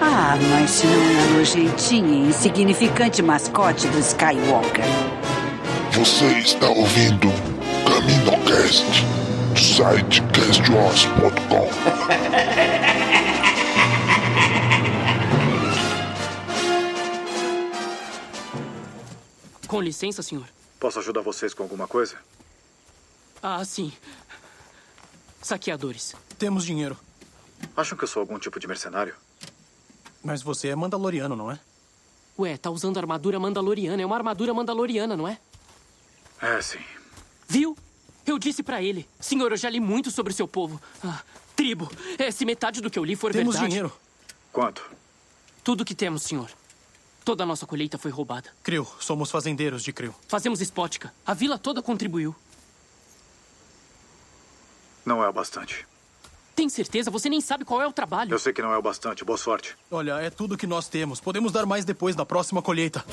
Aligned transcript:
Ah, 0.00 0.36
mas 0.50 0.82
não 0.84 0.92
é 0.92 1.38
nojentinha 1.38 2.26
e 2.26 2.28
insignificante 2.28 3.22
mascote 3.22 3.88
do 3.88 3.98
Skywalker. 3.98 4.84
Você 5.92 6.26
está 6.38 6.68
ouvindo 6.68 7.28
CaminoCast, 7.86 8.84
do 9.54 9.58
site 9.60 10.22
castwars.com. 10.32 11.66
Com 19.66 19.80
licença, 19.80 20.22
senhor. 20.22 20.46
Posso 20.78 20.98
ajudar 20.98 21.22
vocês 21.22 21.52
com 21.54 21.62
alguma 21.62 21.88
coisa? 21.88 22.16
Ah, 23.42 23.64
sim. 23.64 23.92
Saqueadores. 25.42 26.14
Temos 26.38 26.64
dinheiro. 26.64 26.96
Acham 27.76 27.96
que 27.96 28.04
eu 28.04 28.08
sou 28.08 28.20
algum 28.20 28.38
tipo 28.38 28.60
de 28.60 28.66
mercenário? 28.66 29.14
Mas 30.22 30.42
você 30.42 30.68
é 30.68 30.76
mandaloriano, 30.76 31.36
não 31.36 31.50
é? 31.50 31.58
Ué, 32.38 32.56
tá 32.56 32.70
usando 32.70 32.98
armadura 32.98 33.38
mandaloriana. 33.38 34.02
É 34.02 34.06
uma 34.06 34.16
armadura 34.16 34.52
mandaloriana, 34.52 35.16
não 35.16 35.26
é? 35.26 35.38
É, 36.40 36.60
sim. 36.60 36.80
Viu? 37.48 37.76
Eu 38.26 38.38
disse 38.38 38.62
para 38.62 38.82
ele. 38.82 39.08
Senhor, 39.20 39.50
eu 39.52 39.56
já 39.56 39.70
li 39.70 39.80
muito 39.80 40.10
sobre 40.10 40.32
o 40.32 40.36
seu 40.36 40.48
povo. 40.48 40.80
Ah, 41.02 41.22
tribo. 41.54 41.90
É, 42.18 42.30
se 42.30 42.44
metade 42.44 42.80
do 42.80 42.90
que 42.90 42.98
eu 42.98 43.04
li 43.04 43.14
for 43.16 43.32
temos 43.32 43.54
verdade... 43.54 43.74
Temos 43.74 43.90
dinheiro. 43.90 44.06
Quanto? 44.52 44.82
Tudo 45.62 45.84
que 45.84 45.94
temos, 45.94 46.22
senhor. 46.22 46.50
Toda 47.24 47.44
a 47.44 47.46
nossa 47.46 47.66
colheita 47.66 47.98
foi 47.98 48.10
roubada. 48.10 48.50
Creu, 48.62 48.86
somos 49.00 49.30
fazendeiros 49.30 49.82
de 49.82 49.92
Creu. 49.92 50.14
Fazemos 50.28 50.60
espótica. 50.60 51.12
A 51.24 51.34
vila 51.34 51.58
toda 51.58 51.82
contribuiu. 51.82 52.34
Não 55.04 55.22
é 55.22 55.28
o 55.28 55.32
bastante. 55.32 55.86
Tem 56.56 56.70
certeza? 56.70 57.10
Você 57.10 57.28
nem 57.28 57.42
sabe 57.42 57.66
qual 57.66 57.82
é 57.82 57.86
o 57.86 57.92
trabalho. 57.92 58.32
Eu 58.32 58.38
sei 58.38 58.50
que 58.50 58.62
não 58.62 58.72
é 58.72 58.78
o 58.78 58.82
bastante. 58.82 59.22
Boa 59.22 59.36
sorte. 59.36 59.76
Olha, 59.90 60.12
é 60.22 60.30
tudo 60.30 60.56
que 60.56 60.66
nós 60.66 60.88
temos. 60.88 61.20
Podemos 61.20 61.52
dar 61.52 61.66
mais 61.66 61.84
depois 61.84 62.16
da 62.16 62.24
próxima 62.24 62.62
colheita. 62.62 63.04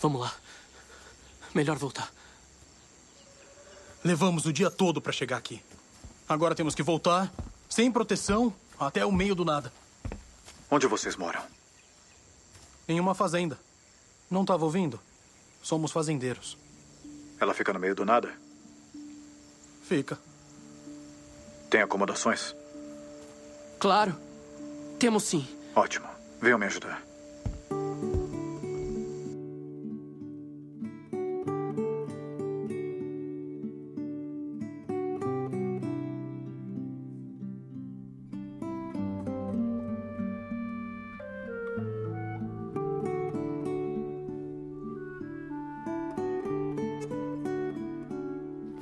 Vamos 0.00 0.20
lá. 0.20 0.34
Melhor 1.54 1.76
voltar. 1.78 2.12
Levamos 4.02 4.44
o 4.44 4.52
dia 4.52 4.72
todo 4.72 5.00
para 5.00 5.12
chegar 5.12 5.36
aqui. 5.36 5.62
Agora 6.28 6.54
temos 6.54 6.74
que 6.74 6.82
voltar, 6.82 7.32
sem 7.68 7.92
proteção, 7.92 8.52
até 8.78 9.06
o 9.06 9.12
meio 9.12 9.36
do 9.36 9.44
nada. 9.44 9.72
Onde 10.68 10.88
vocês 10.88 11.14
moram? 11.14 11.42
Em 12.88 12.98
uma 12.98 13.14
fazenda. 13.14 13.56
Não 14.28 14.42
estava 14.42 14.64
ouvindo? 14.64 15.00
Somos 15.62 15.92
fazendeiros. 15.92 16.56
Ela 17.40 17.54
fica 17.54 17.72
no 17.72 17.78
meio 17.78 17.94
do 17.94 18.04
nada? 18.04 18.32
Fica. 19.82 20.18
Tem 21.70 21.82
acomodações? 21.82 22.54
Claro. 23.78 24.16
Temos 24.98 25.24
sim. 25.24 25.46
Ótimo. 25.74 26.08
Venham 26.40 26.58
me 26.58 26.66
ajudar. 26.66 27.07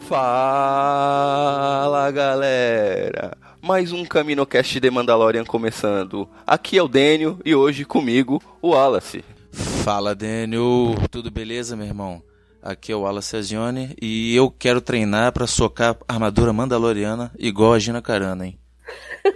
Fala 0.08 2.00
galera! 2.12 3.36
Mais 3.60 3.90
um 3.90 4.04
CaminoCast 4.04 4.78
de 4.78 4.88
Mandalorian 4.88 5.44
começando. 5.44 6.28
Aqui 6.46 6.78
é 6.78 6.82
o 6.82 6.86
Dênio 6.86 7.40
e 7.44 7.56
hoje 7.56 7.84
comigo 7.84 8.40
o 8.62 8.68
Wallace. 8.68 9.24
Fala 9.50 10.14
Dênio, 10.14 10.94
tudo 11.10 11.28
beleza 11.28 11.74
meu 11.74 11.86
irmão? 11.86 12.22
Aqui 12.62 12.92
é 12.92 12.94
o 12.94 13.00
Wallace 13.00 13.34
Azione 13.34 13.96
e 14.00 14.32
eu 14.36 14.48
quero 14.48 14.80
treinar 14.80 15.32
para 15.32 15.48
socar 15.48 15.96
armadura 16.06 16.52
mandaloriana 16.52 17.32
igual 17.36 17.72
a 17.72 17.78
Gina 17.80 18.00
Carana, 18.00 18.46
hein? 18.46 18.56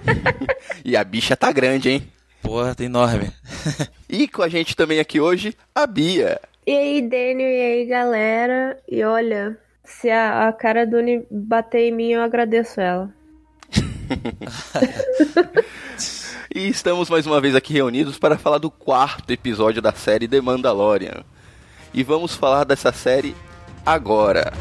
e 0.84 0.97
a 0.97 1.03
bicha 1.03 1.36
tá 1.36 1.50
grande, 1.50 1.91
hein? 1.91 2.06
Porra, 2.41 2.76
tá 2.76 2.84
enorme. 2.84 3.32
e 4.09 4.28
com 4.28 4.42
a 4.42 4.48
gente 4.48 4.76
também 4.76 5.00
aqui 5.00 5.20
hoje, 5.20 5.53
a 5.75 5.84
Bia. 5.84 6.41
E 6.64 6.70
aí, 6.70 7.03
Dênio, 7.03 7.48
e 7.48 7.60
aí, 7.60 7.86
galera? 7.86 8.78
E 8.88 9.03
olha, 9.03 9.59
se 9.91 10.11
a, 10.11 10.49
a 10.49 10.53
cara 10.53 10.87
do 10.87 10.99
Uni 10.99 11.27
bater 11.31 11.89
em 11.89 11.93
mim, 11.93 12.12
eu 12.12 12.23
agradeço 12.23 12.81
ela. 12.81 13.11
e 16.55 16.69
estamos 16.69 17.11
mais 17.11 17.27
uma 17.27 17.41
vez 17.41 17.55
aqui 17.55 17.73
reunidos 17.73 18.19
para 18.19 18.39
falar 18.39 18.59
do 18.59 18.71
quarto 18.71 19.31
episódio 19.31 19.83
da 19.83 19.93
série 19.93 20.28
The 20.28 20.41
Mandalorian. 20.41 21.25
E 21.93 22.03
vamos 22.03 22.34
falar 22.34 22.65
dessa 22.65 22.93
série 22.93 23.34
agora. 23.84 24.53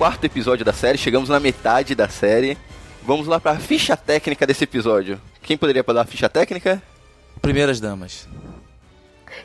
Quarto 0.00 0.24
episódio 0.24 0.64
da 0.64 0.72
série, 0.72 0.96
chegamos 0.96 1.28
na 1.28 1.38
metade 1.38 1.94
da 1.94 2.08
série. 2.08 2.56
Vamos 3.02 3.26
lá 3.26 3.38
para 3.38 3.50
a 3.50 3.60
ficha 3.60 3.94
técnica 3.94 4.46
desse 4.46 4.64
episódio. 4.64 5.20
Quem 5.42 5.58
poderia 5.58 5.82
dar 5.82 6.00
a 6.00 6.06
ficha 6.06 6.26
técnica? 6.26 6.82
Primeiras 7.42 7.80
damas. 7.80 8.26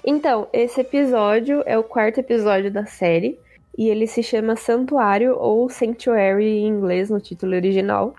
Então, 0.01 0.47
esse 0.53 0.79
episódio 0.79 1.61
é 1.65 1.77
o 1.77 1.83
quarto 1.83 2.21
episódio 2.21 2.71
da 2.71 2.85
série 2.85 3.37
e 3.77 3.89
ele 3.89 4.07
se 4.07 4.23
chama 4.23 4.55
Santuário 4.55 5.35
ou 5.37 5.69
Sanctuary 5.69 6.45
em 6.45 6.67
inglês 6.67 7.09
no 7.09 7.19
título 7.19 7.53
original. 7.53 8.15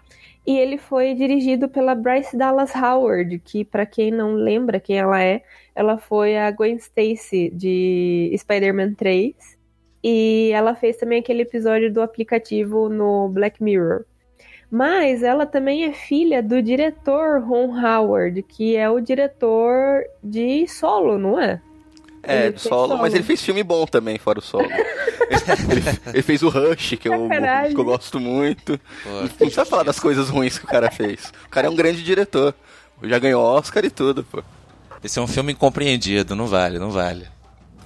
E 0.46 0.58
ele 0.58 0.76
foi 0.76 1.14
dirigido 1.14 1.70
pela 1.70 1.94
Bryce 1.94 2.36
Dallas 2.36 2.74
Howard, 2.74 3.38
que 3.38 3.64
para 3.64 3.86
quem 3.86 4.10
não 4.10 4.34
lembra 4.34 4.78
quem 4.78 4.98
ela 4.98 5.22
é, 5.22 5.40
ela 5.74 5.96
foi 5.96 6.36
a 6.36 6.50
Gwen 6.50 6.76
Stacy 6.76 7.48
de 7.48 8.30
Spider-Man 8.36 8.92
3. 8.92 9.55
E 10.08 10.52
ela 10.52 10.76
fez 10.76 10.96
também 10.96 11.18
aquele 11.18 11.42
episódio 11.42 11.92
do 11.92 12.00
aplicativo 12.00 12.88
no 12.88 13.28
Black 13.28 13.60
Mirror. 13.60 14.04
Mas 14.70 15.24
ela 15.24 15.44
também 15.44 15.82
é 15.82 15.92
filha 15.92 16.40
do 16.40 16.62
diretor 16.62 17.42
Ron 17.42 17.74
Howard, 17.76 18.40
que 18.44 18.76
é 18.76 18.88
o 18.88 19.00
diretor 19.00 20.04
de 20.22 20.64
Solo, 20.68 21.18
não 21.18 21.40
é? 21.40 21.60
É, 22.22 22.52
do 22.52 22.60
solo, 22.60 22.88
solo, 22.88 23.02
mas 23.02 23.14
ele 23.14 23.24
fez 23.24 23.42
filme 23.42 23.64
bom 23.64 23.84
também, 23.84 24.16
fora 24.16 24.38
o 24.38 24.42
solo. 24.42 24.68
ele, 24.70 25.82
ele, 26.14 26.22
fez 26.22 26.40
o 26.44 26.50
Rush, 26.50 26.90
que 27.00 27.08
eu, 27.08 27.28
que 27.28 27.76
eu 27.76 27.84
gosto 27.84 28.20
muito. 28.20 28.78
Pô, 29.02 29.10
não 29.10 29.28
precisa 29.28 29.64
falar 29.64 29.82
das 29.82 29.98
coisas 29.98 30.28
ruins 30.28 30.56
que 30.56 30.66
o 30.66 30.68
cara 30.68 30.88
fez. 30.88 31.32
O 31.46 31.48
cara 31.48 31.66
é 31.66 31.70
um 31.70 31.76
grande 31.76 32.04
diretor. 32.04 32.54
Já 33.02 33.18
ganhou 33.18 33.42
Oscar 33.42 33.84
e 33.84 33.90
tudo, 33.90 34.22
pô. 34.22 34.40
Esse 35.02 35.18
é 35.18 35.22
um 35.22 35.26
filme 35.26 35.52
incompreendido, 35.52 36.36
não 36.36 36.46
vale, 36.46 36.78
não 36.78 36.92
vale. 36.92 37.26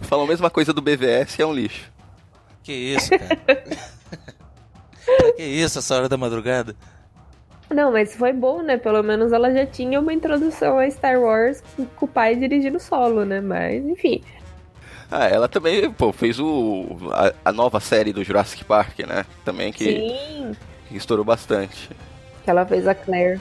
Falou 0.03 0.27
a 0.27 0.29
mesma 0.29 0.51
coisa 0.51 0.73
do 0.73 0.83
BVS 0.83 1.41
é 1.41 1.47
um 1.47 1.55
lixo. 1.55 1.90
Que 2.63 2.73
isso, 2.73 3.11
cara? 3.11 3.65
que 5.37 5.43
isso, 5.43 5.79
essa 5.79 5.95
hora 5.95 6.09
da 6.09 6.17
madrugada? 6.17 6.75
Não, 7.71 7.93
mas 7.93 8.17
foi 8.17 8.33
bom, 8.33 8.63
né? 8.63 8.77
Pelo 8.77 9.03
menos 9.03 9.33
ela 9.33 9.53
já 9.53 9.65
tinha 9.65 10.01
uma 10.01 10.13
introdução 10.13 10.79
a 10.79 10.91
Star 10.91 11.21
Wars 11.21 11.63
com 11.97 12.05
o 12.05 12.09
pai 12.09 12.35
dirigindo 12.35 12.81
solo, 12.81 13.25
né? 13.25 13.41
Mas, 13.41 13.85
enfim. 13.87 14.23
Ah, 15.11 15.27
ela 15.27 15.49
também, 15.49 15.91
pô, 15.91 16.13
fez 16.13 16.39
o 16.39 16.97
a, 17.13 17.33
a 17.51 17.53
nova 17.53 17.81
série 17.81 18.13
do 18.13 18.25
Jurassic 18.25 18.65
Park, 18.65 19.01
né? 19.01 19.25
Também 19.45 19.73
que, 19.73 19.85
Sim. 19.85 20.53
que 20.89 20.97
estourou 20.97 21.25
bastante. 21.25 21.91
Que 22.45 22.51
ela 22.51 22.67
fez 22.67 22.87
a 22.89 22.95
Claire. 22.95 23.41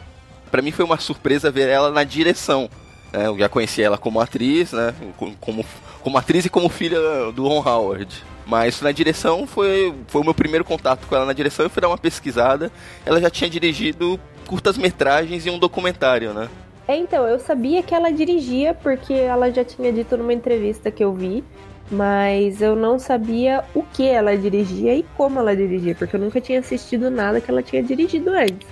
Para 0.51 0.61
mim 0.61 0.71
foi 0.71 0.85
uma 0.85 0.97
surpresa 0.97 1.51
ver 1.51 1.67
ela 1.67 1.91
na 1.91 2.03
direção. 2.03 2.69
Né? 3.11 3.27
Eu 3.27 3.37
já 3.37 3.49
conheci 3.49 3.81
ela 3.81 3.97
como 3.97 4.19
atriz, 4.19 4.71
né? 4.73 4.93
Como, 5.39 5.65
como 6.01 6.17
atriz 6.17 6.45
e 6.45 6.49
como 6.49 6.69
filha 6.69 6.99
do 7.33 7.47
Ron 7.47 7.67
Howard. 7.67 8.23
Mas 8.49 8.81
na 8.81 8.91
direção 8.91 9.45
foi, 9.45 9.93
foi 10.07 10.21
o 10.21 10.23
meu 10.23 10.33
primeiro 10.33 10.65
contato 10.65 11.05
com 11.05 11.15
ela 11.15 11.25
na 11.25 11.33
direção. 11.33 11.65
Eu 11.65 11.69
fui 11.69 11.79
dar 11.79 11.87
uma 11.87 11.97
pesquisada. 11.99 12.71
Ela 13.05 13.21
já 13.21 13.29
tinha 13.29 13.47
dirigido 13.47 14.19
curtas-metragens 14.47 15.45
e 15.45 15.51
um 15.51 15.59
documentário, 15.59 16.33
né? 16.33 16.49
É, 16.87 16.97
então, 16.97 17.27
eu 17.27 17.39
sabia 17.39 17.83
que 17.83 17.93
ela 17.93 18.11
dirigia, 18.11 18.73
porque 18.73 19.13
ela 19.13 19.51
já 19.51 19.63
tinha 19.63 19.93
dito 19.93 20.17
numa 20.17 20.33
entrevista 20.33 20.89
que 20.89 21.03
eu 21.03 21.13
vi, 21.13 21.43
mas 21.91 22.59
eu 22.59 22.75
não 22.75 22.97
sabia 22.97 23.63
o 23.75 23.83
que 23.83 24.07
ela 24.07 24.35
dirigia 24.35 24.95
e 24.95 25.05
como 25.15 25.37
ela 25.37 25.55
dirigia, 25.55 25.93
porque 25.93 26.15
eu 26.15 26.19
nunca 26.19 26.41
tinha 26.41 26.59
assistido 26.59 27.11
nada 27.11 27.39
que 27.39 27.51
ela 27.51 27.61
tinha 27.61 27.83
dirigido 27.83 28.31
antes. 28.31 28.67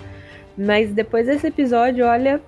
Mas 0.57 0.91
depois 0.91 1.27
desse 1.27 1.45
episódio, 1.45 2.03
olha, 2.03 2.41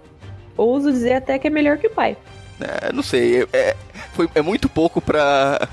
ouso 0.57 0.91
dizer 0.91 1.13
até 1.13 1.37
que 1.37 1.45
é 1.45 1.51
melhor 1.51 1.77
que 1.77 1.85
o 1.85 1.91
pai. 1.91 2.17
É, 2.59 2.91
não 2.91 3.03
sei, 3.03 3.47
é, 3.53 3.75
foi, 4.13 4.27
é 4.33 4.41
muito 4.41 4.67
pouco 4.67 4.99
pra 4.99 5.69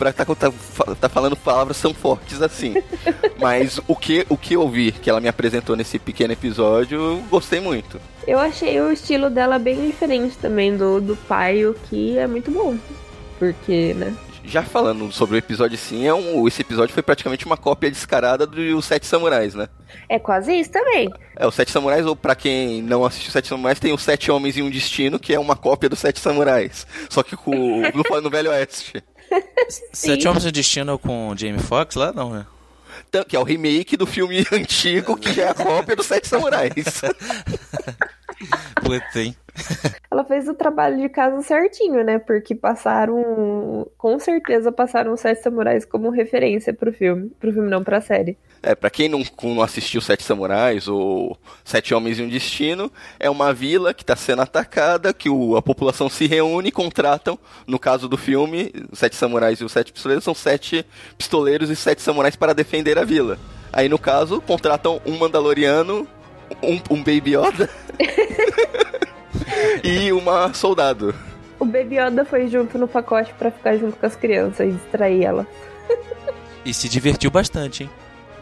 pra 0.00 0.14
tá, 0.14 0.24
tá, 0.24 0.50
tá 0.98 1.08
falando 1.10 1.36
palavras 1.36 1.78
tão 1.78 1.92
fortes 1.92 2.40
assim. 2.40 2.74
Mas 3.38 3.78
o 3.86 3.94
que, 3.94 4.24
o 4.30 4.36
que 4.36 4.54
eu 4.54 4.66
vi 4.66 4.92
que 4.92 5.10
ela 5.10 5.20
me 5.20 5.28
apresentou 5.28 5.76
nesse 5.76 5.98
pequeno 5.98 6.32
episódio, 6.32 6.98
eu 6.98 7.24
gostei 7.30 7.60
muito. 7.60 8.00
Eu 8.26 8.38
achei 8.38 8.80
o 8.80 8.90
estilo 8.90 9.28
dela 9.28 9.58
bem 9.58 9.90
diferente 9.90 10.38
também 10.38 10.74
do, 10.74 11.02
do 11.02 11.16
pai, 11.16 11.66
o 11.66 11.74
que 11.74 12.16
é 12.16 12.26
muito 12.26 12.50
bom. 12.50 12.78
Porque, 13.38 13.92
né? 13.94 14.16
já 14.44 14.62
falando 14.62 15.12
sobre 15.12 15.36
o 15.36 15.38
episódio 15.38 15.78
sim, 15.78 16.06
é 16.06 16.14
um, 16.14 16.46
esse 16.48 16.62
episódio 16.62 16.92
foi 16.92 17.02
praticamente 17.02 17.46
uma 17.46 17.56
cópia 17.56 17.90
descarada 17.90 18.46
dos 18.46 18.84
Sete 18.84 19.06
Samurais, 19.06 19.54
né? 19.54 19.68
É 20.08 20.18
quase 20.18 20.52
isso 20.52 20.70
também. 20.70 21.08
É, 21.36 21.46
os 21.46 21.54
Sete 21.54 21.70
Samurais, 21.70 22.04
ou 22.04 22.16
para 22.16 22.34
quem 22.34 22.82
não 22.82 23.04
assistiu 23.04 23.30
Sete 23.30 23.48
Samurais, 23.48 23.78
tem 23.78 23.92
os 23.92 24.02
Sete 24.02 24.30
Homens 24.30 24.56
e 24.56 24.62
um 24.62 24.70
Destino, 24.70 25.18
que 25.18 25.34
é 25.34 25.38
uma 25.38 25.56
cópia 25.56 25.88
dos 25.88 25.98
Sete 25.98 26.20
Samurais. 26.20 26.86
Só 27.08 27.22
que 27.22 27.36
com, 27.36 27.82
no, 27.82 28.20
no 28.20 28.30
Velho 28.30 28.50
Oeste. 28.50 29.02
Sete 29.92 30.26
Homens 30.26 30.44
e 30.44 30.48
um 30.48 30.52
Destino 30.52 30.98
com 30.98 31.34
Jamie 31.36 31.60
Foxx 31.60 31.94
lá, 31.96 32.12
não, 32.12 32.30
né? 32.30 32.46
Que 33.28 33.36
é 33.36 33.38
o 33.38 33.44
remake 33.44 33.96
do 33.96 34.06
filme 34.06 34.44
antigo, 34.52 35.16
que 35.16 35.32
já 35.32 35.44
é 35.44 35.48
a 35.50 35.54
cópia 35.54 35.96
dos 35.96 36.06
Sete 36.06 36.28
Samurais. 36.28 36.74
Ela 40.10 40.24
fez 40.24 40.48
o 40.48 40.54
trabalho 40.54 40.98
de 40.98 41.08
casa 41.08 41.42
certinho, 41.42 42.02
né? 42.04 42.18
Porque 42.18 42.54
passaram. 42.54 43.86
Com 43.98 44.18
certeza 44.18 44.72
passaram 44.72 45.12
os 45.12 45.20
Sete 45.20 45.42
Samurais 45.42 45.84
como 45.84 46.10
referência 46.10 46.72
pro 46.72 46.92
filme. 46.92 47.30
Pro 47.38 47.52
filme, 47.52 47.68
não, 47.68 47.84
pra 47.84 48.00
série. 48.00 48.38
É, 48.62 48.74
pra 48.74 48.90
quem 48.90 49.08
não, 49.08 49.22
não 49.42 49.62
assistiu 49.62 50.00
Sete 50.00 50.22
Samurais 50.22 50.88
ou 50.88 51.36
Sete 51.64 51.94
Homens 51.94 52.18
e 52.18 52.22
um 52.22 52.28
Destino, 52.28 52.90
é 53.18 53.28
uma 53.28 53.52
vila 53.52 53.94
que 53.94 54.04
tá 54.04 54.16
sendo 54.16 54.42
atacada, 54.42 55.12
que 55.12 55.30
o, 55.30 55.56
a 55.56 55.62
população 55.62 56.08
se 56.08 56.26
reúne 56.26 56.68
e 56.68 56.72
contratam, 56.72 57.38
no 57.66 57.78
caso 57.78 58.08
do 58.08 58.16
filme, 58.16 58.72
os 58.90 58.98
Sete 58.98 59.16
Samurais 59.16 59.60
e 59.60 59.64
os 59.64 59.72
Sete 59.72 59.92
Pistoleiros 59.92 60.24
são 60.24 60.34
sete 60.34 60.84
pistoleiros 61.16 61.70
e 61.70 61.76
sete 61.76 62.02
samurais 62.02 62.36
para 62.36 62.54
defender 62.54 62.98
a 62.98 63.04
vila. 63.04 63.38
Aí, 63.72 63.88
no 63.88 63.98
caso, 63.98 64.40
contratam 64.40 65.00
um 65.06 65.16
Mandaloriano, 65.16 66.06
um, 66.62 66.94
um 66.94 66.96
Baby 66.98 67.36
Yoda 67.36 67.68
e 69.84 70.12
uma 70.12 70.52
soldado. 70.54 71.14
O 71.58 71.64
Baby 71.64 71.98
Yoda 71.98 72.24
foi 72.24 72.48
junto 72.48 72.78
no 72.78 72.88
pacote 72.88 73.32
para 73.34 73.50
ficar 73.50 73.76
junto 73.76 73.96
com 73.96 74.06
as 74.06 74.16
crianças 74.16 74.68
e 74.68 74.72
distrair 74.72 75.24
ela. 75.24 75.46
e 76.64 76.72
se 76.72 76.88
divertiu 76.88 77.30
bastante, 77.30 77.84
hein? 77.84 77.90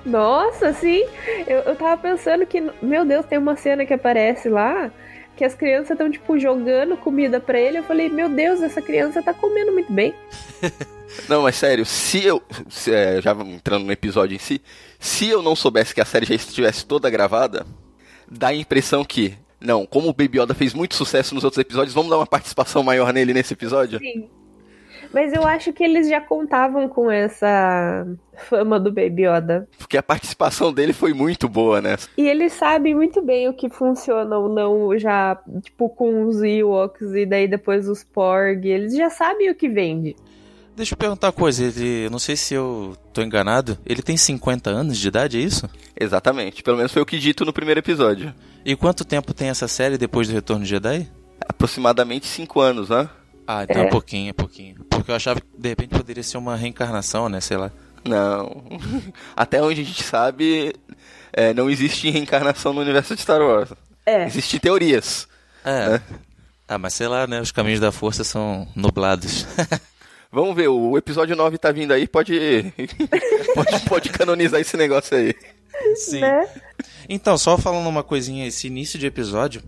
Nossa, 0.04 0.72
sim. 0.72 1.04
Eu, 1.46 1.58
eu 1.60 1.76
tava 1.76 2.00
pensando 2.00 2.46
que, 2.46 2.62
meu 2.80 3.04
Deus, 3.04 3.26
tem 3.26 3.38
uma 3.38 3.56
cena 3.56 3.84
que 3.84 3.92
aparece 3.92 4.48
lá 4.48 4.90
que 5.36 5.44
as 5.44 5.54
crianças 5.54 5.90
estão, 5.90 6.10
tipo, 6.10 6.38
jogando 6.38 6.96
comida 6.96 7.38
para 7.38 7.60
ele. 7.60 7.78
Eu 7.78 7.84
falei, 7.84 8.08
meu 8.08 8.28
Deus, 8.28 8.60
essa 8.60 8.82
criança 8.82 9.22
tá 9.22 9.32
comendo 9.32 9.72
muito 9.72 9.92
bem. 9.92 10.12
Não, 11.28 11.42
mas 11.42 11.56
sério, 11.56 11.86
se 11.86 12.24
eu. 12.24 12.42
Se, 12.68 12.92
é, 12.92 13.20
já 13.20 13.32
entrando 13.32 13.84
no 13.84 13.92
episódio 13.92 14.34
em 14.34 14.38
si, 14.38 14.60
se 14.98 15.28
eu 15.28 15.40
não 15.40 15.56
soubesse 15.56 15.94
que 15.94 16.02
a 16.02 16.04
série 16.04 16.26
já 16.26 16.34
estivesse 16.34 16.84
toda 16.84 17.08
gravada, 17.08 17.66
dá 18.30 18.48
a 18.48 18.54
impressão 18.54 19.04
que, 19.04 19.34
não, 19.60 19.86
como 19.86 20.08
o 20.08 20.12
Baby 20.12 20.40
Yoda 20.40 20.54
fez 20.54 20.74
muito 20.74 20.94
sucesso 20.94 21.34
nos 21.34 21.44
outros 21.44 21.60
episódios, 21.60 21.94
vamos 21.94 22.10
dar 22.10 22.16
uma 22.16 22.26
participação 22.26 22.82
maior 22.82 23.12
nele 23.12 23.34
nesse 23.34 23.52
episódio? 23.52 23.98
Sim. 23.98 24.28
Mas 25.12 25.32
eu 25.32 25.42
acho 25.42 25.72
que 25.72 25.82
eles 25.82 26.08
já 26.08 26.20
contavam 26.20 26.88
com 26.88 27.10
essa 27.10 28.06
fama 28.36 28.78
do 28.78 28.92
Baby 28.92 29.26
Yoda. 29.26 29.68
Porque 29.78 29.96
a 29.96 30.02
participação 30.02 30.72
dele 30.72 30.92
foi 30.92 31.14
muito 31.14 31.48
boa, 31.48 31.80
né? 31.80 31.96
E 32.16 32.28
eles 32.28 32.52
sabem 32.52 32.94
muito 32.94 33.22
bem 33.22 33.48
o 33.48 33.54
que 33.54 33.70
funciona 33.70 34.36
ou 34.36 34.48
não 34.48 34.98
já, 34.98 35.40
tipo, 35.62 35.88
com 35.88 36.24
os 36.24 36.42
Ewoks 36.42 37.14
e 37.14 37.24
daí 37.24 37.48
depois 37.48 37.88
os 37.88 38.04
Porg. 38.04 38.66
Eles 38.66 38.94
já 38.94 39.08
sabem 39.08 39.50
o 39.50 39.54
que 39.54 39.68
vende. 39.68 40.14
Deixa 40.78 40.94
eu 40.94 40.96
perguntar 40.96 41.26
uma 41.26 41.32
coisa, 41.32 41.64
ele, 41.64 42.08
não 42.08 42.20
sei 42.20 42.36
se 42.36 42.54
eu 42.54 42.96
tô 43.12 43.20
enganado, 43.20 43.76
ele 43.84 44.00
tem 44.00 44.16
50 44.16 44.70
anos 44.70 44.96
de 44.96 45.08
idade, 45.08 45.36
é 45.36 45.40
isso? 45.40 45.68
Exatamente, 45.98 46.62
pelo 46.62 46.76
menos 46.76 46.92
foi 46.92 47.02
o 47.02 47.04
que 47.04 47.18
dito 47.18 47.44
no 47.44 47.52
primeiro 47.52 47.80
episódio. 47.80 48.32
E 48.64 48.76
quanto 48.76 49.04
tempo 49.04 49.34
tem 49.34 49.48
essa 49.48 49.66
série 49.66 49.98
depois 49.98 50.28
do 50.28 50.34
Retorno 50.34 50.62
de 50.62 50.70
Jedi? 50.70 51.10
Aproximadamente 51.48 52.28
5 52.28 52.60
anos, 52.60 52.90
né? 52.90 53.08
Ah, 53.44 53.64
então 53.64 53.82
é. 53.82 53.86
é 53.86 53.90
pouquinho, 53.90 54.30
é 54.30 54.32
pouquinho. 54.32 54.76
Porque 54.88 55.10
eu 55.10 55.16
achava 55.16 55.40
que 55.40 55.48
de 55.58 55.68
repente 55.68 55.96
poderia 55.96 56.22
ser 56.22 56.38
uma 56.38 56.54
reencarnação, 56.54 57.28
né, 57.28 57.40
sei 57.40 57.56
lá. 57.56 57.72
Não. 58.04 58.62
Até 59.34 59.60
onde 59.60 59.80
a 59.80 59.84
gente 59.84 60.04
sabe, 60.04 60.72
é, 61.32 61.52
não 61.54 61.68
existe 61.68 62.08
reencarnação 62.08 62.72
no 62.72 62.82
universo 62.82 63.16
de 63.16 63.22
Star 63.22 63.40
Wars. 63.40 63.70
É. 64.06 64.26
Existem 64.26 64.60
teorias. 64.60 65.26
É. 65.64 65.88
Né? 65.88 66.02
Ah, 66.68 66.78
mas 66.78 66.94
sei 66.94 67.08
lá, 67.08 67.26
né? 67.26 67.40
Os 67.40 67.50
caminhos 67.50 67.80
da 67.80 67.90
força 67.90 68.22
são 68.22 68.68
nublados. 68.76 69.44
Vamos 70.30 70.54
ver, 70.54 70.68
o 70.68 70.96
episódio 70.98 71.34
9 71.34 71.56
tá 71.56 71.72
vindo 71.72 71.92
aí, 71.92 72.06
pode, 72.06 72.38
pode, 73.54 73.80
pode 73.88 74.08
canonizar 74.10 74.60
esse 74.60 74.76
negócio 74.76 75.16
aí. 75.16 75.34
Sim. 75.94 76.20
Né? 76.20 76.46
Então, 77.08 77.38
só 77.38 77.56
falando 77.56 77.88
uma 77.88 78.04
coisinha, 78.04 78.46
esse 78.46 78.66
início 78.66 78.98
de 78.98 79.06
episódio, 79.06 79.62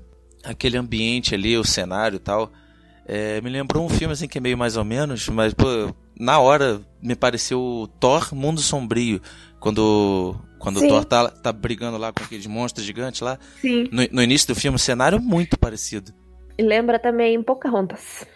aquele 0.45 0.77
ambiente 0.77 1.35
ali, 1.35 1.57
o 1.57 1.65
cenário 1.65 2.17
e 2.17 2.21
tal, 2.21 2.53
é, 3.07 3.41
me 3.41 3.49
lembrou 3.49 3.85
um 3.85 3.89
filme 3.89 4.13
assim 4.13 4.29
que 4.29 4.39
é 4.39 4.41
meio 4.41 4.59
mais 4.59 4.77
ou 4.77 4.85
menos, 4.85 5.29
mas 5.31 5.55
pô, 5.55 5.67
na 6.19 6.39
hora 6.39 6.81
me 7.03 7.17
pareceu 7.17 7.89
Thor 7.99 8.35
Mundo 8.35 8.61
Sombrio, 8.61 9.21
quando 9.59 10.37
quando 10.59 10.77
o 10.77 10.87
Thor 10.87 11.07
tá, 11.07 11.31
tá 11.31 11.53
brigando 11.53 11.97
lá 11.97 12.13
com 12.13 12.23
aqueles 12.23 12.47
monstros 12.47 12.85
gigantes 12.85 13.23
lá. 13.23 13.39
Sim. 13.63 13.89
No, 13.91 14.07
no 14.13 14.23
início 14.23 14.49
do 14.49 14.55
filme, 14.55 14.77
o 14.77 14.79
cenário 14.79 15.17
é 15.17 15.21
muito 15.21 15.59
parecido. 15.59 16.13
E 16.59 16.63
lembra 16.63 16.99
também 16.99 17.43
Pocahontas. 17.43 18.27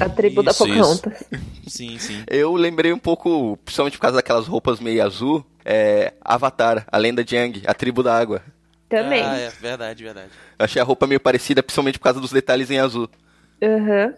A 0.00 0.08
tribo 0.08 0.40
isso, 0.40 0.44
da 0.44 0.54
Pocahontas. 0.54 1.24
Sim, 1.66 1.98
sim. 1.98 2.24
Eu 2.26 2.54
lembrei 2.54 2.92
um 2.92 2.98
pouco, 2.98 3.58
principalmente 3.64 3.96
por 3.96 4.02
causa 4.02 4.16
daquelas 4.16 4.46
roupas 4.46 4.80
meio 4.80 5.04
azul, 5.04 5.44
é, 5.64 6.12
Avatar, 6.20 6.84
a 6.90 6.98
lenda 6.98 7.22
de 7.22 7.36
Aang, 7.36 7.62
a 7.66 7.74
tribo 7.74 8.02
da 8.02 8.16
água. 8.16 8.42
Também. 8.88 9.22
Ah, 9.22 9.38
é 9.38 9.48
verdade, 9.50 10.04
verdade. 10.04 10.30
Eu 10.58 10.64
achei 10.64 10.82
a 10.82 10.84
roupa 10.84 11.06
meio 11.06 11.20
parecida, 11.20 11.62
principalmente 11.62 11.98
por 11.98 12.04
causa 12.04 12.20
dos 12.20 12.32
detalhes 12.32 12.70
em 12.70 12.78
azul. 12.78 13.08
Uhum. 13.62 14.14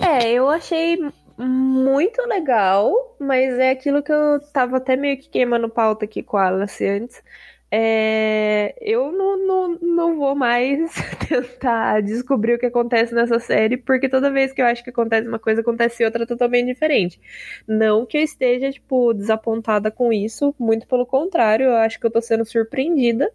É, 0.00 0.32
eu 0.32 0.48
achei 0.48 0.98
muito 1.38 2.20
legal, 2.26 3.16
mas 3.18 3.58
é 3.58 3.70
aquilo 3.70 4.02
que 4.02 4.12
eu 4.12 4.40
tava 4.52 4.76
até 4.76 4.96
meio 4.96 5.18
que 5.18 5.28
queimando 5.28 5.68
pauta 5.68 6.04
aqui 6.04 6.22
com 6.22 6.36
a 6.36 6.48
Alice 6.48 6.84
antes. 6.86 7.22
É, 7.74 8.74
eu 8.82 9.10
não, 9.10 9.46
não, 9.46 9.78
não 9.80 10.16
vou 10.18 10.34
mais 10.34 10.78
tentar 11.26 12.02
descobrir 12.02 12.52
o 12.52 12.58
que 12.58 12.66
acontece 12.66 13.14
nessa 13.14 13.38
série, 13.38 13.78
porque 13.78 14.10
toda 14.10 14.30
vez 14.30 14.52
que 14.52 14.60
eu 14.60 14.66
acho 14.66 14.84
que 14.84 14.90
acontece 14.90 15.26
uma 15.26 15.38
coisa, 15.38 15.62
acontece 15.62 16.04
outra 16.04 16.26
totalmente 16.26 16.66
diferente. 16.66 17.18
Não 17.66 18.04
que 18.04 18.18
eu 18.18 18.22
esteja, 18.22 18.70
tipo, 18.70 19.14
desapontada 19.14 19.90
com 19.90 20.12
isso, 20.12 20.54
muito 20.58 20.86
pelo 20.86 21.06
contrário, 21.06 21.64
eu 21.64 21.76
acho 21.76 21.98
que 21.98 22.04
eu 22.04 22.10
tô 22.10 22.20
sendo 22.20 22.44
surpreendida. 22.44 23.32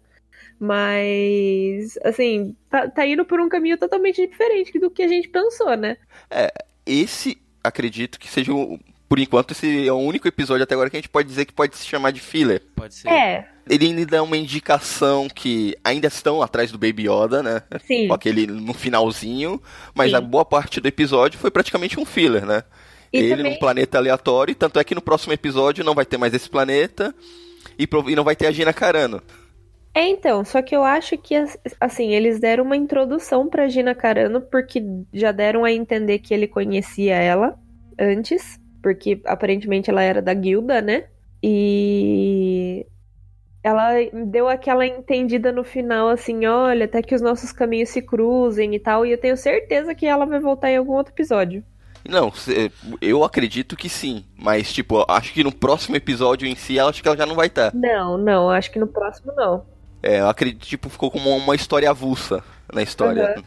Mas, 0.60 1.98
assim, 2.04 2.54
tá, 2.70 2.88
tá 2.88 3.04
indo 3.04 3.24
por 3.24 3.40
um 3.40 3.48
caminho 3.48 3.76
totalmente 3.76 4.24
diferente 4.24 4.78
do 4.78 4.88
que 4.88 5.02
a 5.02 5.08
gente 5.08 5.28
pensou, 5.28 5.76
né? 5.76 5.96
É, 6.30 6.52
esse 6.86 7.38
acredito 7.62 8.20
que 8.20 8.28
seja 8.28 8.52
o, 8.52 8.78
por 9.08 9.18
enquanto, 9.18 9.52
esse 9.52 9.88
é 9.88 9.92
o 9.92 9.96
único 9.96 10.28
episódio 10.28 10.62
até 10.62 10.74
agora 10.74 10.90
que 10.90 10.96
a 10.96 11.00
gente 11.00 11.08
pode 11.08 11.26
dizer 11.26 11.46
que 11.46 11.52
pode 11.52 11.74
se 11.76 11.86
chamar 11.86 12.10
de 12.10 12.20
filler. 12.20 12.62
Pode 12.76 12.94
ser. 12.94 13.08
É. 13.08 13.48
Ele 13.68 13.86
ainda 13.86 14.04
dá 14.04 14.22
uma 14.22 14.36
indicação 14.36 15.28
que 15.28 15.74
ainda 15.82 16.08
estão 16.08 16.42
atrás 16.42 16.70
do 16.70 16.78
Baby 16.78 17.08
Yoda, 17.08 17.42
né? 17.42 17.62
Sim. 17.86 18.08
Com 18.08 18.14
aquele 18.14 18.46
no 18.46 18.74
finalzinho, 18.74 19.62
mas 19.94 20.10
Sim. 20.10 20.16
a 20.16 20.20
boa 20.20 20.44
parte 20.44 20.80
do 20.80 20.88
episódio 20.88 21.38
foi 21.38 21.50
praticamente 21.50 21.98
um 21.98 22.04
filler, 22.04 22.44
né? 22.44 22.62
E 23.10 23.18
ele 23.18 23.36
também... 23.36 23.52
num 23.52 23.58
planeta 23.58 23.96
aleatório, 23.96 24.54
tanto 24.54 24.78
é 24.78 24.84
que 24.84 24.94
no 24.94 25.00
próximo 25.00 25.32
episódio 25.32 25.82
não 25.82 25.94
vai 25.94 26.04
ter 26.04 26.18
mais 26.18 26.34
esse 26.34 26.48
planeta 26.48 27.14
e, 27.78 27.88
e 28.08 28.14
não 28.14 28.24
vai 28.24 28.36
ter 28.36 28.46
a 28.46 28.52
Gina 28.52 28.74
Carano. 28.74 29.22
É, 29.94 30.06
então, 30.06 30.44
só 30.44 30.60
que 30.60 30.76
eu 30.76 30.84
acho 30.84 31.16
que, 31.16 31.34
assim, 31.80 32.12
eles 32.12 32.38
deram 32.38 32.64
uma 32.64 32.76
introdução 32.76 33.48
pra 33.48 33.68
Gina 33.68 33.94
Carano, 33.94 34.40
porque 34.40 34.82
já 35.12 35.32
deram 35.32 35.64
a 35.64 35.72
entender 35.72 36.18
que 36.18 36.32
ele 36.32 36.46
conhecia 36.46 37.16
ela 37.16 37.58
antes, 37.98 38.60
porque 38.82 39.20
aparentemente 39.24 39.90
ela 39.90 40.02
era 40.02 40.22
da 40.22 40.34
guilda, 40.34 40.80
né? 40.80 41.04
E 41.42 42.86
ela 43.62 43.92
deu 44.26 44.48
aquela 44.48 44.86
entendida 44.86 45.52
no 45.52 45.64
final, 45.64 46.08
assim, 46.08 46.46
olha, 46.46 46.84
até 46.84 47.02
que 47.02 47.14
os 47.14 47.20
nossos 47.20 47.52
caminhos 47.52 47.90
se 47.90 48.00
cruzem 48.02 48.74
e 48.74 48.78
tal, 48.78 49.04
e 49.04 49.12
eu 49.12 49.18
tenho 49.18 49.36
certeza 49.36 49.94
que 49.94 50.06
ela 50.06 50.24
vai 50.24 50.40
voltar 50.40 50.70
em 50.70 50.76
algum 50.76 50.92
outro 50.92 51.12
episódio. 51.12 51.62
Não, 52.08 52.32
eu 53.02 53.24
acredito 53.24 53.76
que 53.76 53.88
sim, 53.88 54.24
mas 54.36 54.72
tipo, 54.72 55.04
acho 55.08 55.32
que 55.32 55.44
no 55.44 55.52
próximo 55.52 55.96
episódio 55.96 56.48
em 56.48 56.54
si, 56.54 56.78
acho 56.78 57.02
que 57.02 57.08
ela 57.08 57.16
já 57.16 57.26
não 57.26 57.34
vai 57.34 57.48
estar. 57.48 57.74
Não, 57.74 58.16
não, 58.16 58.48
acho 58.48 58.70
que 58.70 58.78
no 58.78 58.86
próximo 58.86 59.32
não. 59.36 59.66
É, 60.02 60.20
eu 60.20 60.28
acredito, 60.28 60.66
tipo, 60.66 60.88
ficou 60.88 61.10
como 61.10 61.36
uma 61.36 61.54
história 61.54 61.90
avulsa 61.90 62.42
na 62.72 62.82
história. 62.82 63.34
Uhum. 63.36 63.42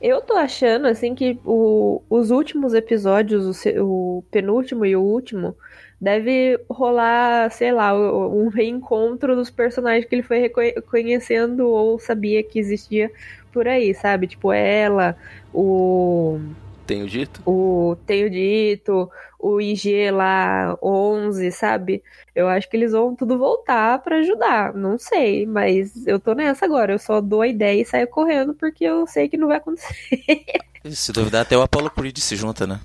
Eu 0.00 0.20
tô 0.20 0.34
achando, 0.34 0.86
assim, 0.86 1.14
que 1.14 1.38
o, 1.44 2.02
os 2.10 2.30
últimos 2.30 2.74
episódios, 2.74 3.64
o, 3.64 4.18
o, 4.18 4.22
penúltimo 4.30 4.84
e 4.84 4.94
o 4.94 5.02
último, 5.02 5.56
deve 6.00 6.60
rolar, 6.68 7.50
sei 7.50 7.72
lá, 7.72 7.94
um 7.94 8.48
reencontro 8.48 9.34
dos 9.34 9.50
personagens 9.50 10.04
que 10.04 10.14
ele 10.14 10.22
foi 10.22 10.38
reconhecendo 10.40 11.68
ou 11.68 11.98
sabia 11.98 12.42
que 12.42 12.58
existia 12.58 13.10
por 13.52 13.66
aí, 13.66 13.94
sabe? 13.94 14.26
Tipo, 14.26 14.52
ela, 14.52 15.16
o. 15.52 16.38
Tenho 16.86 17.06
dito? 17.08 17.40
O 17.44 17.96
Tenho 18.06 18.30
dito, 18.30 19.10
o 19.38 19.60
IG 19.60 20.10
lá 20.10 20.78
11, 20.82 21.50
sabe? 21.50 22.02
Eu 22.34 22.48
acho 22.48 22.68
que 22.68 22.76
eles 22.76 22.92
vão 22.92 23.14
tudo 23.14 23.38
voltar 23.38 23.98
para 24.00 24.18
ajudar. 24.18 24.72
Não 24.74 24.98
sei, 24.98 25.46
mas 25.46 26.06
eu 26.06 26.20
tô 26.20 26.34
nessa 26.34 26.64
agora. 26.64 26.92
Eu 26.92 26.98
só 26.98 27.20
dou 27.20 27.42
a 27.42 27.48
ideia 27.48 27.82
e 27.82 27.84
saio 27.84 28.06
correndo 28.06 28.54
porque 28.54 28.84
eu 28.84 29.06
sei 29.06 29.28
que 29.28 29.36
não 29.36 29.48
vai 29.48 29.56
acontecer. 29.56 30.22
Se 30.88 31.10
duvidar, 31.10 31.42
até 31.42 31.56
o 31.58 31.62
Apollo 31.62 31.90
Creed 31.90 32.16
se 32.18 32.36
junta, 32.36 32.64
né? 32.64 32.78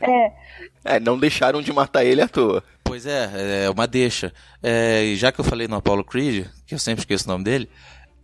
é. 0.00 0.32
É, 0.84 1.00
não 1.00 1.18
deixaram 1.18 1.60
de 1.60 1.72
matar 1.72 2.04
ele 2.04 2.22
à 2.22 2.28
toa. 2.28 2.62
Pois 2.84 3.04
é, 3.04 3.64
é 3.64 3.70
uma 3.70 3.84
deixa. 3.84 4.32
É, 4.62 5.12
já 5.16 5.32
que 5.32 5.40
eu 5.40 5.44
falei 5.44 5.66
no 5.66 5.74
Apollo 5.74 6.04
Creed, 6.04 6.46
que 6.64 6.72
eu 6.76 6.78
sempre 6.78 7.00
esqueço 7.00 7.24
o 7.24 7.32
nome 7.32 7.42
dele. 7.42 7.68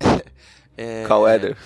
É, 0.74 1.04
Carl 1.06 1.24
Weathers. 1.24 1.58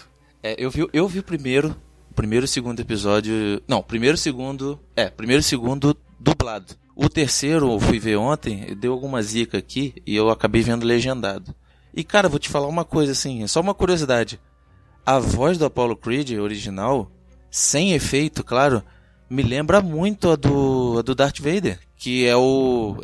É, 0.43 0.57
eu, 0.59 0.69
vi, 0.69 0.85
eu 0.93 1.07
vi 1.07 1.21
o 1.21 1.23
primeiro, 1.23 1.77
primeiro 2.17 2.47
e 2.47 2.49
segundo 2.49 2.81
episódio. 2.81 3.63
Não, 3.69 3.83
primeiro 3.83 4.17
e 4.17 4.19
segundo. 4.19 4.81
É, 4.97 5.09
primeiro 5.11 5.41
e 5.41 5.45
segundo 5.45 5.97
dublado. 6.19 6.75
O 6.97 7.11
terceiro 7.11 7.71
eu 7.71 7.79
fui 7.79 8.01
ver 8.01 8.17
ontem, 8.17 8.75
deu 8.75 8.95
alguma 8.95 9.23
zica 9.23 9.59
aqui 9.59 9.95
e 10.07 10.17
eu 10.17 10.31
acabei 10.31 10.63
vendo 10.63 10.87
legendado. 10.87 11.55
E 11.95 12.03
cara, 12.03 12.29
vou 12.29 12.39
te 12.39 12.49
falar 12.49 12.67
uma 12.67 12.85
coisa 12.85 13.13
assim, 13.13 13.47
só 13.47 13.61
uma 13.61 13.75
curiosidade. 13.75 14.41
A 15.05 15.19
voz 15.19 15.59
do 15.59 15.67
Apollo 15.67 15.95
Creed 15.95 16.33
original, 16.33 17.13
sem 17.51 17.93
efeito, 17.93 18.43
claro, 18.43 18.83
me 19.29 19.43
lembra 19.43 19.83
muito 19.83 20.31
a 20.31 20.37
do, 20.37 20.97
a 20.99 21.03
do 21.03 21.15
Darth 21.15 21.39
Vader, 21.39 21.79
que 21.97 22.27
é 22.27 22.35
o 22.35 22.99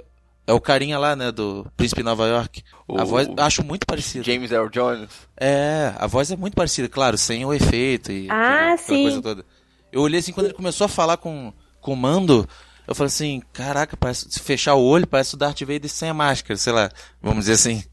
é 0.47 0.53
o 0.53 0.61
carinha 0.61 0.99
lá, 0.99 1.15
né, 1.15 1.31
do 1.31 1.67
Príncipe 1.77 2.03
Nova 2.03 2.27
York. 2.27 2.63
O... 2.89 2.99
A 2.99 3.05
voz, 3.05 3.29
acho 3.37 3.65
muito 3.65 3.87
parecida. 3.87 4.25
James 4.25 4.51
Earl 4.51 4.69
Jones. 4.69 5.09
É, 5.39 5.93
a 5.97 6.07
voz 6.07 6.31
é 6.31 6.37
muito 6.37 6.55
parecida, 6.55 6.89
claro, 6.89 7.17
sem 7.17 7.45
o 7.45 7.55
efeito 7.55 8.11
e 8.11 8.29
ah, 8.29 8.73
aquela, 8.73 8.77
sim. 8.77 9.03
coisa 9.03 9.23
toda. 9.23 9.45
Eu 9.93 10.01
olhei 10.01 10.21
assim, 10.21 10.33
quando 10.33 10.47
ele 10.47 10.55
começou 10.55 10.85
a 10.87 10.89
falar 10.89 11.17
com, 11.17 11.53
com 11.81 11.93
o 11.93 11.97
Mando, 11.97 12.49
eu 12.87 12.95
falei 12.95 13.09
assim, 13.09 13.43
caraca, 13.53 13.97
parece, 13.97 14.31
se 14.31 14.41
fechar 14.41 14.75
o 14.75 14.83
olho, 14.83 15.07
parece 15.07 15.35
o 15.35 15.39
Darth 15.39 15.61
Vader 15.61 15.89
sem 15.89 16.09
a 16.09 16.15
máscara, 16.15 16.57
sei 16.57 16.73
lá, 16.73 16.91
vamos 17.21 17.41
dizer 17.41 17.53
assim. 17.53 17.85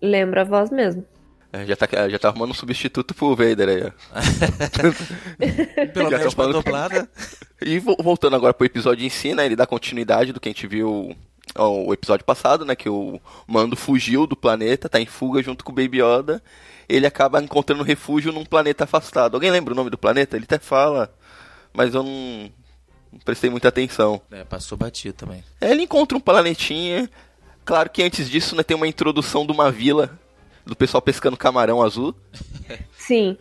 Lembra 0.00 0.42
a 0.42 0.44
voz 0.44 0.70
mesmo. 0.70 1.04
É, 1.52 1.66
já, 1.66 1.76
tá, 1.76 1.86
já 2.08 2.18
tá 2.18 2.28
arrumando 2.28 2.50
um 2.50 2.54
substituto 2.54 3.14
pro 3.14 3.36
Vader 3.36 3.68
aí, 3.68 3.82
ó. 3.84 3.90
Pelo 5.92 6.08
menos 6.10 6.34
pra 6.34 6.46
dublada. 6.46 7.08
E 7.64 7.78
voltando 7.78 8.34
agora 8.34 8.52
pro 8.52 8.66
episódio 8.66 9.06
em 9.06 9.08
si, 9.08 9.36
né, 9.36 9.46
ele 9.46 9.54
dá 9.54 9.64
continuidade 9.64 10.32
do 10.32 10.40
que 10.40 10.48
a 10.48 10.52
gente 10.52 10.66
viu 10.66 11.14
o 11.56 11.92
episódio 11.92 12.24
passado, 12.24 12.64
né, 12.64 12.74
que 12.74 12.88
o 12.88 13.20
Mando 13.46 13.76
fugiu 13.76 14.26
do 14.26 14.36
planeta, 14.36 14.88
tá 14.88 15.00
em 15.00 15.06
fuga 15.06 15.42
junto 15.42 15.64
com 15.64 15.72
o 15.72 15.74
Baby 15.74 16.02
Yoda. 16.02 16.42
Ele 16.88 17.06
acaba 17.06 17.42
encontrando 17.42 17.82
refúgio 17.82 18.32
num 18.32 18.44
planeta 18.44 18.84
afastado. 18.84 19.34
Alguém 19.34 19.50
lembra 19.50 19.72
o 19.72 19.76
nome 19.76 19.90
do 19.90 19.98
planeta? 19.98 20.36
Ele 20.36 20.44
até 20.44 20.58
fala, 20.58 21.14
mas 21.72 21.94
eu 21.94 22.02
não, 22.02 22.50
não 23.12 23.18
prestei 23.24 23.50
muita 23.50 23.68
atenção. 23.68 24.20
É, 24.30 24.44
passou 24.44 24.76
batido 24.76 25.14
também. 25.14 25.44
É, 25.60 25.70
ele 25.70 25.82
encontra 25.82 26.16
um 26.16 26.20
planetinha. 26.20 27.08
Claro 27.64 27.90
que 27.90 28.02
antes 28.02 28.28
disso, 28.28 28.56
né, 28.56 28.62
tem 28.62 28.76
uma 28.76 28.88
introdução 28.88 29.46
de 29.46 29.52
uma 29.52 29.70
vila 29.70 30.18
do 30.64 30.76
pessoal 30.76 31.02
pescando 31.02 31.36
camarão 31.36 31.82
azul. 31.82 32.14
Sim. 32.96 33.36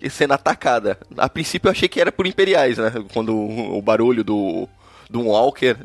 E 0.00 0.10
sendo 0.10 0.34
atacada. 0.34 0.98
A 1.16 1.28
princípio 1.28 1.68
eu 1.68 1.72
achei 1.72 1.88
que 1.88 2.00
era 2.00 2.10
por 2.10 2.26
imperiais, 2.26 2.78
né? 2.78 2.92
Quando 3.12 3.34
o, 3.34 3.78
o 3.78 3.82
barulho 3.82 4.24
do, 4.24 4.68
do 5.08 5.22
Walker 5.22 5.76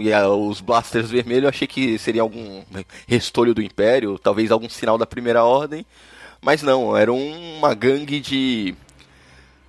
e 0.00 0.12
a, 0.12 0.28
os 0.28 0.60
blasters 0.60 1.10
vermelhos, 1.10 1.44
eu 1.44 1.48
achei 1.48 1.66
que 1.66 1.98
seria 1.98 2.22
algum 2.22 2.62
restolho 3.06 3.54
do 3.54 3.62
Império, 3.62 4.18
talvez 4.18 4.50
algum 4.50 4.68
sinal 4.68 4.96
da 4.96 5.06
Primeira 5.06 5.44
Ordem. 5.44 5.84
Mas 6.40 6.62
não, 6.62 6.96
era 6.96 7.12
uma 7.12 7.72
gangue 7.74 8.20
de 8.20 8.74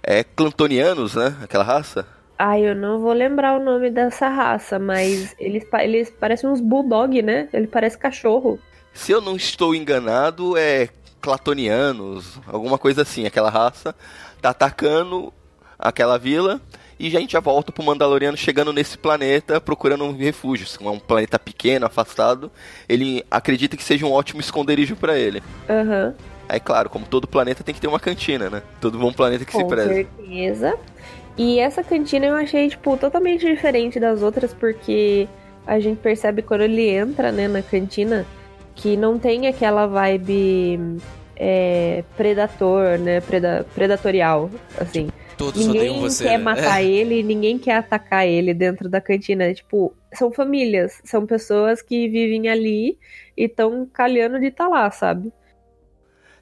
é, 0.02 0.24
clantonianos, 0.24 1.16
né? 1.16 1.36
Aquela 1.44 1.64
raça. 1.64 2.08
Ai, 2.38 2.68
eu 2.68 2.76
não 2.76 3.00
vou 3.00 3.14
lembrar 3.14 3.60
o 3.60 3.64
nome 3.64 3.90
dessa 3.92 4.28
raça, 4.28 4.80
mas 4.80 5.36
eles, 5.40 5.66
eles 5.80 6.10
parecem 6.10 6.50
uns 6.50 6.60
bulldog, 6.60 7.22
né? 7.22 7.48
Ele 7.54 7.68
parece 7.68 7.98
cachorro. 7.98 8.60
Se 8.94 9.12
eu 9.12 9.22
não 9.22 9.36
estou 9.36 9.76
enganado, 9.76 10.58
é 10.58 10.90
clatonianos, 11.22 12.40
alguma 12.48 12.78
coisa 12.78 13.04
assim, 13.04 13.26
aquela 13.26 13.50
raça 13.50 13.96
tá 14.42 14.50
atacando 14.50 15.34
aquela 15.80 16.18
vila 16.18 16.60
e 17.00 17.10
já 17.10 17.18
a 17.18 17.22
gente 17.22 17.34
já 17.34 17.40
volta 17.40 17.72
pro 17.72 17.84
Mandaloriano 17.84 18.38
chegando 18.38 18.72
nesse 18.72 18.98
planeta 18.98 19.60
procurando 19.60 20.04
um 20.04 20.16
refúgio. 20.16 20.68
É 20.82 20.90
um 20.90 21.00
planeta 21.00 21.38
pequeno, 21.40 21.86
afastado. 21.86 22.52
Ele 22.88 23.24
acredita 23.30 23.76
que 23.76 23.84
seja 23.84 24.06
um 24.06 24.12
ótimo 24.12 24.40
esconderijo 24.40 24.96
para 24.96 25.18
ele. 25.18 25.42
Aham. 25.70 26.08
Uhum. 26.08 26.34
Aí, 26.48 26.60
claro, 26.60 26.90
como 26.90 27.06
todo 27.06 27.26
planeta 27.26 27.64
tem 27.64 27.74
que 27.74 27.80
ter 27.80 27.88
uma 27.88 28.00
cantina, 28.00 28.50
né? 28.50 28.62
Todo 28.82 29.00
bom 29.00 29.14
planeta 29.14 29.46
que 29.46 29.52
Com 29.52 29.60
se 29.60 29.66
preza. 29.66 29.90
Com 29.90 29.96
certeza. 29.96 30.78
E 31.38 31.60
essa 31.60 31.84
cantina 31.84 32.26
eu 32.28 32.36
achei, 32.36 32.70
tipo, 32.70 32.96
totalmente 32.98 33.46
diferente 33.46 34.00
das 34.00 34.22
outras, 34.22 34.54
porque 34.54 35.28
a 35.66 35.80
gente 35.80 36.00
percebe 36.00 36.42
quando 36.42 36.62
ele 36.62 36.90
entra, 36.90 37.32
né, 37.32 37.48
na 37.48 37.62
cantina, 37.62 38.26
que 38.76 38.96
não 38.96 39.18
tem 39.18 39.48
aquela 39.48 39.88
vibe 39.88 41.00
é, 41.36 42.04
predator, 42.16 43.00
né, 43.00 43.22
preda 43.22 43.66
predatorial, 43.74 44.50
assim. 44.80 45.10
Todos 45.38 45.66
ninguém 45.68 46.00
você, 46.00 46.24
quer 46.26 46.38
né? 46.38 46.44
matar 46.44 46.82
ele, 46.82 47.24
ninguém 47.24 47.58
quer 47.58 47.78
atacar 47.78 48.28
ele 48.28 48.54
dentro 48.54 48.88
da 48.90 49.02
cantina. 49.02 49.54
Tipo, 49.54 49.94
são 50.14 50.32
famílias, 50.32 51.02
são 51.04 51.26
pessoas 51.26 51.82
que 51.82 52.08
vivem 52.08 52.50
ali 52.50 52.98
e 53.36 53.46
estão 53.46 53.86
calhando 53.92 54.40
de 54.40 54.48
estar 54.48 54.66
tá 54.66 54.70
lá, 54.70 54.92
sabe? 54.92 55.32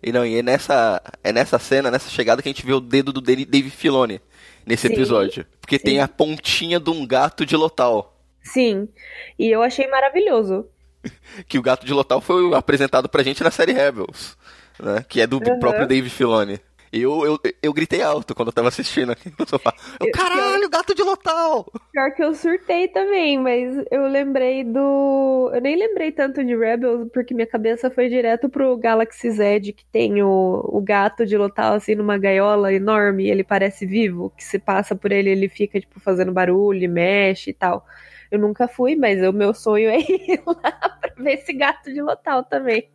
E 0.03 0.11
não, 0.11 0.25
e 0.25 0.37
é 0.37 0.41
nessa, 0.41 1.01
é 1.23 1.31
nessa 1.31 1.59
cena, 1.59 1.91
nessa 1.91 2.09
chegada 2.09 2.41
que 2.41 2.49
a 2.49 2.51
gente 2.51 2.65
vê 2.65 2.73
o 2.73 2.79
dedo 2.79 3.13
do 3.13 3.21
Dave 3.21 3.69
Filoni 3.69 4.19
nesse 4.65 4.87
Sim, 4.87 4.93
episódio. 4.93 5.45
Porque 5.59 5.77
sim. 5.77 5.83
tem 5.83 5.99
a 5.99 6.07
pontinha 6.07 6.79
de 6.79 6.89
um 6.89 7.05
gato 7.05 7.45
de 7.45 7.55
Lotal. 7.55 8.19
Sim. 8.43 8.89
E 9.37 9.47
eu 9.49 9.61
achei 9.61 9.87
maravilhoso. 9.87 10.65
que 11.47 11.57
o 11.57 11.61
gato 11.61 11.85
de 11.85 11.93
Lotal 11.93 12.19
foi 12.19 12.53
apresentado 12.55 13.07
pra 13.07 13.23
gente 13.23 13.43
na 13.43 13.51
série 13.51 13.73
Rebels, 13.73 14.37
né? 14.79 15.05
Que 15.07 15.21
é 15.21 15.27
do 15.27 15.37
Uhum. 15.37 15.59
próprio 15.59 15.87
Dave 15.87 16.09
Filoni. 16.09 16.59
Eu, 16.91 17.25
eu, 17.25 17.39
eu 17.63 17.73
gritei 17.73 18.01
alto 18.01 18.35
quando 18.35 18.49
eu 18.49 18.53
tava 18.53 18.67
assistindo 18.67 19.13
aqui 19.13 19.31
no 19.39 19.47
sofá. 19.47 19.73
Eu, 19.99 20.11
caralho, 20.11 20.69
gato 20.69 20.93
de 20.93 21.01
Lotal! 21.01 21.65
Pior 21.91 22.11
que 22.13 22.23
eu 22.23 22.35
surtei 22.35 22.89
também, 22.89 23.39
mas 23.39 23.85
eu 23.89 24.07
lembrei 24.07 24.63
do. 24.63 25.49
Eu 25.53 25.61
nem 25.61 25.77
lembrei 25.77 26.11
tanto 26.11 26.43
de 26.43 26.55
Rebels, 26.55 27.09
porque 27.13 27.33
minha 27.33 27.47
cabeça 27.47 27.89
foi 27.89 28.09
direto 28.09 28.49
pro 28.49 28.77
Galaxy 28.77 29.31
Z, 29.31 29.61
que 29.73 29.85
tem 29.85 30.21
o, 30.21 30.61
o 30.65 30.81
gato 30.81 31.25
de 31.25 31.37
Lotal, 31.37 31.75
assim, 31.75 31.95
numa 31.95 32.17
gaiola 32.17 32.73
enorme, 32.73 33.25
e 33.25 33.31
ele 33.31 33.43
parece 33.43 33.85
vivo, 33.85 34.31
que 34.35 34.43
se 34.43 34.59
passa 34.59 34.93
por 34.93 35.11
ele, 35.13 35.29
ele 35.29 35.47
fica, 35.47 35.79
tipo, 35.79 35.99
fazendo 35.99 36.33
barulho, 36.33 36.89
mexe 36.89 37.51
e 37.51 37.53
tal. 37.53 37.85
Eu 38.29 38.39
nunca 38.39 38.67
fui, 38.67 38.95
mas 38.95 39.21
o 39.21 39.31
meu 39.31 39.53
sonho 39.53 39.89
é 39.89 39.99
ir 40.01 40.41
lá 40.45 40.71
pra 40.99 41.13
ver 41.17 41.33
esse 41.33 41.53
gato 41.53 41.91
de 41.93 42.01
Lotal 42.01 42.43
também. 42.43 42.89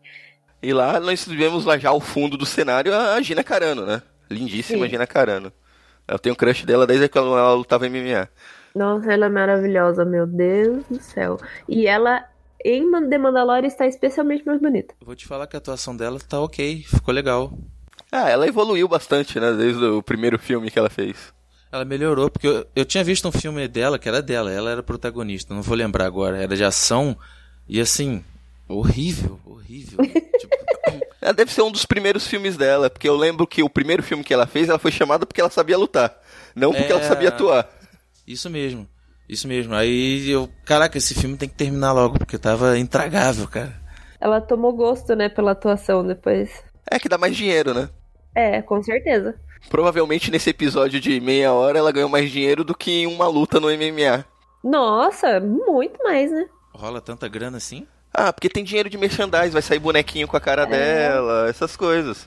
E 0.62 0.72
lá 0.72 0.98
nós 0.98 1.25
vemos 1.26 1.64
lá 1.64 1.78
já 1.78 1.90
ao 1.90 2.00
fundo 2.00 2.36
do 2.36 2.46
cenário 2.46 2.94
a 2.94 3.20
Gina 3.20 3.44
Carano, 3.44 3.84
né? 3.84 4.02
Lindíssima 4.30 4.84
Sim. 4.84 4.90
Gina 4.90 5.06
Carano. 5.06 5.52
Eu 6.08 6.18
tenho 6.18 6.36
crush 6.36 6.64
dela 6.64 6.86
desde 6.86 7.08
que 7.08 7.18
ela 7.18 7.52
lutava 7.54 7.86
em 7.86 7.90
MMA. 7.90 8.28
Nossa, 8.75 9.12
ela 9.12 9.26
é 9.26 9.28
maravilhosa, 9.28 10.04
meu 10.04 10.26
Deus 10.26 10.84
do 10.88 11.00
céu. 11.00 11.38
E 11.68 11.86
ela 11.86 12.25
em 12.64 12.90
The 13.08 13.18
Mandalorian 13.18 13.66
está 13.66 13.86
especialmente 13.86 14.44
mais 14.44 14.60
bonita. 14.60 14.94
Vou 15.00 15.14
te 15.14 15.26
falar 15.26 15.46
que 15.46 15.56
a 15.56 15.58
atuação 15.58 15.96
dela 15.96 16.18
tá 16.20 16.40
ok, 16.40 16.82
ficou 16.82 17.14
legal. 17.14 17.52
Ah, 18.10 18.28
ela 18.28 18.46
evoluiu 18.46 18.88
bastante, 18.88 19.38
né? 19.40 19.52
Desde 19.52 19.84
o 19.84 20.02
primeiro 20.02 20.38
filme 20.38 20.70
que 20.70 20.78
ela 20.78 20.90
fez. 20.90 21.32
Ela 21.70 21.84
melhorou, 21.84 22.30
porque 22.30 22.46
eu, 22.46 22.66
eu 22.75 22.84
tinha 22.84 23.02
visto 23.02 23.28
um 23.28 23.32
filme 23.32 23.66
dela, 23.66 23.98
que 23.98 24.08
era 24.08 24.22
dela, 24.22 24.50
ela 24.52 24.70
era 24.70 24.82
protagonista, 24.82 25.52
não 25.52 25.62
vou 25.62 25.76
lembrar 25.76 26.06
agora, 26.06 26.38
era 26.38 26.56
de 26.56 26.64
ação, 26.64 27.16
e 27.68 27.80
assim, 27.80 28.25
horrível, 28.68 29.40
horrível. 29.44 29.99
tipo... 30.38 30.56
Ela 31.20 31.32
deve 31.32 31.52
ser 31.52 31.62
um 31.62 31.70
dos 31.70 31.85
primeiros 31.85 32.26
filmes 32.26 32.56
dela, 32.56 32.88
porque 32.88 33.08
eu 33.08 33.16
lembro 33.16 33.46
que 33.46 33.62
o 33.62 33.70
primeiro 33.70 34.02
filme 34.02 34.23
que 34.23 34.32
ela 34.32 34.46
fez, 34.46 34.68
ela 34.68 34.78
foi 34.78 34.92
chamada 34.92 35.26
porque 35.26 35.40
ela 35.40 35.50
sabia 35.50 35.76
lutar, 35.76 36.16
não 36.54 36.73
porque 36.73 36.92
é... 36.92 36.96
ela 36.96 37.02
sabia 37.02 37.30
atuar. 37.30 37.68
Isso 38.26 38.49
mesmo, 38.50 38.88
isso 39.28 39.49
mesmo. 39.49 39.75
Aí 39.75 40.30
eu, 40.30 40.49
caraca, 40.64 40.99
esse 40.99 41.14
filme 41.14 41.37
tem 41.37 41.49
que 41.49 41.54
terminar 41.54 41.92
logo, 41.92 42.18
porque 42.18 42.38
tava 42.38 42.78
intragável, 42.78 43.49
cara. 43.49 43.75
Ela 44.20 44.40
tomou 44.40 44.73
gosto, 44.73 45.14
né, 45.14 45.28
pela 45.28 45.52
atuação 45.52 46.06
depois. 46.06 46.50
É 46.90 46.99
que 46.99 47.08
dá 47.08 47.18
mais 47.18 47.37
dinheiro, 47.37 47.75
né? 47.75 47.88
É, 48.35 48.62
com 48.62 48.82
certeza. 48.82 49.35
Provavelmente 49.68 50.30
nesse 50.30 50.50
episódio 50.50 51.00
de 51.00 51.20
meia 51.20 51.52
hora 51.52 51.78
ela 51.78 51.90
ganhou 51.90 52.08
mais 52.08 52.30
dinheiro 52.30 52.62
do 52.62 52.76
que 52.76 53.02
em 53.02 53.06
uma 53.06 53.26
luta 53.26 53.58
no 53.58 53.68
MMA. 53.68 54.25
Nossa, 54.62 55.40
muito 55.40 56.02
mais, 56.02 56.30
né? 56.30 56.46
Rola 56.73 57.00
tanta 57.00 57.26
grana 57.28 57.56
assim? 57.56 57.87
Ah, 58.18 58.32
porque 58.32 58.49
tem 58.49 58.64
dinheiro 58.64 58.88
de 58.88 58.96
merchandise, 58.96 59.50
vai 59.50 59.61
sair 59.61 59.78
bonequinho 59.78 60.26
com 60.26 60.38
a 60.38 60.40
cara 60.40 60.62
é. 60.62 60.66
dela, 60.66 61.49
essas 61.50 61.76
coisas. 61.76 62.26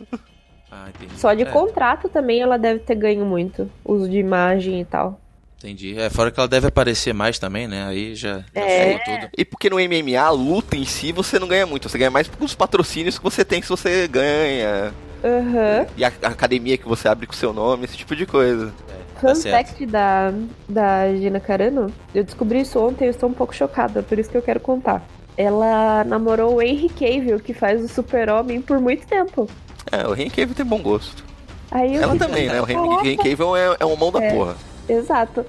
Ah, 0.72 0.86
Só 1.17 1.34
de 1.34 1.41
é. 1.41 1.46
contrato 1.46 2.08
também 2.08 2.41
ela 2.41 2.55
deve 2.55 2.81
ter 2.81 2.93
ganho 2.93 3.25
muito. 3.25 3.67
Uso 3.84 4.08
de 4.08 4.19
imagem 4.19 4.81
e 4.81 4.86
tal. 4.86 5.19
Entendi. 5.58 6.00
É, 6.00 6.12
fora 6.12 6.29
que 6.29 6.39
ela 6.39 6.48
deve 6.48 6.67
aparecer 6.67 7.12
mais 7.12 7.39
também, 7.39 7.67
né? 7.67 7.88
Aí 7.88 8.13
já, 8.13 8.43
já 8.53 8.62
é. 8.62 9.00
tudo. 9.00 9.29
E 9.36 9.43
porque 9.43 9.67
no 9.67 9.77
MMA, 9.77 10.22
a 10.22 10.29
luta 10.29 10.77
em 10.77 10.86
si, 10.86 11.12
você 11.12 11.39
não 11.39 11.48
ganha 11.48 11.65
muito. 11.65 11.89
Você 11.89 11.98
ganha 11.98 12.12
mais 12.12 12.27
com 12.27 12.46
os 12.46 12.53
patrocínios 12.53 13.17
que 13.17 13.24
você 13.24 13.43
tem 13.43 13.60
se 13.60 13.67
você 13.67 14.08
ganha. 14.08 14.93
Uhum. 15.24 15.88
E 15.98 16.05
a, 16.05 16.13
a 16.22 16.27
academia 16.27 16.77
que 16.77 16.88
você 16.88 17.08
abre 17.08 17.25
com 17.25 17.34
o 17.34 17.36
seu 17.36 17.51
nome, 17.51 17.86
esse 17.86 17.98
tipo 17.98 18.15
de 18.15 18.27
coisa. 18.27 18.72
É, 18.89 19.19
Fun 19.19 19.34
tá 19.34 19.50
fact 19.50 19.86
da, 19.88 20.31
da 20.69 21.13
Gina 21.15 21.39
Carano, 21.39 21.91
eu 22.13 22.24
descobri 22.24 22.62
isso 22.62 22.79
ontem 22.79 23.05
e 23.05 23.08
eu 23.08 23.12
estou 23.12 23.27
um 23.27 23.34
pouco 23.34 23.53
chocada, 23.53 24.01
por 24.01 24.17
isso 24.17 24.29
que 24.29 24.38
eu 24.38 24.41
quero 24.41 24.62
contar 24.62 25.05
ela 25.39 26.03
namorou 26.03 26.55
o 26.55 26.62
Henry 26.62 26.89
Cavill, 26.89 27.39
que 27.39 27.53
faz 27.53 27.81
o 27.81 27.88
Super-Homem, 27.88 28.62
por 28.62 28.77
muito 28.77 29.08
tempo. 29.08 29.50
É, 29.89 30.05
o 30.05 30.13
Henry 30.13 30.29
Cavill 30.29 30.53
tem 30.53 30.65
bom 30.65 30.81
gosto. 30.81 31.24
Aí 31.72 31.96
ela 31.96 32.13
também, 32.17 32.48
né? 32.48 32.62
O 32.62 32.69
Henry, 32.69 33.15
Cavill 33.15 33.55
é, 33.55 33.77
é 33.79 33.86
um 33.86 33.96
mão 33.96 34.12
da 34.12 34.22
é, 34.22 34.34
porra. 34.34 34.58
Exato. 34.89 35.46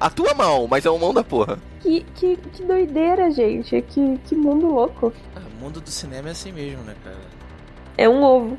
Atua 0.00 0.34
mal, 0.34 0.66
mas 0.66 0.84
é 0.84 0.90
um 0.90 0.98
mão 0.98 1.14
da 1.14 1.22
porra. 1.22 1.56
Que, 1.80 2.04
que, 2.16 2.36
que 2.36 2.64
doideira, 2.64 3.30
gente. 3.30 3.80
Que, 3.82 4.18
que 4.26 4.34
mundo 4.34 4.66
louco. 4.66 5.12
Ah, 5.36 5.40
o 5.56 5.64
mundo 5.64 5.80
do 5.80 5.90
cinema 5.90 6.30
é 6.30 6.32
assim 6.32 6.50
mesmo, 6.50 6.82
né, 6.82 6.96
cara? 7.04 7.16
É 7.96 8.08
um 8.08 8.20
ovo. 8.20 8.58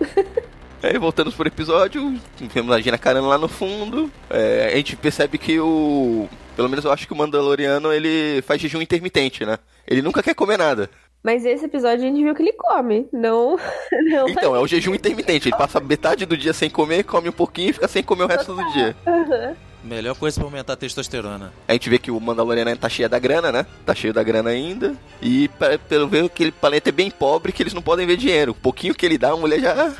Aí 0.86 0.98
voltando 0.98 1.32
pro 1.32 1.48
episódio, 1.48 2.14
temos 2.52 2.72
a 2.72 2.80
Gina 2.80 2.96
Carano 2.96 3.26
lá 3.26 3.36
no 3.36 3.48
fundo. 3.48 4.08
É, 4.30 4.70
a 4.72 4.76
gente 4.76 4.94
percebe 4.94 5.36
que 5.36 5.58
o. 5.58 6.28
Pelo 6.54 6.68
menos 6.68 6.84
eu 6.84 6.92
acho 6.92 7.08
que 7.08 7.12
o 7.12 7.16
Mandaloriano 7.16 7.92
ele 7.92 8.40
faz 8.42 8.60
jejum 8.60 8.80
intermitente, 8.80 9.44
né? 9.44 9.58
Ele 9.86 10.00
nunca 10.00 10.22
quer 10.22 10.34
comer 10.34 10.56
nada. 10.56 10.88
Mas 11.24 11.44
esse 11.44 11.64
episódio 11.64 12.04
a 12.04 12.08
gente 12.08 12.22
viu 12.22 12.32
que 12.36 12.42
ele 12.42 12.52
come, 12.52 13.08
não. 13.12 13.56
não 14.10 14.28
então, 14.28 14.54
é 14.54 14.60
o 14.60 14.66
jejum 14.66 14.94
intermitente. 14.94 15.48
Ele 15.48 15.56
passa 15.56 15.80
metade 15.80 16.24
do 16.24 16.36
dia 16.36 16.52
sem 16.52 16.70
comer, 16.70 17.02
come 17.02 17.28
um 17.28 17.32
pouquinho 17.32 17.70
e 17.70 17.72
fica 17.72 17.88
sem 17.88 18.02
comer 18.02 18.22
o 18.22 18.28
resto 18.28 18.54
do 18.54 18.72
dia. 18.72 18.94
Uhum. 19.04 19.56
Melhor 19.82 20.14
coisa 20.16 20.40
pra 20.40 20.48
aumentar 20.48 20.74
a 20.74 20.76
testosterona. 20.76 21.52
A 21.66 21.72
gente 21.72 21.90
vê 21.90 21.98
que 21.98 22.12
o 22.12 22.20
Mandaloriano 22.20 22.76
tá 22.76 22.88
cheio 22.88 23.08
da 23.08 23.18
grana, 23.18 23.50
né? 23.50 23.66
Tá 23.84 23.94
cheio 23.94 24.14
da 24.14 24.22
grana 24.22 24.50
ainda. 24.50 24.94
E 25.20 25.50
pelo 25.88 26.06
ver 26.06 26.24
aquele 26.24 26.52
planeta 26.52 26.90
é 26.90 26.92
bem 26.92 27.10
pobre 27.10 27.52
que 27.52 27.62
eles 27.62 27.74
não 27.74 27.82
podem 27.82 28.06
ver 28.06 28.16
dinheiro. 28.16 28.52
O 28.52 28.54
pouquinho 28.54 28.94
que 28.94 29.04
ele 29.04 29.18
dá, 29.18 29.30
a 29.30 29.36
mulher 29.36 29.60
já 29.60 29.94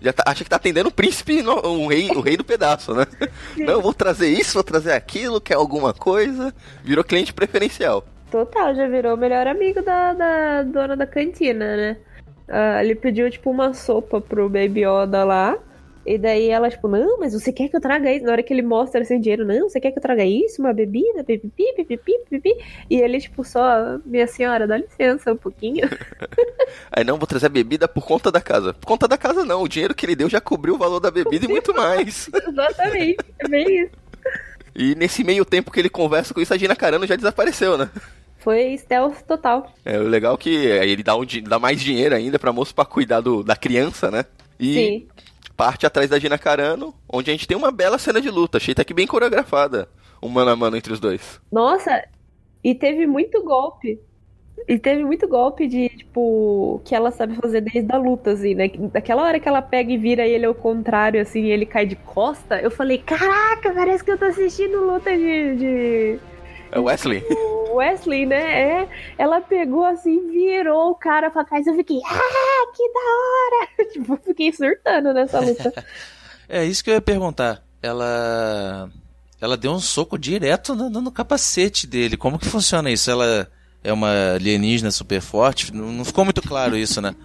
já 0.00 0.12
tá, 0.12 0.24
acha 0.26 0.42
que 0.42 0.50
tá 0.50 0.56
atendendo 0.56 0.88
o 0.88 0.92
príncipe, 0.92 1.42
no, 1.42 1.54
o, 1.54 1.86
rei, 1.86 2.10
o 2.10 2.20
rei 2.20 2.36
do 2.36 2.44
pedaço, 2.44 2.94
né? 2.94 3.06
Não, 3.56 3.80
vou 3.80 3.92
trazer 3.92 4.28
isso, 4.28 4.54
vou 4.54 4.64
trazer 4.64 4.92
aquilo, 4.92 5.40
quer 5.40 5.54
alguma 5.54 5.92
coisa. 5.92 6.54
Virou 6.82 7.04
cliente 7.04 7.32
preferencial. 7.32 8.04
Total, 8.30 8.74
já 8.74 8.86
virou 8.88 9.14
o 9.14 9.18
melhor 9.18 9.46
amigo 9.46 9.82
da, 9.82 10.12
da 10.12 10.62
dona 10.62 10.96
da 10.96 11.06
cantina, 11.06 11.76
né? 11.76 11.96
Uh, 12.48 12.80
ele 12.80 12.94
pediu, 12.94 13.30
tipo, 13.30 13.50
uma 13.50 13.74
sopa 13.74 14.20
pro 14.20 14.48
Baby 14.48 14.84
Yoda 14.84 15.24
lá. 15.24 15.58
E 16.10 16.18
daí 16.18 16.48
ela, 16.48 16.68
tipo, 16.68 16.88
não, 16.88 17.20
mas 17.20 17.34
você 17.34 17.52
quer 17.52 17.68
que 17.68 17.76
eu 17.76 17.80
traga 17.80 18.12
isso? 18.12 18.24
Na 18.24 18.32
hora 18.32 18.42
que 18.42 18.52
ele 18.52 18.62
mostra 18.62 19.00
assim, 19.00 19.20
dinheiro, 19.20 19.44
não, 19.44 19.68
você 19.68 19.78
quer 19.78 19.92
que 19.92 19.98
eu 19.98 20.02
traga 20.02 20.24
isso? 20.24 20.60
Uma 20.60 20.72
bebida? 20.72 21.22
Pipipi, 21.22 21.72
pipipi, 21.76 22.12
pipipi. 22.28 22.64
E 22.90 23.00
ele, 23.00 23.20
tipo, 23.20 23.44
só, 23.44 23.96
minha 24.04 24.26
senhora, 24.26 24.66
dá 24.66 24.76
licença 24.76 25.32
um 25.32 25.36
pouquinho. 25.36 25.88
Aí 26.90 27.04
não, 27.04 27.16
vou 27.16 27.28
trazer 27.28 27.46
a 27.46 27.48
bebida 27.48 27.86
por 27.86 28.04
conta 28.04 28.32
da 28.32 28.40
casa. 28.40 28.74
Por 28.74 28.88
conta 28.88 29.06
da 29.06 29.16
casa 29.16 29.44
não, 29.44 29.62
o 29.62 29.68
dinheiro 29.68 29.94
que 29.94 30.04
ele 30.04 30.16
deu 30.16 30.28
já 30.28 30.40
cobriu 30.40 30.74
o 30.74 30.78
valor 30.78 30.98
da 30.98 31.12
bebida 31.12 31.44
e 31.44 31.48
muito 31.48 31.72
mais. 31.72 32.28
Exatamente, 32.34 33.24
é 33.38 33.48
bem 33.48 33.82
isso. 33.82 33.92
E 34.74 34.96
nesse 34.96 35.22
meio 35.22 35.44
tempo 35.44 35.70
que 35.70 35.78
ele 35.78 35.88
conversa 35.88 36.34
com 36.34 36.40
isso, 36.40 36.52
a 36.52 36.58
Gina 36.58 36.74
Carano 36.74 37.06
já 37.06 37.14
desapareceu, 37.14 37.78
né? 37.78 37.88
Foi 38.38 38.76
stealth 38.78 39.22
total. 39.28 39.72
É, 39.84 39.96
o 39.96 40.08
legal 40.08 40.34
é 40.34 40.38
que 40.38 40.52
ele 40.52 41.04
dá, 41.04 41.14
um, 41.14 41.24
dá 41.44 41.60
mais 41.60 41.80
dinheiro 41.80 42.16
ainda 42.16 42.36
pra 42.36 42.52
moço 42.52 42.74
pra 42.74 42.84
cuidar 42.84 43.20
do, 43.20 43.44
da 43.44 43.54
criança, 43.54 44.10
né? 44.10 44.24
E 44.58 44.74
Sim. 44.74 45.08
Parte 45.60 45.84
atrás 45.84 46.08
da 46.08 46.18
Gina 46.18 46.38
Carano, 46.38 46.94
onde 47.06 47.30
a 47.30 47.34
gente 47.34 47.46
tem 47.46 47.54
uma 47.54 47.70
bela 47.70 47.98
cena 47.98 48.18
de 48.18 48.30
luta. 48.30 48.56
Achei 48.56 48.72
até 48.72 48.82
que 48.82 48.94
bem 48.94 49.06
coreografada, 49.06 49.90
um 50.22 50.28
mano 50.30 50.50
a 50.50 50.56
mano 50.56 50.74
entre 50.74 50.90
os 50.90 50.98
dois. 50.98 51.38
Nossa, 51.52 52.02
e 52.64 52.74
teve 52.74 53.06
muito 53.06 53.44
golpe. 53.44 54.00
E 54.66 54.78
teve 54.78 55.04
muito 55.04 55.28
golpe 55.28 55.66
de, 55.66 55.90
tipo, 55.90 56.80
que 56.82 56.94
ela 56.94 57.10
sabe 57.10 57.36
fazer 57.36 57.60
desde 57.60 57.92
a 57.92 57.98
luta, 57.98 58.30
assim, 58.30 58.54
né? 58.54 58.70
Daquela 58.90 59.22
hora 59.22 59.38
que 59.38 59.46
ela 59.46 59.60
pega 59.60 59.92
e 59.92 59.98
vira 59.98 60.26
ele 60.26 60.46
ao 60.46 60.54
contrário, 60.54 61.20
assim, 61.20 61.44
e 61.44 61.50
ele 61.50 61.66
cai 61.66 61.84
de 61.84 61.96
costa, 61.96 62.58
eu 62.58 62.70
falei, 62.70 62.96
caraca, 62.96 63.70
parece 63.74 64.02
que 64.02 64.12
eu 64.12 64.18
tô 64.18 64.24
assistindo 64.24 64.82
luta 64.86 65.10
de, 65.10 65.56
de 65.56 66.18
é 66.72 66.78
Wesley. 66.78 67.24
O 67.70 67.76
Wesley, 67.76 68.26
né? 68.26 68.82
É, 68.82 68.88
ela 69.18 69.40
pegou 69.40 69.84
assim, 69.84 70.30
virou 70.30 70.90
o 70.90 70.94
cara 70.94 71.30
pra 71.30 71.44
trás. 71.44 71.66
Eu 71.66 71.74
fiquei, 71.74 72.00
ah, 72.04 72.72
que 72.74 72.92
da 72.92 73.00
hora! 73.00 73.90
Tipo, 73.92 74.16
fiquei 74.24 74.52
surtando 74.52 75.12
nessa 75.12 75.40
luta. 75.40 75.72
é 76.48 76.64
isso 76.64 76.82
que 76.84 76.90
eu 76.90 76.94
ia 76.94 77.00
perguntar. 77.00 77.62
Ela. 77.82 78.90
Ela 79.40 79.56
deu 79.56 79.72
um 79.72 79.80
soco 79.80 80.18
direto 80.18 80.74
no, 80.74 80.90
no, 80.90 81.10
capacete 81.10 81.86
dele. 81.86 82.16
Como 82.16 82.38
que 82.38 82.46
funciona 82.46 82.90
isso? 82.90 83.10
Ela 83.10 83.50
é 83.82 83.90
uma 83.90 84.34
alienígena 84.34 84.90
super 84.90 85.22
forte? 85.22 85.74
Não, 85.74 85.90
não 85.90 86.04
ficou 86.04 86.24
muito 86.24 86.42
claro 86.42 86.76
isso, 86.76 87.00
né? 87.00 87.16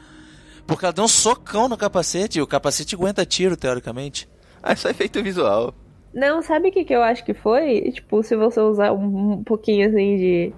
Porque 0.66 0.86
ela 0.86 0.94
deu 0.94 1.04
um 1.04 1.10
socão 1.10 1.68
no 1.68 1.76
capacete 1.76 2.40
e 2.40 2.42
o 2.42 2.48
capacete 2.48 2.96
aguenta 2.96 3.26
tiro, 3.26 3.58
teoricamente. 3.58 4.30
Ah, 4.64 4.72
é 4.72 4.76
só 4.76 4.90
efeito 4.90 5.22
visual. 5.22 5.76
Não, 6.16 6.42
sabe 6.42 6.70
o 6.70 6.72
que, 6.72 6.86
que 6.86 6.96
eu 6.96 7.04
acho 7.04 7.26
que 7.26 7.34
foi? 7.34 7.92
Tipo, 7.92 8.24
se 8.24 8.38
você 8.38 8.62
usar 8.62 8.94
um 8.94 9.44
pouquinho 9.44 9.90
assim 9.90 10.16
de, 10.16 10.54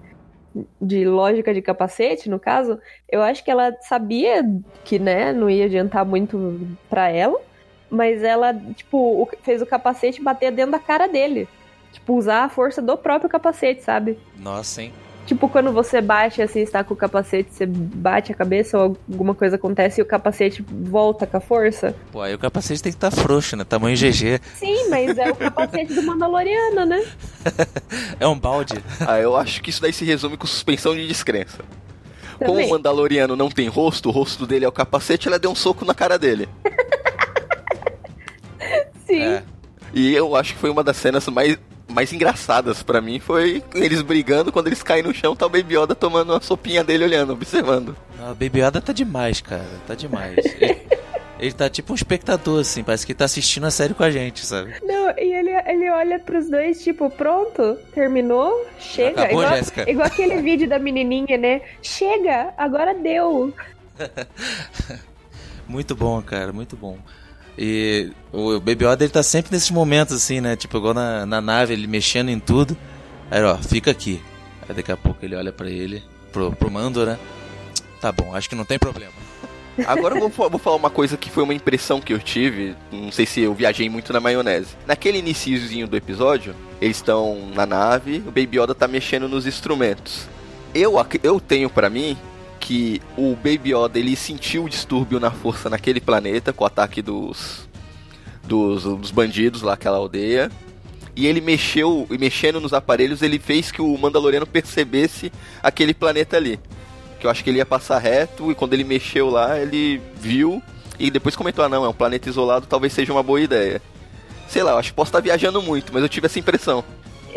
de 0.80 1.04
lógica 1.04 1.52
de 1.52 1.64
capacete, 1.64 2.30
no 2.30 2.40
caso, 2.40 2.80
eu 3.10 3.24
acho 3.24 3.44
que 3.44 3.50
ela 3.50 3.76
sabia 3.82 4.44
que, 4.86 5.00
né, 5.00 5.34
não 5.34 5.50
ia 5.50 5.66
adiantar 5.66 6.06
muito 6.06 6.62
pra 6.88 7.10
ela, 7.10 7.42
mas 7.90 8.22
ela, 8.22 8.54
tipo, 8.76 9.28
fez 9.42 9.60
o 9.60 9.66
capacete 9.66 10.22
bater 10.22 10.52
dentro 10.52 10.74
da 10.74 10.80
cara 10.80 11.08
dele. 11.08 11.50
Tipo, 11.92 12.14
usar 12.14 12.44
a 12.44 12.50
força 12.50 12.80
do 12.80 12.96
próprio 12.96 13.28
capacete, 13.28 13.82
sabe? 13.82 14.20
Nossa, 14.38 14.84
hein? 14.84 14.94
Tipo, 15.28 15.50
quando 15.50 15.74
você 15.74 16.00
bate 16.00 16.42
assim, 16.42 16.62
está 16.62 16.86
com 16.86 16.94
o 16.94 16.98
capacete, 16.98 17.54
você 17.54 17.66
bate 17.66 18.32
a 18.32 18.36
cabeça 18.36 18.78
ou 18.78 18.98
alguma 19.12 19.36
coisa 19.36 19.58
acontece 19.58 20.00
e 20.00 20.02
o 20.02 20.06
capacete 20.06 20.66
volta 20.66 21.28
com 21.28 21.36
a 21.36 21.42
força. 21.42 21.94
Pô, 22.14 22.22
aí 22.22 22.34
o 22.34 22.40
capacete 22.40 22.82
tem 22.82 22.94
que 22.94 22.98
estar 22.98 23.12
tá 23.12 23.22
frouxo, 23.22 23.58
né? 23.58 23.66
Tamanho 23.66 23.98
GG. 23.98 24.40
Sim, 24.56 24.90
mas 24.90 25.18
é 25.18 25.30
o 25.30 25.36
capacete 25.38 25.94
do 25.94 26.02
Mandaloriano, 26.02 26.86
né? 26.86 27.06
é 28.18 28.26
um 28.26 28.40
balde. 28.40 28.82
Ah, 29.06 29.20
eu 29.20 29.36
acho 29.36 29.62
que 29.62 29.70
isso 29.70 29.82
daí 29.82 29.92
se 29.92 30.06
resume 30.06 30.38
com 30.38 30.48
suspensão 30.48 30.96
de 30.96 31.06
descrença. 31.06 31.58
Também. 32.40 32.56
Como 32.56 32.66
o 32.66 32.70
Mandaloriano 32.70 33.36
não 33.36 33.50
tem 33.50 33.68
rosto, 33.68 34.08
o 34.08 34.12
rosto 34.14 34.48
dele 34.48 34.64
é 34.64 34.68
o 34.68 34.72
capacete, 34.72 35.28
ela 35.28 35.38
deu 35.38 35.52
um 35.52 35.56
soco 35.56 35.84
na 35.84 35.94
cara 35.94 36.18
dele. 36.18 36.48
E 39.94 40.14
eu 40.14 40.36
acho 40.36 40.54
que 40.54 40.60
foi 40.60 40.70
uma 40.70 40.84
das 40.84 40.98
cenas 40.98 41.28
mais 41.28 41.58
mais 41.88 42.12
engraçadas 42.12 42.84
para 42.84 43.02
mim 43.02 43.20
foi 43.20 43.64
eles 43.74 44.02
brigando 44.02 44.52
quando 44.52 44.68
eles 44.68 44.84
caem 44.84 45.04
no 45.04 45.14
chão, 45.14 45.36
tá 45.36 45.46
o 45.46 45.50
Baby 45.50 45.78
Yoda 45.78 45.96
tomando 45.96 46.34
uma 46.34 46.42
sopinha 46.42 46.84
dele 46.84 47.06
olhando, 47.06 47.34
observando. 47.34 47.96
Ah, 48.20 48.32
o 48.32 48.36
Baby 48.36 48.62
Yoda 48.62 48.82
tá 48.82 48.92
demais, 48.92 49.42
cara. 49.42 49.66
Tá 49.88 49.96
demais. 49.96 50.38
ele, 50.60 50.82
ele 51.40 51.54
tá 51.54 51.70
tipo 51.70 51.94
um 51.94 51.96
espectador, 51.96 52.62
assim, 52.62 52.84
parece 52.84 53.06
que 53.06 53.14
tá 53.14 53.26
assistindo 53.26 53.66
a 53.66 53.72
série 53.72 53.94
com 53.94 54.04
a 54.04 54.12
gente, 54.12 54.46
sabe? 54.46 54.76
Não, 54.84 55.10
e 55.18 55.34
ele, 55.34 55.52
ele 55.66 55.90
olha 55.90 56.20
pros 56.20 56.50
dois, 56.50 56.84
tipo, 56.84 57.10
pronto, 57.10 57.78
terminou, 57.94 58.66
chega. 58.80 59.24
Acabou, 59.24 59.44
igual, 59.44 59.58
Jéssica. 59.58 59.90
igual 59.90 60.08
aquele 60.08 60.42
vídeo 60.42 60.68
da 60.68 60.80
menininha, 60.80 61.38
né? 61.38 61.62
Chega, 61.82 62.54
agora 62.58 62.94
deu. 62.94 63.54
muito 65.68 65.96
bom, 65.96 66.22
cara, 66.22 66.52
muito 66.52 66.76
bom. 66.76 66.98
E 67.58 68.12
o 68.32 68.60
Baby 68.60 68.86
Yoda 68.86 69.04
ele 69.04 69.12
tá 69.12 69.24
sempre 69.24 69.52
nesses 69.52 69.72
momentos 69.72 70.16
assim, 70.16 70.40
né? 70.40 70.56
Tipo, 70.56 70.78
igual 70.78 70.94
na, 70.94 71.26
na 71.26 71.42
nave, 71.42 71.74
ele 71.74 71.88
mexendo 71.88 72.30
em 72.30 72.40
tudo. 72.40 72.78
Aí, 73.32 73.42
ó, 73.44 73.58
fica 73.58 73.90
aqui. 73.90 74.22
Aí 74.68 74.76
daqui 74.76 74.92
a 74.92 74.98
pouco 74.98 75.26
ele 75.26 75.36
olha 75.36 75.52
para 75.52 75.70
ele, 75.70 76.04
pro, 76.32 76.52
pro 76.52 76.70
Mando, 76.70 77.06
né? 77.06 77.18
Tá 78.00 78.12
bom, 78.12 78.36
acho 78.36 78.48
que 78.48 78.56
não 78.56 78.66
tem 78.66 78.78
problema. 78.78 79.14
Agora 79.86 80.16
eu 80.16 80.30
vou, 80.30 80.50
vou, 80.50 80.60
falar 80.60 80.76
uma 80.76 80.90
coisa 80.90 81.18
que 81.18 81.30
foi 81.30 81.44
uma 81.44 81.54
impressão 81.54 82.00
que 82.00 82.14
eu 82.14 82.20
tive. 82.20 82.76
Não 82.92 83.12
sei 83.12 83.26
se 83.26 83.42
eu 83.42 83.54
viajei 83.54 83.90
muito 83.90 84.12
na 84.14 84.20
maionese. 84.20 84.76
Naquele 84.86 85.20
iniciozinho 85.20 85.88
do 85.88 85.96
episódio, 85.96 86.56
eles 86.82 86.98
estão 86.98 87.50
na 87.54 87.66
nave, 87.66 88.20
o 88.20 88.32
Baby 88.32 88.60
Yoda 88.60 88.76
tá 88.76 88.88
mexendo 88.88 89.28
nos 89.28 89.46
instrumentos. 89.46 90.28
Eu, 90.74 90.94
eu 91.24 91.40
tenho 91.40 91.70
para 91.70 91.90
mim 91.90 92.18
que 92.68 93.02
o 93.18 93.34
Baby 93.34 93.74
Yoda 93.74 93.98
ele 93.98 94.14
sentiu 94.14 94.66
o 94.66 94.70
distúrbio 94.70 95.22
na 95.22 95.32
força 95.32 95.70
naquele 95.70 96.02
planeta 96.02 96.52
com 96.52 96.66
o 96.66 96.68
ataque 96.68 97.02
dos 97.02 97.66
dos, 98.44 98.84
dos 98.84 99.10
bandidos 99.10 99.62
lá 99.62 99.74
aquela 99.74 99.96
aldeia. 99.96 100.52
E 101.16 101.26
ele 101.26 101.40
mexeu 101.40 102.06
e 102.12 102.18
mexendo 102.18 102.60
nos 102.60 102.74
aparelhos 102.74 103.22
ele 103.22 103.40
fez 103.40 103.72
que 103.72 103.82
o 103.82 103.98
Mandaloriano 103.98 104.46
percebesse 104.46 105.32
aquele 105.64 105.94
planeta 105.94 106.36
ali. 106.36 106.60
Que 107.22 107.26
eu 107.26 107.32
acho 107.32 107.42
que 107.42 107.50
ele 107.50 107.60
ia 107.60 107.66
passar 107.66 108.00
reto 108.00 108.52
e 108.52 108.56
quando 108.56 108.74
ele 108.74 108.84
mexeu 108.84 109.30
lá 109.30 109.58
ele 109.58 110.02
viu 110.18 110.62
e 111.00 111.10
depois 111.10 111.38
comentou 111.38 111.64
ah 111.64 111.70
não 111.70 111.86
é 111.86 111.90
um 111.90 111.94
planeta 111.94 112.28
isolado 112.28 112.66
talvez 112.68 112.92
seja 112.92 113.14
uma 113.14 113.24
boa 113.24 113.40
ideia. 113.40 113.82
Sei 114.50 114.62
lá 114.62 114.72
eu 114.72 114.78
acho 114.78 114.90
que 114.90 114.96
posso 114.96 115.08
estar 115.08 115.22
viajando 115.22 115.62
muito 115.62 115.94
mas 115.94 116.04
eu 116.04 116.10
tive 116.10 116.26
essa 116.26 116.38
impressão 116.38 116.84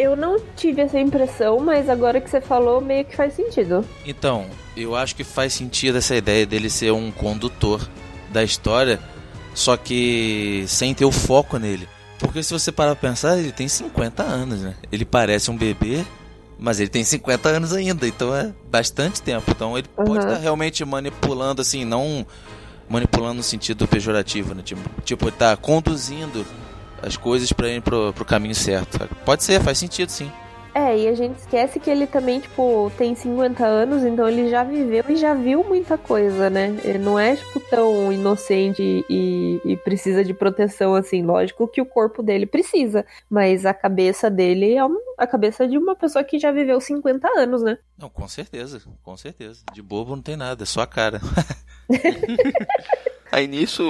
eu 0.00 0.16
não 0.16 0.40
tive 0.56 0.80
essa 0.80 0.98
impressão, 0.98 1.60
mas 1.60 1.88
agora 1.88 2.20
que 2.20 2.30
você 2.30 2.40
falou, 2.40 2.80
meio 2.80 3.04
que 3.04 3.14
faz 3.14 3.34
sentido. 3.34 3.84
Então, 4.06 4.46
eu 4.76 4.96
acho 4.96 5.14
que 5.14 5.22
faz 5.22 5.52
sentido 5.52 5.98
essa 5.98 6.16
ideia 6.16 6.46
dele 6.46 6.70
ser 6.70 6.92
um 6.92 7.10
condutor 7.10 7.86
da 8.32 8.42
história, 8.42 8.98
só 9.54 9.76
que 9.76 10.64
sem 10.66 10.94
ter 10.94 11.04
o 11.04 11.12
foco 11.12 11.58
nele. 11.58 11.86
Porque 12.18 12.42
se 12.42 12.52
você 12.52 12.72
parar 12.72 12.96
pra 12.96 13.10
pensar, 13.10 13.38
ele 13.38 13.52
tem 13.52 13.68
50 13.68 14.22
anos, 14.22 14.62
né? 14.62 14.74
Ele 14.90 15.04
parece 15.04 15.50
um 15.50 15.56
bebê, 15.56 16.04
mas 16.58 16.80
ele 16.80 16.88
tem 16.88 17.04
50 17.04 17.48
anos 17.48 17.72
ainda, 17.72 18.06
então 18.06 18.34
é 18.34 18.52
bastante 18.70 19.20
tempo. 19.20 19.50
Então 19.50 19.76
ele 19.76 19.88
uhum. 19.98 20.04
pode 20.04 20.24
estar 20.24 20.38
realmente 20.38 20.84
manipulando, 20.84 21.60
assim, 21.60 21.84
não 21.84 22.26
manipulando 22.88 23.34
no 23.34 23.42
sentido 23.42 23.86
pejorativo, 23.86 24.54
né? 24.54 24.62
Tipo, 24.62 25.02
tipo 25.02 25.26
ele 25.26 25.36
tá 25.36 25.56
conduzindo 25.56 26.44
as 27.02 27.16
coisas 27.16 27.52
para 27.52 27.68
ir 27.68 27.80
pro, 27.80 28.12
pro 28.12 28.24
caminho 28.24 28.54
certo. 28.54 28.98
Pode 29.24 29.42
ser, 29.42 29.60
faz 29.60 29.78
sentido 29.78 30.10
sim. 30.10 30.30
É, 30.74 30.96
e 30.96 31.08
a 31.08 31.14
gente 31.14 31.36
esquece 31.38 31.80
que 31.80 31.90
ele 31.90 32.06
também, 32.06 32.38
tipo, 32.38 32.92
tem 32.96 33.14
50 33.14 33.66
anos, 33.66 34.04
então 34.04 34.28
ele 34.28 34.48
já 34.48 34.62
viveu 34.62 35.04
e 35.08 35.16
já 35.16 35.34
viu 35.34 35.64
muita 35.64 35.98
coisa, 35.98 36.48
né? 36.48 36.78
Ele 36.84 36.98
não 36.98 37.18
é, 37.18 37.34
tipo, 37.34 37.58
tão 37.58 38.12
inocente 38.12 39.04
e, 39.10 39.60
e, 39.64 39.76
precisa 39.78 40.24
de 40.24 40.32
proteção, 40.32 40.94
assim. 40.94 41.22
Lógico 41.22 41.66
que 41.66 41.80
o 41.80 41.86
corpo 41.86 42.22
dele 42.22 42.46
precisa, 42.46 43.04
mas 43.28 43.66
a 43.66 43.74
cabeça 43.74 44.30
dele 44.30 44.74
é 44.74 44.80
a 45.18 45.26
cabeça 45.26 45.66
de 45.66 45.76
uma 45.76 45.96
pessoa 45.96 46.22
que 46.22 46.38
já 46.38 46.52
viveu 46.52 46.80
50 46.80 47.28
anos, 47.36 47.62
né? 47.62 47.76
Não, 47.98 48.08
com 48.08 48.28
certeza, 48.28 48.80
com 49.02 49.16
certeza. 49.16 49.62
De 49.72 49.82
bobo 49.82 50.14
não 50.14 50.22
tem 50.22 50.36
nada, 50.36 50.62
é 50.62 50.66
só 50.66 50.82
a 50.82 50.86
cara. 50.86 51.20
Aí 53.32 53.46
nisso, 53.46 53.84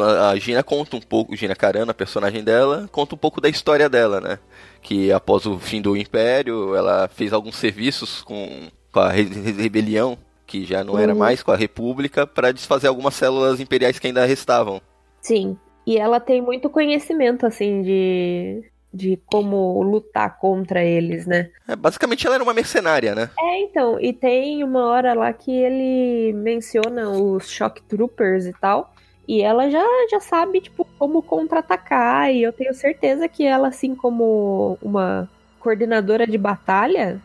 a 0.00 0.36
Gina 0.36 0.62
conta 0.62 0.96
um 0.96 1.00
pouco, 1.00 1.34
Gina 1.34 1.54
Carana, 1.54 1.92
a 1.92 1.94
personagem 1.94 2.44
dela, 2.44 2.88
conta 2.92 3.14
um 3.14 3.18
pouco 3.18 3.40
da 3.40 3.48
história 3.48 3.88
dela, 3.88 4.20
né? 4.20 4.38
Que 4.82 5.10
após 5.10 5.46
o 5.46 5.58
fim 5.58 5.80
do 5.80 5.96
Império, 5.96 6.74
ela 6.74 7.08
fez 7.08 7.32
alguns 7.32 7.56
serviços 7.56 8.22
com, 8.22 8.68
com 8.92 9.00
a 9.00 9.08
rebelião, 9.08 10.18
que 10.46 10.64
já 10.64 10.84
não 10.84 10.98
era 10.98 11.12
uhum. 11.12 11.18
mais 11.18 11.42
com 11.42 11.50
a 11.50 11.56
República, 11.56 12.26
para 12.26 12.52
desfazer 12.52 12.88
algumas 12.88 13.14
células 13.14 13.60
imperiais 13.60 13.98
que 13.98 14.06
ainda 14.06 14.26
restavam. 14.26 14.80
Sim. 15.22 15.56
E 15.86 15.96
ela 15.96 16.20
tem 16.20 16.42
muito 16.42 16.68
conhecimento, 16.68 17.46
assim, 17.46 17.82
de, 17.82 18.62
de 18.92 19.18
como 19.26 19.82
lutar 19.82 20.38
contra 20.38 20.84
eles, 20.84 21.26
né? 21.26 21.50
É, 21.66 21.74
basicamente 21.74 22.26
ela 22.26 22.36
era 22.36 22.44
uma 22.44 22.52
mercenária, 22.52 23.14
né? 23.14 23.30
É, 23.38 23.60
então, 23.62 23.98
e 23.98 24.12
tem 24.12 24.62
uma 24.62 24.86
hora 24.86 25.14
lá 25.14 25.32
que 25.32 25.50
ele 25.50 26.32
menciona 26.34 27.08
os 27.08 27.50
Shock 27.50 27.82
Troopers 27.82 28.46
e 28.46 28.52
tal, 28.52 28.94
e 29.26 29.40
ela 29.40 29.70
já, 29.70 29.84
já 30.10 30.20
sabe, 30.20 30.60
tipo, 30.60 30.84
como 30.98 31.22
contra-atacar, 31.22 32.30
e 32.32 32.42
eu 32.42 32.52
tenho 32.52 32.74
certeza 32.74 33.28
que 33.28 33.44
ela, 33.44 33.68
assim 33.68 33.94
como 33.94 34.76
uma 34.82 35.28
coordenadora 35.58 36.26
de 36.26 36.36
batalha, 36.36 37.20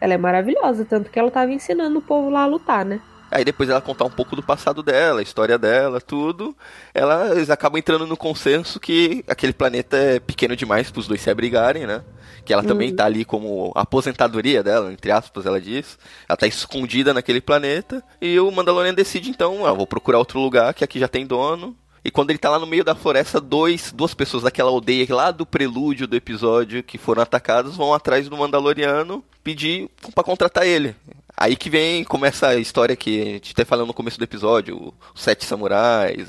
ela 0.00 0.14
é 0.14 0.18
maravilhosa, 0.18 0.84
tanto 0.84 1.10
que 1.10 1.18
ela 1.18 1.30
tava 1.30 1.52
ensinando 1.52 2.00
o 2.00 2.02
povo 2.02 2.28
lá 2.28 2.42
a 2.42 2.46
lutar, 2.46 2.84
né? 2.84 3.00
Aí 3.30 3.44
depois 3.44 3.68
ela 3.68 3.80
contar 3.80 4.04
um 4.04 4.10
pouco 4.10 4.34
do 4.34 4.42
passado 4.42 4.82
dela, 4.82 5.20
a 5.20 5.22
história 5.22 5.58
dela, 5.58 6.00
tudo. 6.00 6.56
Ela, 6.94 7.30
eles 7.30 7.50
acabam 7.50 7.78
entrando 7.78 8.06
no 8.06 8.16
consenso 8.16 8.80
que 8.80 9.24
aquele 9.28 9.52
planeta 9.52 9.96
é 9.96 10.20
pequeno 10.20 10.56
demais 10.56 10.90
para 10.90 11.00
os 11.00 11.06
dois 11.06 11.20
se 11.20 11.30
abrigarem, 11.30 11.86
né? 11.86 12.02
Que 12.44 12.52
ela 12.52 12.62
uhum. 12.62 12.68
também 12.68 12.94
tá 12.94 13.04
ali 13.04 13.24
como 13.24 13.72
aposentadoria 13.74 14.62
dela, 14.62 14.92
entre 14.92 15.10
aspas, 15.10 15.44
ela 15.44 15.60
diz. 15.60 15.98
Ela 16.28 16.36
tá 16.36 16.46
escondida 16.46 17.12
naquele 17.12 17.40
planeta. 17.40 18.02
E 18.20 18.40
o 18.40 18.50
Mandalorian 18.50 18.94
decide 18.94 19.28
então, 19.28 19.66
ah, 19.66 19.72
vou 19.72 19.86
procurar 19.86 20.18
outro 20.18 20.40
lugar 20.40 20.72
que 20.72 20.82
aqui 20.82 20.98
já 20.98 21.08
tem 21.08 21.26
dono. 21.26 21.76
E 22.04 22.10
quando 22.10 22.30
ele 22.30 22.38
tá 22.38 22.48
lá 22.48 22.58
no 22.58 22.66
meio 22.66 22.84
da 22.84 22.94
floresta, 22.94 23.38
dois, 23.38 23.92
duas 23.92 24.14
pessoas 24.14 24.44
daquela 24.44 24.70
aldeia 24.70 25.06
lá 25.10 25.30
do 25.30 25.44
prelúdio 25.44 26.06
do 26.06 26.16
episódio 26.16 26.82
que 26.82 26.96
foram 26.96 27.22
atacadas 27.22 27.76
vão 27.76 27.92
atrás 27.92 28.28
do 28.28 28.36
Mandaloriano 28.36 29.22
pedir 29.44 29.90
para 30.14 30.24
contratar 30.24 30.66
ele. 30.66 30.96
Aí 31.40 31.54
que 31.54 31.70
vem, 31.70 32.02
começa 32.02 32.48
a 32.48 32.56
história 32.56 32.96
que 32.96 33.22
a 33.22 33.24
gente 33.24 33.52
até 33.52 33.64
falando 33.64 33.86
no 33.86 33.94
começo 33.94 34.18
do 34.18 34.24
episódio, 34.24 34.92
os 35.14 35.22
Sete 35.22 35.44
Samurais, 35.44 36.28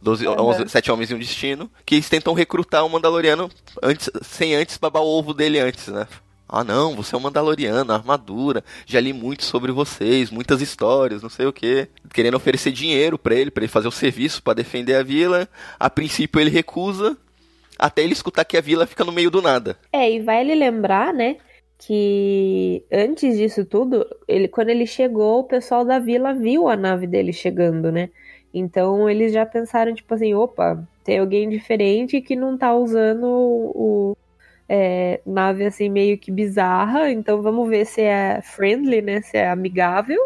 doze, 0.00 0.26
uhum. 0.26 0.40
11, 0.40 0.70
Sete 0.70 0.90
Homens 0.90 1.10
e 1.10 1.14
um 1.14 1.18
Destino, 1.18 1.70
que 1.84 1.96
eles 1.96 2.08
tentam 2.08 2.32
recrutar 2.32 2.82
um 2.82 2.88
Mandaloriano 2.88 3.50
antes, 3.82 4.08
sem 4.22 4.54
antes 4.54 4.78
babar 4.78 5.02
o 5.02 5.06
ovo 5.06 5.34
dele 5.34 5.58
antes, 5.58 5.88
né? 5.88 6.08
Ah 6.48 6.64
não, 6.64 6.96
você 6.96 7.14
é 7.14 7.18
um 7.18 7.20
Mandaloriano, 7.20 7.92
armadura, 7.92 8.64
já 8.86 8.98
li 8.98 9.12
muito 9.12 9.44
sobre 9.44 9.70
vocês, 9.70 10.30
muitas 10.30 10.62
histórias, 10.62 11.22
não 11.22 11.28
sei 11.28 11.44
o 11.44 11.52
que. 11.52 11.86
Querendo 12.14 12.38
oferecer 12.38 12.72
dinheiro 12.72 13.18
para 13.18 13.34
ele, 13.34 13.50
para 13.50 13.64
ele 13.64 13.70
fazer 13.70 13.88
o 13.88 13.92
serviço 13.92 14.42
para 14.42 14.54
defender 14.54 14.94
a 14.94 15.02
vila. 15.02 15.46
A 15.78 15.90
princípio 15.90 16.40
ele 16.40 16.48
recusa, 16.48 17.18
até 17.78 18.02
ele 18.02 18.14
escutar 18.14 18.46
que 18.46 18.56
a 18.56 18.62
vila 18.62 18.86
fica 18.86 19.04
no 19.04 19.12
meio 19.12 19.30
do 19.30 19.42
nada. 19.42 19.78
É, 19.92 20.10
e 20.10 20.20
vai 20.20 20.40
ele 20.40 20.54
lembrar, 20.54 21.12
né, 21.12 21.36
que 21.78 22.84
antes 22.92 23.38
disso 23.38 23.64
tudo, 23.64 24.04
ele 24.26 24.48
quando 24.48 24.70
ele 24.70 24.86
chegou, 24.86 25.40
o 25.40 25.44
pessoal 25.44 25.84
da 25.84 25.98
vila 25.98 26.34
viu 26.34 26.68
a 26.68 26.76
nave 26.76 27.06
dele 27.06 27.32
chegando, 27.32 27.92
né? 27.92 28.10
Então 28.52 29.08
eles 29.08 29.32
já 29.32 29.46
pensaram, 29.46 29.94
tipo 29.94 30.12
assim, 30.12 30.34
opa, 30.34 30.82
tem 31.04 31.18
alguém 31.18 31.48
diferente 31.48 32.20
que 32.20 32.34
não 32.34 32.58
tá 32.58 32.74
usando 32.74 33.26
o, 33.26 34.16
é, 34.68 35.20
nave 35.24 35.64
assim 35.64 35.88
meio 35.88 36.18
que 36.18 36.30
bizarra, 36.30 37.10
então 37.10 37.40
vamos 37.40 37.68
ver 37.68 37.86
se 37.86 38.02
é 38.02 38.40
friendly, 38.42 39.00
né? 39.00 39.22
Se 39.22 39.36
é 39.36 39.48
amigável. 39.48 40.20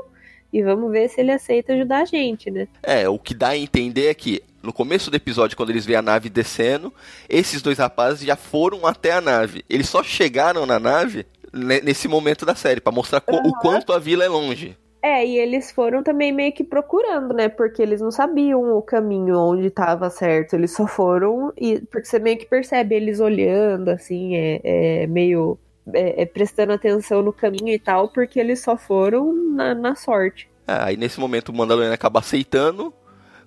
E 0.52 0.62
vamos 0.62 0.92
ver 0.92 1.08
se 1.08 1.18
ele 1.18 1.32
aceita 1.32 1.72
ajudar 1.72 2.02
a 2.02 2.04
gente, 2.04 2.50
né? 2.50 2.68
É, 2.82 3.08
o 3.08 3.18
que 3.18 3.32
dá 3.32 3.48
a 3.48 3.56
entender 3.56 4.08
é 4.08 4.14
que 4.14 4.42
no 4.62 4.70
começo 4.70 5.10
do 5.10 5.16
episódio, 5.16 5.56
quando 5.56 5.70
eles 5.70 5.86
veem 5.86 5.98
a 5.98 6.02
nave 6.02 6.28
descendo, 6.28 6.92
esses 7.26 7.62
dois 7.62 7.78
rapazes 7.78 8.26
já 8.26 8.36
foram 8.36 8.86
até 8.86 9.12
a 9.12 9.20
nave. 9.20 9.64
Eles 9.68 9.88
só 9.88 10.02
chegaram 10.02 10.66
na 10.66 10.78
nave 10.78 11.24
nesse 11.52 12.08
momento 12.08 12.46
da 12.46 12.54
série, 12.54 12.80
para 12.80 12.92
mostrar 12.92 13.22
uhum. 13.28 13.50
o 13.50 13.58
quanto 13.58 13.92
a 13.92 13.98
vila 13.98 14.24
é 14.24 14.28
longe. 14.28 14.76
É, 15.02 15.26
e 15.26 15.36
eles 15.36 15.72
foram 15.72 16.00
também 16.00 16.30
meio 16.30 16.52
que 16.52 16.62
procurando, 16.62 17.34
né? 17.34 17.48
Porque 17.48 17.82
eles 17.82 18.00
não 18.00 18.12
sabiam 18.12 18.76
o 18.76 18.80
caminho 18.80 19.36
onde 19.36 19.66
estava 19.66 20.08
certo. 20.08 20.54
Eles 20.54 20.70
só 20.70 20.86
foram 20.86 21.52
e 21.58 21.80
porque 21.80 22.06
você 22.06 22.20
meio 22.20 22.38
que 22.38 22.46
percebe 22.46 22.94
eles 22.94 23.18
olhando, 23.18 23.88
assim, 23.88 24.36
é, 24.36 24.60
é 24.62 25.06
meio 25.08 25.58
é, 25.92 26.22
é 26.22 26.26
prestando 26.26 26.72
atenção 26.72 27.20
no 27.20 27.32
caminho 27.32 27.74
e 27.74 27.80
tal, 27.80 28.10
porque 28.10 28.38
eles 28.38 28.60
só 28.60 28.76
foram 28.76 29.32
na, 29.32 29.74
na 29.74 29.96
sorte. 29.96 30.48
Ah, 30.64 30.86
aí 30.86 30.96
nesse 30.96 31.18
momento 31.18 31.48
o 31.48 31.52
Mandaloriano 31.52 31.94
acaba 31.94 32.20
aceitando 32.20 32.94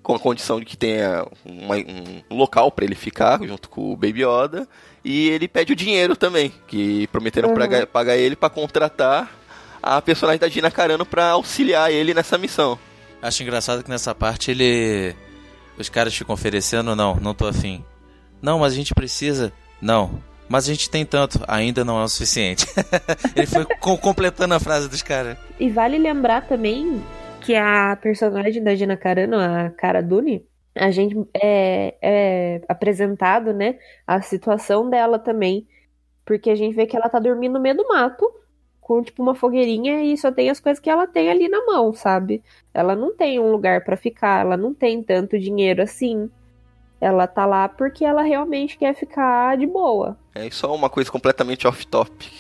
com 0.06 0.14
a 0.14 0.20
condição 0.20 0.60
de 0.60 0.66
que 0.66 0.78
tenha 0.78 1.26
uma, 1.44 1.76
um 2.30 2.38
local 2.38 2.72
para 2.72 2.86
ele 2.86 2.94
ficar 2.94 3.42
junto 3.42 3.68
com 3.68 3.92
o 3.92 3.98
Baby 3.98 4.24
Yoda 4.24 4.68
e 5.04 5.30
ele 5.30 5.48
pede 5.48 5.74
o 5.74 5.76
dinheiro 5.76 6.16
também, 6.16 6.54
que 6.68 7.08
prometeram 7.08 7.50
uhum. 7.50 7.56
pra, 7.56 7.88
pagar 7.88 8.16
ele 8.16 8.36
para 8.36 8.52
contratar 8.52 9.32
a 9.82 10.00
personagem 10.00 10.40
da 10.40 10.48
Gina 10.48 10.70
Carano 10.70 11.08
para 11.08 11.32
auxiliar 11.32 11.92
ele 11.92 12.14
nessa 12.14 12.38
missão. 12.38 12.78
Acho 13.20 13.42
engraçado 13.42 13.84
que 13.84 13.90
nessa 13.90 14.14
parte 14.14 14.52
ele. 14.52 15.16
Os 15.76 15.90
caras 15.90 16.16
ficam 16.16 16.36
oferecendo, 16.36 16.96
não, 16.96 17.16
não 17.16 17.34
tô 17.34 17.48
afim. 17.48 17.84
Não, 18.40 18.60
mas 18.60 18.74
a 18.74 18.76
gente 18.76 18.94
precisa. 18.94 19.52
Não, 19.82 20.22
mas 20.48 20.66
a 20.66 20.72
gente 20.72 20.88
tem 20.88 21.04
tanto, 21.04 21.44
ainda 21.48 21.84
não 21.84 22.00
é 22.00 22.04
o 22.04 22.08
suficiente. 22.08 22.68
Ele 23.36 23.48
foi 23.48 23.66
co 23.80 23.98
completando 23.98 24.54
a 24.54 24.60
frase 24.60 24.88
dos 24.88 25.02
caras. 25.02 25.36
E 25.60 25.70
vale 25.70 25.98
lembrar 25.98 26.48
também 26.48 27.04
que 27.46 27.56
a 27.56 27.96
personagem 27.96 28.64
da 28.64 28.74
Gina 28.74 28.98
Carano, 28.98 29.38
a 29.38 29.70
Cara 29.70 30.02
Dune, 30.02 30.46
a 30.74 30.90
gente 30.90 31.16
é, 31.34 31.96
é 32.02 32.62
apresentado, 32.68 33.54
né, 33.54 33.78
a 34.06 34.22
situação 34.22 34.90
dela 34.90 35.20
também. 35.20 35.68
Porque 36.26 36.50
a 36.50 36.56
gente 36.56 36.76
vê 36.76 36.88
que 36.88 36.96
ela 36.96 37.08
tá 37.08 37.20
dormindo 37.20 37.54
no 37.54 37.60
meio 37.60 37.78
do 37.78 37.88
mato, 37.88 38.28
com 38.82 39.02
tipo 39.04 39.22
uma 39.22 39.36
fogueirinha 39.36 40.04
e 40.04 40.18
só 40.18 40.32
tem 40.32 40.50
as 40.50 40.60
coisas 40.60 40.80
que 40.80 40.90
ela 40.90 41.06
tem 41.06 41.30
ali 41.30 41.48
na 41.48 41.64
mão, 41.66 41.94
sabe? 41.94 42.44
Ela 42.74 42.96
não 42.96 43.16
tem 43.16 43.40
um 43.40 43.52
lugar 43.52 43.84
para 43.84 43.96
ficar, 43.96 44.42
ela 44.42 44.58
não 44.58 44.74
tem 44.74 45.04
tanto 45.04 45.40
dinheiro 45.40 45.84
assim. 45.84 46.30
Ela 47.00 47.28
tá 47.28 47.46
lá 47.46 47.70
porque 47.70 48.04
ela 48.04 48.24
realmente 48.24 48.78
quer 48.78 48.96
ficar 48.96 49.56
de 49.58 49.68
boa. 49.68 50.18
É 50.34 50.50
só 50.50 50.74
uma 50.74 50.90
coisa 50.90 51.12
completamente 51.12 51.68
off-top. 51.68 52.32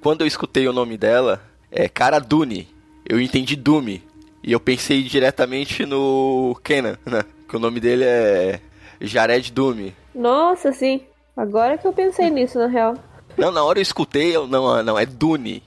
Quando 0.00 0.20
eu 0.20 0.26
escutei 0.26 0.68
o 0.68 0.72
nome 0.72 0.96
dela, 0.96 1.42
é 1.70 1.88
Cara 1.88 2.20
Dune. 2.20 2.68
Eu 3.08 3.20
entendi 3.20 3.56
Dume. 3.56 4.02
E 4.42 4.52
eu 4.52 4.60
pensei 4.60 5.02
diretamente 5.02 5.84
no 5.84 6.58
Kenan, 6.64 6.98
né? 7.04 7.24
Que 7.48 7.56
o 7.56 7.60
nome 7.60 7.80
dele 7.80 8.04
é 8.04 8.60
Jared 9.00 9.52
Dume. 9.52 9.94
Nossa, 10.14 10.72
sim. 10.72 11.02
Agora 11.36 11.78
que 11.78 11.86
eu 11.86 11.92
pensei 11.92 12.30
nisso, 12.30 12.58
na 12.58 12.66
real. 12.66 12.94
Não, 13.36 13.50
na 13.50 13.62
hora 13.62 13.78
eu 13.78 13.82
escutei, 13.82 14.34
eu, 14.34 14.46
não, 14.46 14.82
não, 14.82 14.98
é 14.98 15.06
Dune. 15.06 15.62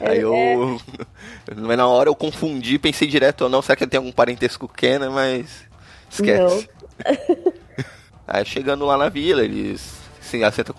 É, 0.00 0.10
Aí 0.10 0.20
eu. 0.20 0.34
É. 0.34 1.54
Na 1.76 1.86
hora 1.86 2.08
eu 2.08 2.14
confundi, 2.14 2.78
pensei 2.78 3.08
direto 3.08 3.42
ou 3.42 3.50
não, 3.50 3.60
será 3.60 3.76
que 3.76 3.84
ele 3.84 3.90
tem 3.90 3.98
algum 3.98 4.12
parentesco 4.12 4.66
com 4.66 4.74
Kenan, 4.74 5.10
mas. 5.10 5.64
Esquece. 6.10 6.68
Aí 8.26 8.44
chegando 8.44 8.86
lá 8.86 8.96
na 8.96 9.08
vila, 9.08 9.44
eles 9.44 10.00
se 10.20 10.42
assentam 10.44 10.74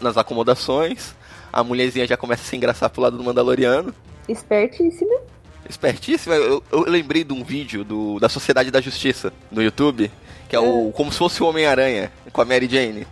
nas 0.00 0.16
acomodações. 0.16 1.14
A 1.52 1.64
mulherzinha 1.64 2.06
já 2.06 2.16
começa 2.16 2.42
a 2.42 2.46
se 2.46 2.56
engraçar 2.56 2.90
pro 2.90 3.02
lado 3.02 3.16
do 3.16 3.24
Mandaloriano. 3.24 3.94
Espertíssima. 4.28 5.16
Espertíssima. 5.70 6.34
Eu, 6.34 6.62
eu 6.70 6.80
lembrei 6.80 7.22
de 7.22 7.32
um 7.32 7.44
vídeo 7.44 7.84
do, 7.84 8.18
da 8.18 8.28
Sociedade 8.28 8.70
da 8.70 8.80
Justiça 8.80 9.32
no 9.50 9.62
YouTube, 9.62 10.10
que 10.48 10.56
é 10.56 10.60
o. 10.60 10.88
É. 10.88 10.92
como 10.92 11.12
se 11.12 11.18
fosse 11.18 11.42
o 11.42 11.46
Homem-Aranha 11.46 12.10
com 12.32 12.42
a 12.42 12.44
Mary 12.44 12.68
Jane. 12.68 13.06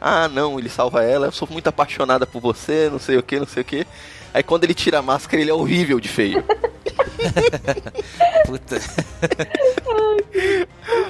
Ah, 0.00 0.28
não, 0.28 0.58
ele 0.58 0.68
salva 0.68 1.02
ela, 1.02 1.26
eu 1.26 1.32
sou 1.32 1.48
muito 1.50 1.66
apaixonada 1.66 2.26
por 2.26 2.40
você, 2.40 2.90
não 2.90 2.98
sei 2.98 3.16
o 3.16 3.22
que, 3.22 3.38
não 3.38 3.46
sei 3.46 3.62
o 3.62 3.64
que. 3.64 3.86
Aí 4.34 4.42
quando 4.42 4.64
ele 4.64 4.74
tira 4.74 4.98
a 4.98 5.02
máscara, 5.02 5.40
ele 5.40 5.50
é 5.50 5.54
horrível 5.54 5.98
de 5.98 6.08
feio. 6.08 6.44
Puta. 8.44 8.78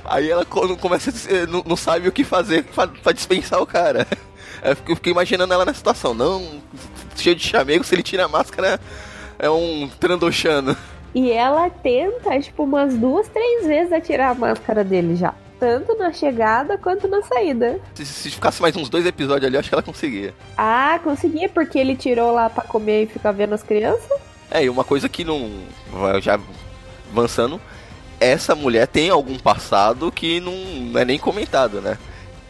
Aí 0.05 0.31
ela 0.31 0.45
começa 0.45 1.11
a, 1.11 1.47
não, 1.47 1.65
não 1.67 1.77
sabe 1.77 2.07
o 2.07 2.13
que 2.13 2.23
fazer 2.23 2.65
pra, 2.65 3.13
dispensar 3.13 3.61
o 3.61 3.67
cara. 3.67 4.07
Eu 4.63 4.95
fiquei 4.95 5.11
imaginando 5.11 5.53
ela 5.53 5.65
na 5.65 5.75
situação. 5.75 6.15
Não, 6.15 6.63
cheio 7.17 7.35
de 7.35 7.45
chamego, 7.45 7.83
se 7.83 7.95
ele 7.95 8.03
tira 8.03 8.27
a 8.27 8.29
máscara, 8.29 8.79
é 9.45 9.51
um 9.51 9.89
trandoshano. 10.01 10.75
E 11.15 11.31
ela 11.31 11.69
tenta, 11.69 12.41
tipo, 12.41 12.65
umas 12.65 12.97
duas, 12.97 13.29
três 13.29 13.67
vezes 13.67 13.93
a 13.93 14.01
tirar 14.01 14.31
a 14.31 14.35
máscara 14.35 14.83
dele 14.83 15.15
já. 15.15 15.35
Tanto 15.61 15.95
na 15.97 16.13
chegada 16.13 16.79
quanto 16.79 17.07
na 17.07 17.23
saída. 17.23 17.79
Se, 17.95 18.05
se 18.07 18.31
ficasse 18.31 18.61
mais 18.61 18.75
uns 18.75 18.89
dois 18.89 19.07
episódios 19.07 19.47
ali, 19.47 19.57
acho 19.57 19.69
que 19.69 19.75
ela 19.75 19.83
conseguia. 19.83 20.35
Ah, 20.57 20.99
conseguia, 21.05 21.49
porque 21.49 21.79
ele 21.79 21.95
tirou 21.95 22.33
lá 22.33 22.49
pra 22.49 22.65
comer 22.65 23.05
e 23.05 23.07
ficar 23.07 23.33
vendo 23.33 23.55
as 23.55 23.63
crianças? 23.63 24.19
É, 24.51 24.65
e 24.65 24.71
uma 24.71 24.83
coisa 24.83 25.09
que 25.09 25.25
não. 25.25 25.51
Já 26.21 26.41
avançando, 27.13 27.61
essa 28.19 28.55
mulher 28.55 28.87
tem 28.87 29.11
algum 29.11 29.39
passado 29.39 30.11
que 30.11 30.41
não 30.41 30.99
é 30.99 31.05
nem 31.05 31.19
comentado, 31.19 31.81
né? 31.81 31.99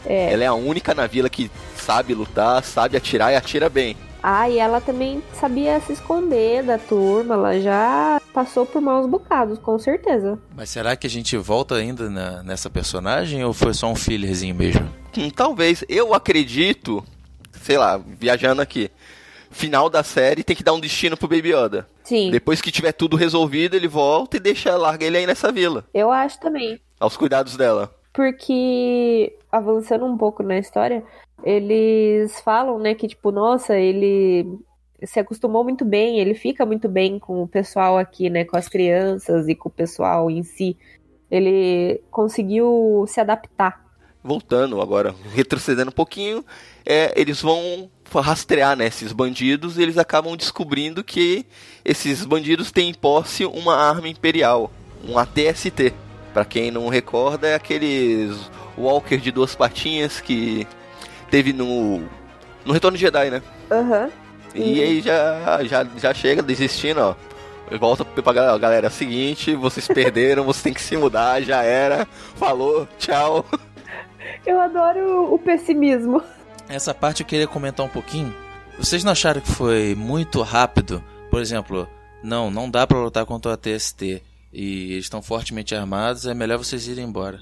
É. 0.07 0.33
Ela 0.33 0.45
é 0.45 0.47
a 0.47 0.55
única 0.55 0.95
na 0.95 1.07
vila 1.07 1.29
que 1.29 1.51
sabe 1.77 2.15
lutar, 2.15 2.63
sabe 2.63 2.97
atirar 2.97 3.33
e 3.33 3.37
atira 3.37 3.69
bem. 3.69 3.97
Ah, 4.27 4.49
e 4.49 4.57
ela 4.57 4.81
também 4.81 5.23
sabia 5.35 5.79
se 5.81 5.93
esconder 5.93 6.63
da 6.63 6.79
turma, 6.79 7.35
ela 7.35 7.61
já 7.61 8.19
passou 8.33 8.65
por 8.65 8.81
maus 8.81 9.07
bocados, 9.07 9.59
com 9.59 9.79
certeza. 9.79 10.39
Mas 10.57 10.71
será 10.71 10.97
que 10.97 11.07
a 11.07 11.11
gente 11.11 11.37
volta 11.37 11.75
ainda 11.75 12.09
na, 12.09 12.43
nessa 12.43 12.71
personagem 12.71 13.45
ou 13.45 13.53
foi 13.53 13.75
só 13.75 13.87
um 13.87 13.95
fillerzinho 13.95 14.55
mesmo? 14.55 14.89
Hum, 15.15 15.29
talvez. 15.29 15.85
Eu 15.91 16.15
acredito, 16.15 17.05
sei 17.53 17.77
lá, 17.77 17.99
viajando 17.99 18.63
aqui, 18.63 18.91
final 19.51 19.91
da 19.91 20.03
série 20.03 20.43
tem 20.43 20.57
que 20.57 20.65
dar 20.65 20.73
um 20.73 20.81
destino 20.81 21.19
pro 21.19 21.29
Baby 21.29 21.53
Yoda. 21.55 21.87
Sim. 22.03 22.31
Depois 22.31 22.63
que 22.63 22.73
tiver 22.73 22.93
tudo 22.93 23.19
resolvido, 23.19 23.77
ele 23.77 23.89
volta 23.89 24.39
e 24.39 24.41
deixa, 24.41 24.75
larga 24.75 25.05
ele 25.05 25.19
aí 25.19 25.27
nessa 25.27 25.53
vila. 25.53 25.85
Eu 25.93 26.11
acho 26.11 26.41
também. 26.41 26.81
Aos 26.99 27.15
cuidados 27.15 27.59
dela. 27.59 27.95
Porque, 28.15 29.37
avançando 29.53 30.07
um 30.07 30.17
pouco 30.17 30.43
na 30.43 30.57
história, 30.57 31.05
eles 31.43 32.41
falam, 32.41 32.79
né, 32.79 32.95
que 32.95 33.09
tipo, 33.09 33.33
nossa, 33.33 33.77
ele 33.77 34.59
se 35.03 35.19
acostumou 35.21 35.65
muito 35.65 35.85
bem, 35.85 36.19
ele 36.19 36.35
fica 36.35 36.65
muito 36.65 36.89
bem 36.89 37.19
com 37.19 37.43
o 37.43 37.49
pessoal 37.49 37.99
aqui, 37.99 38.31
né, 38.31 38.45
com 38.45 38.57
as 38.57 38.69
crianças 38.69 39.49
e 39.49 39.55
com 39.55 39.69
o 39.69 39.73
pessoal 39.73 40.31
em 40.31 40.43
si. 40.43 40.77
Ele 41.31 42.01
conseguiu 42.11 43.05
se 43.09 43.21
adaptar. 43.21 43.83
Voltando 44.23 44.81
agora, 44.81 45.15
retrocedendo 45.35 45.91
um 45.91 45.95
pouquinho, 45.95 46.45
é, 46.87 47.13
eles 47.21 47.43
vão 47.43 47.91
rastrear 48.15 48.77
né, 48.77 48.87
esses 48.87 49.13
bandidos 49.13 49.77
e 49.77 49.83
eles 49.83 49.99
acabam 49.99 50.37
descobrindo 50.37 51.03
que 51.03 51.45
esses 51.85 52.25
bandidos 52.25 52.71
têm 52.71 52.91
em 52.91 52.95
posse 52.95 53.45
uma 53.45 53.75
arma 53.77 54.09
imperial, 54.09 54.71
um 55.07 55.19
ATST. 55.19 55.93
Para 56.33 56.45
quem 56.45 56.71
não 56.71 56.89
recorda, 56.89 57.49
é 57.49 57.55
aqueles 57.55 58.51
Walker 58.79 59.19
de 59.19 59.31
duas 59.31 59.55
patinhas 59.55 60.21
que 60.21 60.67
teve 61.35 61.53
no 61.53 62.01
no 62.65 62.73
Retorno 62.73 62.97
de 62.97 63.01
Jedi, 63.03 63.29
né? 63.29 63.43
Aham. 63.69 64.05
Uhum. 64.05 64.11
E 64.55 64.81
aí 64.81 65.01
já, 65.01 65.65
já, 65.65 65.85
já 65.97 66.15
chega 66.15 66.41
desistindo, 66.41 67.01
ó. 67.01 67.17
Volta 67.77 68.05
pra 68.05 68.33
galera, 68.33 68.87
é 68.87 68.89
o 68.89 68.93
seguinte, 68.93 69.53
vocês 69.57 69.89
perderam, 69.89 70.45
vocês 70.47 70.63
têm 70.63 70.73
que 70.73 70.81
se 70.81 70.97
mudar, 70.97 71.43
já 71.43 71.65
era. 71.65 72.07
Falou, 72.37 72.87
tchau. 72.99 73.45
Eu 74.47 74.61
adoro 74.61 75.35
o 75.35 75.39
pessimismo. 75.39 76.23
Essa 76.69 76.95
parte 76.95 77.23
eu 77.23 77.27
queria 77.27 77.47
comentar 77.47 77.85
um 77.85 77.89
pouquinho. 77.89 78.35
Vocês 78.79 79.03
não 79.05 79.13
acharam 79.13 79.41
que 79.41 79.51
foi 79.51 79.95
muito 79.95 80.41
rápido? 80.41 81.03
Por 81.31 81.41
exemplo, 81.41 81.89
não, 82.23 82.51
não 82.51 82.71
dá 82.71 82.87
para 82.87 82.99
lutar 82.99 83.27
contra 83.27 83.51
o 83.51 83.55
ATST 83.55 84.23
e 84.53 84.93
eles 84.93 85.05
estão 85.05 85.21
fortemente 85.21 85.75
armados, 85.75 86.27
é 86.27 86.33
melhor 86.33 86.59
vocês 86.59 86.87
irem 86.89 87.05
embora. 87.05 87.41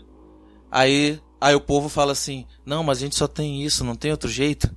Aí, 0.70 1.20
aí 1.42 1.54
o 1.54 1.60
povo 1.60 1.88
fala 1.88 2.12
assim: 2.12 2.46
"Não, 2.64 2.82
mas 2.82 2.98
a 2.98 3.00
gente 3.02 3.16
só 3.16 3.26
tem 3.26 3.62
isso, 3.62 3.84
não 3.84 3.96
tem 3.96 4.10
outro 4.10 4.30
jeito". 4.30 4.70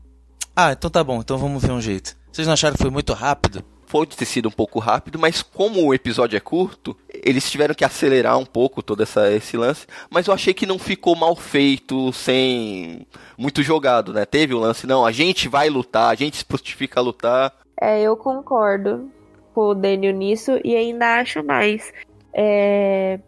Ah, 0.56 0.72
então 0.72 0.90
tá 0.90 1.04
bom, 1.04 1.20
então 1.20 1.38
vamos 1.38 1.62
ver 1.62 1.72
um 1.72 1.82
jeito. 1.82 2.16
Vocês 2.32 2.48
não 2.48 2.54
acharam 2.54 2.76
que 2.76 2.82
foi 2.82 2.92
muito 2.92 3.14
rápido? 3.14 3.64
pode 3.96 4.18
ter 4.18 4.26
sido 4.26 4.50
um 4.50 4.52
pouco 4.52 4.80
rápido, 4.80 5.18
mas 5.18 5.42
como 5.42 5.86
o 5.86 5.94
episódio 5.94 6.36
é 6.36 6.40
curto, 6.40 6.98
eles 7.24 7.50
tiveram 7.50 7.74
que 7.74 7.86
acelerar 7.86 8.38
um 8.38 8.46
pouco 8.46 8.84
todo 8.84 9.02
essa, 9.04 9.32
esse 9.32 9.56
lance. 9.56 9.88
Mas 10.10 10.28
eu 10.28 10.34
achei 10.34 10.54
que 10.54 10.66
não 10.66 10.78
ficou 10.78 11.16
mal 11.16 11.36
feito, 11.36 12.12
sem 12.12 13.08
muito 13.38 13.64
jogado, 13.64 14.14
né? 14.14 14.26
Teve 14.26 14.54
o 14.54 14.60
lance, 14.60 14.86
não, 14.86 15.06
a 15.06 15.12
gente 15.12 15.48
vai 15.48 15.70
lutar, 15.70 16.12
a 16.12 16.16
gente 16.16 16.38
se 16.38 16.46
justifica 16.50 17.00
a 17.00 17.04
lutar. 17.04 17.54
É, 17.80 18.02
eu 18.02 18.18
concordo 18.18 19.10
com 19.54 19.62
o 19.70 19.74
Daniel 19.74 20.14
nisso 20.14 20.60
e 20.64 20.76
ainda 20.76 21.20
acho 21.20 21.42
mais. 21.42 21.94
É... 22.34 23.20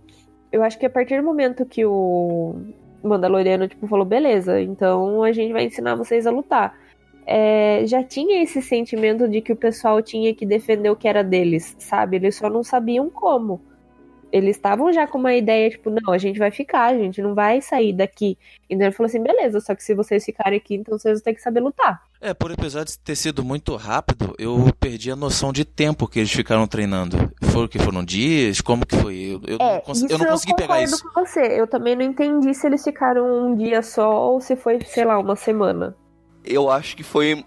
Eu 0.51 0.63
acho 0.63 0.77
que 0.77 0.85
a 0.85 0.89
partir 0.89 1.17
do 1.17 1.23
momento 1.25 1.65
que 1.65 1.85
o 1.85 2.55
Mandaloriano 3.03 3.67
tipo, 3.67 3.87
falou, 3.87 4.05
beleza, 4.05 4.61
então 4.61 5.23
a 5.23 5.31
gente 5.31 5.53
vai 5.53 5.65
ensinar 5.65 5.95
vocês 5.95 6.25
a 6.27 6.31
lutar 6.31 6.75
é, 7.29 7.85
já 7.85 8.01
tinha 8.01 8.41
esse 8.41 8.61
sentimento 8.61 9.27
de 9.27 9.41
que 9.41 9.51
o 9.51 9.55
pessoal 9.55 10.01
tinha 10.01 10.33
que 10.33 10.45
defender 10.45 10.89
o 10.89 10.95
que 10.95 11.09
era 11.09 11.21
deles, 11.21 11.75
sabe? 11.77 12.15
Eles 12.15 12.37
só 12.37 12.49
não 12.49 12.63
sabiam 12.63 13.09
como. 13.09 13.61
Eles 14.31 14.55
estavam 14.55 14.91
já 14.93 15.05
com 15.05 15.17
uma 15.17 15.33
ideia, 15.33 15.69
tipo, 15.69 15.89
não, 15.89 16.13
a 16.13 16.17
gente 16.17 16.39
vai 16.39 16.51
ficar, 16.51 16.85
a 16.85 16.97
gente 16.97 17.21
não 17.21 17.33
vai 17.33 17.61
sair 17.61 17.93
daqui. 17.93 18.37
Então 18.69 18.87
ele 18.87 18.95
falou 18.95 19.07
assim, 19.07 19.21
beleza, 19.21 19.59
só 19.59 19.75
que 19.75 19.83
se 19.83 19.93
vocês 19.93 20.23
ficarem 20.23 20.57
aqui, 20.57 20.75
então 20.75 20.97
vocês 20.97 21.19
vão 21.19 21.23
ter 21.23 21.33
que 21.33 21.41
saber 21.41 21.59
lutar. 21.59 22.01
É, 22.19 22.33
por 22.33 22.51
episódio 22.51 22.97
ter 23.03 23.15
sido 23.15 23.43
muito 23.43 23.75
rápido, 23.75 24.33
eu 24.39 24.69
perdi 24.79 25.11
a 25.11 25.15
noção 25.15 25.51
de 25.51 25.63
tempo 25.63 26.07
que 26.07 26.19
eles 26.19 26.31
ficaram 26.31 26.65
treinando. 26.65 27.31
Foram 27.57 27.67
que 27.67 27.79
foram 27.79 28.05
dias? 28.05 28.61
Como 28.61 28.85
que 28.85 28.95
foi? 28.95 29.15
Eu, 29.15 29.41
eu, 29.47 29.57
é, 29.59 29.83
não, 29.87 30.09
eu 30.09 30.17
não 30.19 30.25
consegui 30.27 30.51
eu 30.51 30.55
pegar 30.55 30.83
isso. 30.83 31.03
com 31.03 31.25
você. 31.25 31.59
Eu 31.59 31.65
também 31.65 31.95
não 31.95 32.03
entendi 32.03 32.53
se 32.53 32.67
eles 32.67 32.83
ficaram 32.83 33.25
um 33.25 33.55
dia 33.55 33.81
só 33.81 34.29
ou 34.29 34.39
se 34.39 34.55
foi, 34.55 34.79
sei 34.81 35.05
lá, 35.05 35.17
uma 35.17 35.35
semana 35.35 35.95
eu 36.47 36.69
acho 36.69 36.95
que 36.95 37.03
foi 37.03 37.43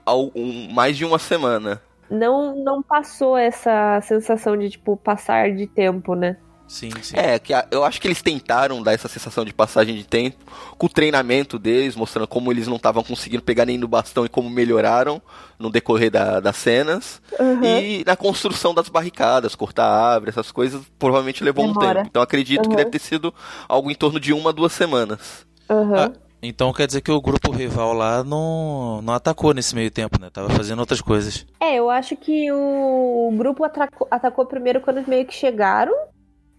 mais 0.72 0.96
de 0.96 1.04
uma 1.04 1.18
semana. 1.18 1.80
Não, 2.10 2.56
não 2.56 2.82
passou 2.82 3.36
essa 3.36 4.00
sensação 4.02 4.56
de, 4.56 4.70
tipo, 4.70 4.96
passar 4.96 5.54
de 5.54 5.66
tempo, 5.66 6.14
né? 6.14 6.36
Sim, 6.70 6.90
sim. 7.02 7.16
É, 7.16 7.36
que 7.36 7.52
eu 7.72 7.82
acho 7.82 8.00
que 8.00 8.06
eles 8.06 8.22
tentaram 8.22 8.80
dar 8.80 8.92
essa 8.92 9.08
sensação 9.08 9.44
de 9.44 9.52
passagem 9.52 9.96
de 9.96 10.04
tempo 10.04 10.36
com 10.78 10.86
o 10.86 10.88
treinamento 10.88 11.58
deles, 11.58 11.96
mostrando 11.96 12.28
como 12.28 12.52
eles 12.52 12.68
não 12.68 12.76
estavam 12.76 13.02
conseguindo 13.02 13.42
pegar 13.42 13.66
nem 13.66 13.76
no 13.76 13.88
bastão 13.88 14.24
e 14.24 14.28
como 14.28 14.48
melhoraram 14.48 15.20
no 15.58 15.68
decorrer 15.68 16.12
da, 16.12 16.38
das 16.38 16.56
cenas. 16.56 17.20
Uhum. 17.40 17.64
E 17.64 18.04
na 18.06 18.14
construção 18.14 18.72
das 18.72 18.88
barricadas, 18.88 19.56
cortar 19.56 19.84
árvore, 19.84 20.30
essas 20.30 20.52
coisas, 20.52 20.80
provavelmente 20.96 21.42
levou 21.42 21.66
Demora. 21.66 21.86
um 21.86 21.92
tempo. 21.94 22.06
Então 22.08 22.22
acredito 22.22 22.62
uhum. 22.62 22.70
que 22.70 22.76
deve 22.76 22.90
ter 22.90 23.00
sido 23.00 23.34
algo 23.68 23.90
em 23.90 23.94
torno 23.96 24.20
de 24.20 24.32
uma, 24.32 24.52
duas 24.52 24.72
semanas. 24.72 25.44
Uhum. 25.68 25.96
Ah, 25.96 26.12
Então 26.40 26.72
quer 26.72 26.86
dizer 26.86 27.00
que 27.00 27.10
o 27.10 27.20
grupo 27.20 27.50
rival 27.50 27.92
lá 27.92 28.22
não, 28.22 29.02
não 29.02 29.12
atacou 29.12 29.52
nesse 29.52 29.74
meio 29.74 29.90
tempo, 29.90 30.20
né? 30.20 30.30
Tava 30.32 30.48
fazendo 30.50 30.78
outras 30.78 31.00
coisas. 31.00 31.44
É, 31.58 31.74
eu 31.74 31.90
acho 31.90 32.16
que 32.16 32.50
o 32.52 33.34
grupo 33.36 33.64
atacou, 33.64 34.06
atacou 34.08 34.46
primeiro 34.46 34.80
quando 34.80 35.04
meio 35.08 35.26
que 35.26 35.34
chegaram, 35.34 35.92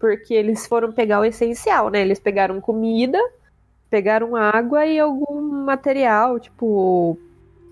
porque 0.02 0.34
eles 0.34 0.66
foram 0.66 0.90
pegar 0.90 1.20
o 1.20 1.24
essencial, 1.24 1.88
né? 1.88 2.00
Eles 2.00 2.18
pegaram 2.18 2.60
comida, 2.60 3.20
pegaram 3.88 4.34
água 4.34 4.84
e 4.84 4.98
algum 4.98 5.40
material, 5.64 6.40
tipo 6.40 7.16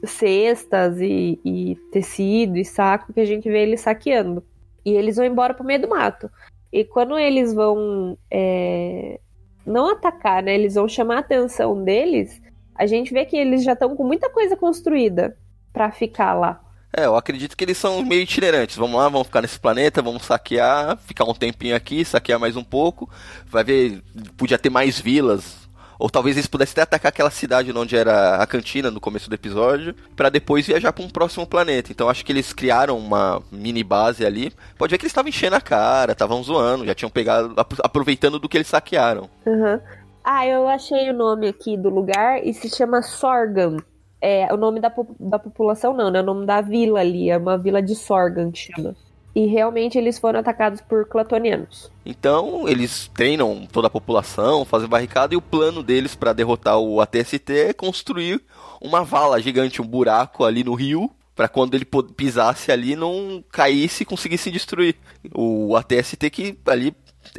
cestas 0.05 1.01
e, 1.01 1.41
e 1.45 1.75
tecido 1.91 2.57
e 2.57 2.65
saco 2.65 3.13
que 3.13 3.19
a 3.19 3.25
gente 3.25 3.51
vê 3.51 3.63
eles 3.63 3.81
saqueando. 3.81 4.45
E 4.85 4.93
eles 4.93 5.17
vão 5.17 5.25
embora 5.25 5.55
pro 5.55 5.65
meio 5.65 5.83
do 5.83 5.89
mato. 5.89 6.31
E 6.73 6.85
quando 6.85 7.19
eles 7.19 7.53
vão 7.53 8.17
é, 8.31 9.19
não 9.67 9.91
atacar, 9.91 10.41
né? 10.41 10.55
Eles 10.55 10.77
vão 10.77 10.87
chamar 10.87 11.17
a 11.17 11.21
atenção 11.21 11.83
deles. 11.83 12.41
A 12.77 12.87
gente 12.87 13.13
vê 13.13 13.25
que 13.25 13.37
eles 13.37 13.65
já 13.65 13.73
estão 13.73 13.97
com 13.97 14.05
muita 14.05 14.31
coisa 14.31 14.57
construída 14.57 15.37
para 15.73 15.91
ficar 15.91 16.33
lá. 16.35 16.63
É, 16.97 17.07
eu 17.07 17.17
acredito 17.17 17.57
que 17.57 17.65
eles 17.65 17.79
são 17.79 18.03
meio 18.05 18.23
itinerantes. 18.23 18.77
Vamos 18.77 18.97
lá, 18.99 19.09
vamos 19.09 19.27
ficar 19.27 19.43
nesse 19.43 19.59
planeta, 19.59 20.03
vamos 20.03 20.25
saquear, 20.25 20.99
ficar 20.99 21.25
um 21.25 21.35
tempinho 21.35 21.77
aqui, 21.77 22.05
saquear 22.05 22.39
mais 22.39 22.57
um 22.57 22.65
pouco. 22.65 23.09
Vai 23.47 23.63
ver, 23.63 24.03
podia 24.37 24.59
ter 24.59 24.71
mais 24.71 24.99
vilas 24.99 25.61
ou 26.01 26.09
talvez 26.09 26.35
eles 26.35 26.47
pudessem 26.47 26.73
até 26.73 26.97
atacar 26.97 27.11
aquela 27.11 27.31
cidade 27.31 27.71
onde 27.77 27.95
era 27.95 28.37
a 28.37 28.47
cantina 28.47 28.91
no 28.91 28.99
começo 28.99 29.29
do 29.29 29.35
episódio, 29.35 29.95
para 30.17 30.31
depois 30.31 30.67
viajar 30.67 30.95
para 30.95 31.05
um 31.05 31.11
próximo 31.11 31.47
planeta. 31.47 31.93
Então 31.93 32.09
acho 32.09 32.25
que 32.25 32.33
eles 32.33 32.55
criaram 32.55 32.97
uma 32.97 33.43
mini 33.53 33.85
base 33.85 34.25
ali. 34.25 34.51
Pode 34.79 34.91
ver 34.91 34.97
que 34.97 35.05
eles 35.05 35.11
estavam 35.11 35.29
enchendo 35.29 35.57
a 35.57 35.61
cara, 35.61 36.13
estavam 36.13 36.43
zoando, 36.43 36.87
já 36.87 36.95
tinham 36.95 37.11
pegado, 37.11 37.55
aproveitando 37.85 38.39
do 38.39 38.49
que 38.49 38.57
eles 38.57 38.67
saquearam. 38.67 39.29
Uhum. 39.45 39.79
Ah, 40.25 40.47
eu 40.47 40.67
achei 40.69 41.11
o 41.11 41.15
nome 41.15 41.49
aqui 41.49 41.77
do 41.77 41.91
lugar 41.91 42.43
e 42.43 42.55
se 42.55 42.75
chama 42.75 43.03
Sorgan. 43.03 43.77
É 44.21 44.53
o 44.53 44.57
nome 44.57 44.81
da, 44.81 44.93
da 45.19 45.39
população, 45.39 45.95
não, 45.95 46.11
né? 46.11 46.21
O 46.21 46.25
nome 46.25 46.47
da 46.47 46.61
vila 46.61 47.01
ali. 47.01 47.31
É 47.31 47.39
uma 47.39 47.57
vila 47.57 47.81
de 47.81 47.95
Sorgan 47.95 48.51
que 48.51 48.73
chama. 48.73 48.95
E 49.35 49.47
realmente 49.47 49.97
eles 49.97 50.19
foram 50.19 50.41
atacados 50.41 50.81
por 50.81 51.07
clatonianos. 51.07 51.91
Então, 52.05 52.69
eles 52.69 53.09
treinam 53.15 53.67
toda 53.71 53.87
a 53.87 53.91
população, 53.91 54.65
fazem 54.65 54.89
barricada, 54.89 55.35
e 55.35 55.37
o 55.37 55.43
plano 55.43 55.83
deles 55.83 56.17
para 56.17 56.33
derrotar 56.33 56.79
o 56.79 57.01
ATST 57.01 57.53
é 57.53 57.73
construir 57.73 58.43
uma 58.81 59.05
vala 59.05 59.41
gigante, 59.41 59.81
um 59.81 59.87
buraco 59.87 60.45
ali 60.45 60.65
no 60.65 60.75
rio, 60.75 61.11
para 61.37 61.49
quando 61.49 61.75
ele 61.75 61.87
pisasse 62.17 62.73
ali 62.73 62.97
não 62.97 63.43
caísse 63.53 64.03
e 64.03 64.07
conseguisse 64.07 64.51
destruir. 64.51 64.97
O 65.33 65.77
ATST 65.77 66.29
que 66.29 66.59
ali 66.67 66.95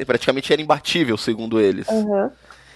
praticamente 0.06 0.52
era 0.52 0.62
imbatível, 0.62 1.16
segundo 1.18 1.60
eles. 1.60 1.86
Uhum. 1.88 2.30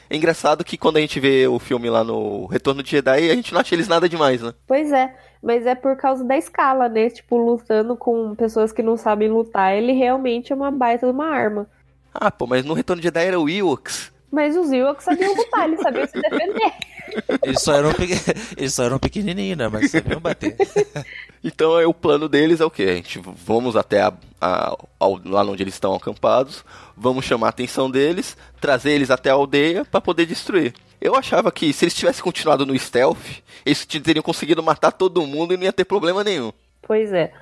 É 0.09 0.17
engraçado 0.17 0.65
que 0.65 0.77
quando 0.77 0.99
a 0.99 1.01
gente 1.01 1.19
vê 1.19 1.47
o 1.47 1.59
filme 1.59 1.91
lá 1.91 2.05
no 2.05 2.47
Retorno 2.47 2.83
de 2.83 2.91
Jedi, 2.91 3.31
a 3.31 3.35
gente 3.35 3.53
não 3.53 3.61
acha 3.61 3.75
eles 3.75 3.89
nada 3.89 4.09
demais, 4.09 4.41
né? 4.41 4.55
Pois 4.67 4.93
é, 4.93 5.15
mas 5.43 5.67
é 5.67 5.75
por 5.75 5.97
causa 5.97 6.25
da 6.25 6.37
escala, 6.37 6.89
né? 6.89 7.11
Tipo, 7.11 7.37
lutando 7.37 7.97
com 7.97 8.35
pessoas 8.35 8.73
que 8.73 8.83
não 8.83 8.97
sabem 8.97 9.29
lutar, 9.29 9.77
ele 9.77 9.93
realmente 9.93 10.53
é 10.53 10.57
uma 10.57 10.71
baita 10.71 11.07
de 11.07 11.13
uma 11.13 11.27
arma. 11.27 11.67
Ah, 12.15 12.31
pô, 12.31 12.47
mas 12.47 12.65
no 12.65 12.75
Retorno 12.75 13.01
de 13.01 13.09
Jedi 13.09 13.25
era 13.27 13.41
o 13.41 13.49
Ewoks. 13.49 14.13
Mas 14.31 14.57
os 14.57 14.73
Ewoks 14.73 15.05
sabiam 15.05 15.35
lutar, 15.35 15.67
eles 15.69 15.81
sabiam 15.81 16.07
se 16.07 16.21
defender. 16.21 16.73
Eles 17.43 17.63
só 17.63 17.75
eram, 17.75 17.93
pe... 17.93 18.09
eles 18.57 18.75
só 18.75 18.85
eram 18.85 18.99
pequenininhos, 18.99 19.59
né? 19.59 19.69
Mas 19.69 19.91
sabiam 19.91 20.19
bater. 20.21 20.57
então 21.43 21.79
é, 21.79 21.87
o 21.87 21.95
plano 21.95 22.29
deles 22.29 22.61
é 22.61 22.65
o 22.65 22.71
quê? 22.71 22.83
A 22.85 22.95
gente 22.95 23.21
vamos 23.45 23.77
até 23.77 24.03
a, 24.03 24.13
a, 24.41 24.77
ao, 24.99 25.21
lá 25.25 25.43
onde 25.43 25.63
eles 25.63 25.75
estão 25.75 25.95
acampados, 25.95 26.65
vamos 26.97 27.25
chamar 27.25 27.49
a 27.49 27.51
atenção 27.51 27.91
deles, 27.91 28.37
trazer 28.61 28.93
eles 28.93 29.11
até 29.11 29.31
a 29.31 29.35
aldeia 29.35 29.85
para 29.85 30.01
poder 30.01 30.27
destruir. 30.27 30.75
Eu 31.01 31.15
achava 31.15 31.53
que 31.53 31.73
se 31.73 31.85
eles 31.85 31.95
tivessem 31.95 32.25
continuado 32.25 32.65
no 32.65 32.79
stealth, 32.79 33.43
eles 33.65 33.85
teriam 33.85 34.23
conseguido 34.23 34.63
matar 34.63 34.93
todo 34.93 35.27
mundo 35.27 35.53
e 35.53 35.57
não 35.57 35.65
ia 35.65 35.73
ter 35.73 35.85
problema 35.85 36.25
nenhum. 36.25 36.53
Pois 36.83 37.13
é. 37.13 37.33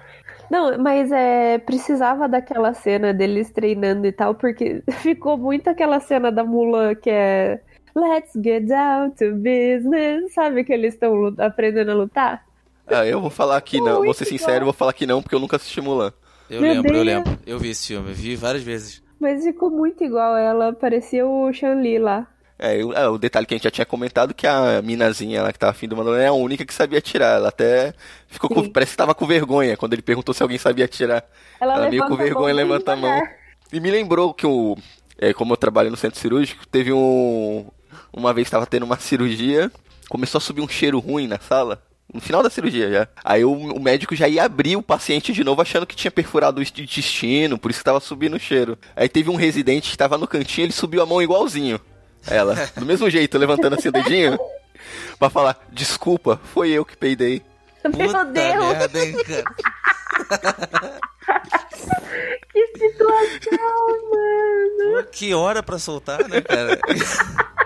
Não, 0.50 0.76
mas 0.78 1.10
é, 1.10 1.58
precisava 1.58 2.28
daquela 2.28 2.74
cena 2.74 3.14
deles 3.14 3.50
treinando 3.50 4.06
e 4.06 4.12
tal, 4.12 4.34
porque 4.34 4.82
ficou 5.00 5.36
muito 5.36 5.68
aquela 5.68 6.00
cena 6.00 6.30
da 6.30 6.44
Mulan 6.44 6.94
que 6.94 7.10
é 7.10 7.60
Let's 7.94 8.32
get 8.34 8.66
down 8.66 9.10
to 9.12 9.36
business. 9.36 10.34
Sabe 10.34 10.64
que 10.64 10.72
eles 10.72 10.94
estão 10.94 11.34
aprendendo 11.38 11.92
a 11.92 11.94
lutar? 11.94 12.44
Ah, 12.86 13.06
eu 13.06 13.20
vou 13.20 13.30
falar 13.30 13.60
que 13.60 13.80
não, 13.80 14.04
vou 14.04 14.12
ser 14.12 14.24
sincero, 14.24 14.62
eu 14.62 14.64
vou 14.64 14.72
falar 14.72 14.92
que 14.92 15.06
não, 15.06 15.22
porque 15.22 15.34
eu 15.34 15.40
nunca 15.40 15.56
assisti 15.56 15.80
Mulan. 15.80 16.12
Eu 16.50 16.60
Meu 16.60 16.72
lembro, 16.74 16.92
Deus. 16.92 16.98
eu 16.98 17.04
lembro. 17.04 17.38
Eu 17.46 17.58
vi 17.58 17.70
esse 17.70 17.86
filme, 17.86 18.12
vi 18.12 18.36
várias 18.36 18.62
vezes. 18.62 19.02
Mas 19.18 19.44
ficou 19.44 19.70
muito 19.70 20.04
igual 20.04 20.36
ela, 20.36 20.72
parecia 20.72 21.26
o 21.26 21.50
Shan-Li 21.52 21.98
lá. 21.98 22.26
É, 22.58 22.80
é, 22.80 23.08
o 23.08 23.18
detalhe 23.18 23.46
que 23.46 23.54
a 23.54 23.56
gente 23.56 23.64
já 23.64 23.70
tinha 23.70 23.86
comentado 23.86 24.34
que 24.34 24.46
a 24.46 24.80
minazinha 24.82 25.42
lá 25.42 25.52
que 25.52 25.58
tava 25.58 25.72
afim 25.72 25.88
do 25.88 25.96
Mandalorian 25.96 26.24
é 26.24 26.28
a 26.28 26.32
única 26.32 26.64
que 26.64 26.74
sabia 26.74 26.98
atirar. 26.98 27.36
Ela 27.36 27.48
até 27.48 27.94
ficou 28.28 28.50
com, 28.50 28.68
parece 28.68 28.92
que 28.92 28.98
tava 28.98 29.14
com 29.14 29.26
vergonha 29.26 29.76
quando 29.76 29.94
ele 29.94 30.02
perguntou 30.02 30.34
se 30.34 30.42
alguém 30.42 30.58
sabia 30.58 30.84
atirar. 30.84 31.24
Ela, 31.60 31.74
ela 31.74 31.90
meio 31.90 32.06
com 32.06 32.16
vergonha 32.16 32.54
levanta 32.54 32.92
a 32.92 32.96
mão. 32.96 33.22
E 33.72 33.80
me 33.80 33.90
lembrou 33.90 34.34
que 34.34 34.46
o 34.46 34.76
é, 35.18 35.32
como 35.32 35.52
eu 35.52 35.56
trabalho 35.56 35.90
no 35.90 35.96
centro 35.96 36.18
cirúrgico, 36.18 36.66
teve 36.66 36.92
um 36.92 37.66
uma 38.12 38.32
vez 38.32 38.46
estava 38.46 38.66
tendo 38.66 38.84
uma 38.84 38.98
cirurgia, 38.98 39.70
começou 40.08 40.38
a 40.38 40.42
subir 40.42 40.60
um 40.60 40.68
cheiro 40.68 40.98
ruim 40.98 41.26
na 41.26 41.38
sala. 41.38 41.82
No 42.12 42.20
final 42.20 42.42
da 42.42 42.50
cirurgia 42.50 42.90
já. 42.90 43.08
Aí 43.24 43.44
o, 43.44 43.52
o 43.52 43.80
médico 43.80 44.14
já 44.14 44.28
ia 44.28 44.44
abrir 44.44 44.76
o 44.76 44.82
paciente 44.82 45.32
de 45.32 45.42
novo 45.42 45.62
achando 45.62 45.86
que 45.86 45.96
tinha 45.96 46.10
perfurado 46.10 46.60
o 46.60 46.62
intestino, 46.62 47.58
por 47.58 47.70
isso 47.70 47.80
que 47.80 47.84
tava 47.84 47.98
subindo 48.00 48.36
o 48.36 48.40
cheiro. 48.40 48.78
Aí 48.94 49.08
teve 49.08 49.30
um 49.30 49.36
residente 49.36 49.90
que 49.90 49.96
tava 49.96 50.18
no 50.18 50.28
cantinho, 50.28 50.66
ele 50.66 50.72
subiu 50.72 51.02
a 51.02 51.06
mão 51.06 51.22
igualzinho. 51.22 51.80
Ela, 52.26 52.54
do 52.76 52.86
mesmo 52.86 53.08
jeito, 53.10 53.38
levantando 53.38 53.74
assim 53.74 53.88
o 53.88 53.92
dedinho, 53.92 54.38
pra 55.18 55.30
falar, 55.30 55.58
desculpa, 55.72 56.40
foi 56.52 56.70
eu 56.70 56.84
que 56.84 56.96
peidei. 56.96 57.42
Meu 57.84 58.06
Puta 58.06 58.24
Deus! 58.24 58.64
Merda, 58.64 59.04
hein, 59.04 59.16
cara? 59.24 59.44
que 62.52 62.66
situação, 62.78 63.88
mano! 64.10 65.02
Pô, 65.02 65.10
que 65.10 65.34
hora 65.34 65.62
pra 65.62 65.78
soltar, 65.78 66.26
né, 66.28 66.40
cara? 66.40 66.78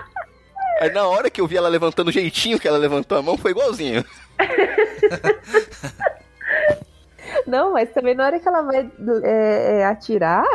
Aí 0.79 0.91
na 0.91 1.07
hora 1.07 1.29
que 1.29 1.41
eu 1.41 1.47
vi 1.47 1.57
ela 1.57 1.67
levantando 1.67 2.07
o 2.07 2.11
jeitinho 2.11 2.59
que 2.59 2.67
ela 2.67 2.77
levantou 2.77 3.17
a 3.17 3.21
mão, 3.21 3.37
foi 3.37 3.51
igualzinho. 3.51 4.05
Não, 7.45 7.73
mas 7.73 7.91
também 7.91 8.15
na 8.15 8.25
hora 8.25 8.39
que 8.39 8.47
ela 8.47 8.61
vai 8.61 8.89
é, 9.23 9.79
é, 9.79 9.85
atirar, 9.85 10.45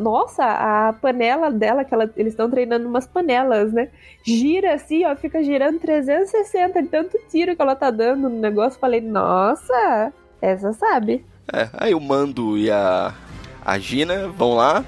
nossa, 0.00 0.44
a 0.44 0.92
panela 0.94 1.50
dela, 1.50 1.84
que 1.84 1.94
ela, 1.94 2.10
eles 2.16 2.32
estão 2.32 2.50
treinando 2.50 2.88
umas 2.88 3.06
panelas, 3.06 3.72
né? 3.72 3.88
Gira 4.24 4.74
assim, 4.74 5.04
ó, 5.04 5.14
fica 5.16 5.42
girando 5.42 5.78
360 5.78 6.82
de 6.82 6.88
tanto 6.88 7.18
tiro 7.30 7.54
que 7.54 7.62
ela 7.62 7.76
tá 7.76 7.90
dando 7.90 8.28
no 8.28 8.40
negócio. 8.40 8.78
Falei, 8.78 9.00
nossa, 9.00 10.12
essa 10.40 10.72
sabe. 10.72 11.24
É, 11.52 11.68
aí 11.72 11.94
o 11.94 12.00
Mando 12.00 12.58
e 12.58 12.70
a, 12.70 13.14
a 13.64 13.78
Gina 13.78 14.28
vão 14.28 14.54
lá, 14.54 14.84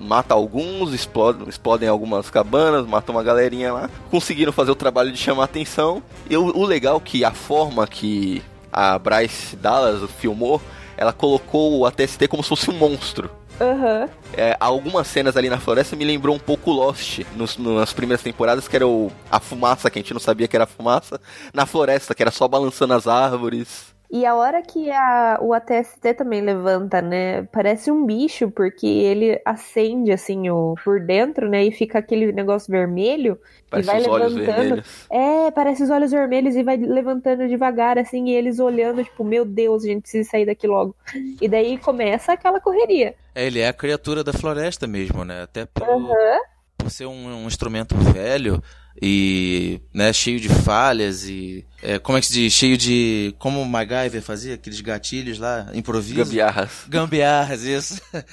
mata 0.00 0.34
alguns, 0.34 0.92
explodem, 0.92 1.48
explodem 1.48 1.88
algumas 1.88 2.30
cabanas, 2.30 2.86
matam 2.86 3.14
uma 3.14 3.22
galerinha 3.22 3.72
lá. 3.72 3.90
Conseguiram 4.10 4.52
fazer 4.52 4.70
o 4.70 4.76
trabalho 4.76 5.12
de 5.12 5.18
chamar 5.18 5.44
atenção. 5.44 6.02
E 6.28 6.36
o, 6.36 6.56
o 6.56 6.64
legal 6.64 6.96
é 6.96 7.00
que 7.00 7.24
a 7.24 7.32
forma 7.32 7.86
que 7.86 8.42
a 8.72 8.98
Bryce 8.98 9.56
Dallas 9.56 10.10
filmou, 10.18 10.60
ela 10.96 11.12
colocou 11.12 11.78
o 11.78 11.86
ATST 11.86 12.26
como 12.28 12.42
se 12.42 12.48
fosse 12.48 12.70
um 12.70 12.74
monstro. 12.74 13.30
Uhum. 13.60 14.08
É, 14.36 14.56
algumas 14.58 15.06
cenas 15.06 15.36
ali 15.36 15.48
na 15.48 15.60
floresta 15.60 15.94
me 15.94 16.04
lembrou 16.04 16.34
um 16.34 16.40
pouco 16.40 16.72
Lost 16.72 17.20
nos, 17.36 17.56
nas 17.56 17.92
primeiras 17.92 18.22
temporadas, 18.22 18.66
que 18.66 18.74
era 18.74 18.86
o, 18.86 19.12
a 19.30 19.38
fumaça, 19.38 19.88
que 19.88 19.98
a 19.98 20.02
gente 20.02 20.12
não 20.12 20.20
sabia 20.20 20.48
que 20.48 20.56
era 20.56 20.66
fumaça, 20.66 21.20
na 21.52 21.64
floresta, 21.64 22.14
que 22.14 22.22
era 22.22 22.32
só 22.32 22.48
balançando 22.48 22.94
as 22.94 23.06
árvores. 23.06 23.93
E 24.14 24.24
a 24.24 24.36
hora 24.36 24.62
que 24.62 24.92
a, 24.92 25.40
o 25.42 25.52
ATST 25.52 26.14
também 26.14 26.40
levanta, 26.40 27.02
né? 27.02 27.42
Parece 27.50 27.90
um 27.90 28.06
bicho, 28.06 28.48
porque 28.48 28.86
ele 28.86 29.42
acende 29.44 30.12
assim 30.12 30.48
o, 30.48 30.76
por 30.84 31.00
dentro, 31.00 31.50
né? 31.50 31.64
E 31.64 31.72
fica 31.72 31.98
aquele 31.98 32.30
negócio 32.30 32.70
vermelho. 32.70 33.36
Parece 33.68 33.90
e 33.90 34.08
vai 34.08 34.20
levantando. 34.20 34.84
É, 35.10 35.50
parece 35.50 35.82
os 35.82 35.90
olhos 35.90 36.12
vermelhos 36.12 36.54
e 36.54 36.62
vai 36.62 36.76
levantando 36.76 37.48
devagar, 37.48 37.98
assim, 37.98 38.28
e 38.28 38.36
eles 38.36 38.60
olhando, 38.60 39.02
tipo, 39.02 39.24
meu 39.24 39.44
Deus, 39.44 39.82
a 39.82 39.88
gente 39.88 40.02
precisa 40.02 40.30
sair 40.30 40.46
daqui 40.46 40.68
logo. 40.68 40.94
E 41.40 41.48
daí 41.48 41.76
começa 41.76 42.34
aquela 42.34 42.60
correria. 42.60 43.16
É, 43.34 43.44
ele 43.44 43.58
é 43.58 43.66
a 43.66 43.72
criatura 43.72 44.22
da 44.22 44.32
floresta 44.32 44.86
mesmo, 44.86 45.24
né? 45.24 45.42
Até 45.42 45.66
por, 45.66 45.88
uhum. 45.88 46.38
por 46.78 46.88
ser 46.88 47.06
um, 47.06 47.42
um 47.42 47.48
instrumento 47.48 47.96
velho 47.96 48.62
e 49.00 49.80
né, 49.92 50.12
cheio 50.12 50.38
de 50.38 50.48
falhas 50.48 51.28
e 51.28 51.64
é, 51.82 51.98
como 51.98 52.16
é 52.16 52.20
que 52.20 52.26
se 52.26 52.32
diz? 52.32 52.52
Cheio 52.52 52.76
de 52.76 53.34
como 53.38 53.60
o 53.60 53.66
MacGyver 53.66 54.22
fazia 54.22 54.54
aqueles 54.54 54.80
gatilhos 54.80 55.38
lá, 55.38 55.70
improviso. 55.74 56.24
Gambiarras. 56.24 56.84
Gambiarras, 56.88 57.62
isso. 57.62 58.00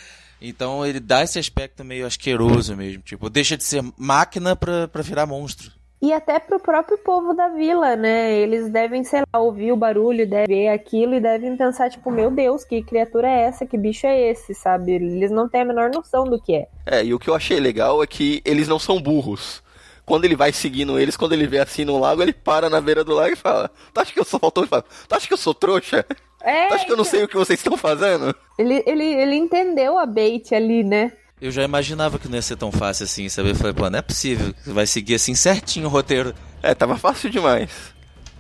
Então 0.44 0.84
ele 0.84 1.00
dá 1.00 1.22
esse 1.22 1.38
aspecto 1.38 1.86
meio 1.86 2.04
asqueroso 2.04 2.76
mesmo, 2.76 3.04
tipo, 3.04 3.30
deixa 3.30 3.56
de 3.56 3.64
ser 3.64 3.84
máquina 3.96 4.56
pra, 4.56 4.88
pra 4.88 5.04
virar 5.04 5.28
monstro. 5.28 5.72
E 6.02 6.12
até 6.12 6.40
pro 6.40 6.60
próprio 6.60 6.98
povo 6.98 7.32
da 7.36 7.50
vila, 7.50 7.96
né? 7.96 8.34
Eles 8.34 8.72
devem, 8.72 9.04
sei 9.04 9.22
lá, 9.32 9.40
ouvir 9.40 9.72
o 9.72 9.78
barulho, 9.78 10.28
devem 10.28 10.48
ver 10.48 10.70
aquilo 10.70 11.14
e 11.14 11.20
devem 11.20 11.56
pensar, 11.56 11.92
tipo, 11.92 12.10
meu 12.10 12.32
Deus, 12.32 12.64
que 12.64 12.82
criatura 12.82 13.30
é 13.30 13.42
essa? 13.44 13.68
Que 13.68 13.78
bicho 13.78 14.08
é 14.08 14.32
esse, 14.32 14.56
sabe? 14.56 14.94
Eles 14.94 15.30
não 15.30 15.48
têm 15.48 15.62
a 15.62 15.66
menor 15.66 15.92
noção 15.92 16.24
do 16.24 16.42
que 16.42 16.56
é. 16.56 16.68
É, 16.88 17.06
e 17.06 17.14
o 17.14 17.20
que 17.20 17.30
eu 17.30 17.36
achei 17.36 17.60
legal 17.60 18.02
é 18.02 18.08
que 18.08 18.42
eles 18.44 18.68
não 18.68 18.80
são 18.80 19.00
burros 19.00 19.62
quando 20.06 20.26
ele 20.26 20.36
vai 20.36 20.52
seguindo 20.52 21.00
eles, 21.00 21.16
quando 21.18 21.34
ele 21.34 21.48
vê 21.48 21.60
assim 21.60 21.86
no 21.86 22.00
lago, 22.00 22.22
ele 22.22 22.34
para 22.34 22.70
na 22.70 22.82
beira 22.82 23.04
do 23.04 23.14
lago 23.14 23.34
e 23.34 23.38
fala: 23.38 23.70
Tu 23.94 24.00
acha 24.00 24.14
que 24.14 24.20
eu 24.20 24.26
sou 24.26 24.40
faltou? 24.40 24.64
Ele 24.64 24.70
fala: 24.70 24.86
Tu 25.08 25.16
acha 25.16 25.28
que 25.28 25.34
eu 25.34 25.38
sou 25.38 25.54
trouxa? 25.54 26.06
É, 26.44 26.68
tu 26.68 26.74
acha 26.74 26.86
que 26.86 26.92
eu 26.92 26.98
não 26.98 27.04
sei 27.04 27.24
o 27.24 27.28
que 27.28 27.38
vocês 27.38 27.60
estão 27.60 27.78
fazendo? 27.78 28.36
Ele, 28.58 28.84
ele, 28.88 29.04
ele 29.04 29.36
entendeu 29.36 30.00
a 30.00 30.06
bait 30.06 30.54
ali, 30.56 30.84
né? 30.84 31.12
Eu 31.40 31.50
já 31.52 31.64
imaginava 31.64 32.20
que 32.20 32.28
não 32.28 32.36
ia 32.36 32.42
ser 32.42 32.56
tão 32.56 32.72
fácil 32.72 33.04
assim, 33.06 33.28
sabe? 33.28 33.50
Eu 33.50 33.56
falei, 33.56 33.74
pô, 33.74 33.90
não 33.90 33.98
é 33.98 34.02
possível. 34.02 34.54
Vai 34.66 34.86
seguir 34.86 35.16
assim 35.16 35.34
certinho 35.34 35.88
o 35.88 35.90
roteiro. 35.90 36.36
É, 36.62 36.76
tava 36.76 36.98
fácil 36.98 37.30
demais. 37.32 37.72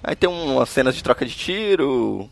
Aí 0.03 0.15
tem 0.15 0.29
umas 0.29 0.69
cenas 0.69 0.95
de 0.95 1.03
troca 1.03 1.25
de 1.25 1.35
tiro. 1.35 2.29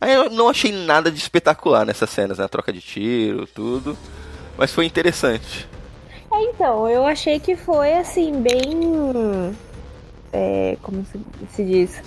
Aí 0.00 0.12
eu 0.12 0.30
não 0.30 0.48
achei 0.48 0.72
nada 0.72 1.10
de 1.10 1.18
espetacular 1.18 1.86
nessas 1.86 2.10
cenas, 2.10 2.38
né? 2.38 2.48
Troca 2.48 2.72
de 2.72 2.80
tiro, 2.80 3.46
tudo. 3.46 3.96
Mas 4.56 4.72
foi 4.72 4.86
interessante. 4.86 5.68
É, 6.38 6.42
então, 6.44 6.88
eu 6.88 7.04
achei 7.04 7.40
que 7.40 7.56
foi 7.56 7.94
assim, 7.94 8.40
bem. 8.40 9.54
É, 10.32 10.76
como 10.82 11.04
se, 11.04 11.20
se 11.50 11.64
diz? 11.64 12.02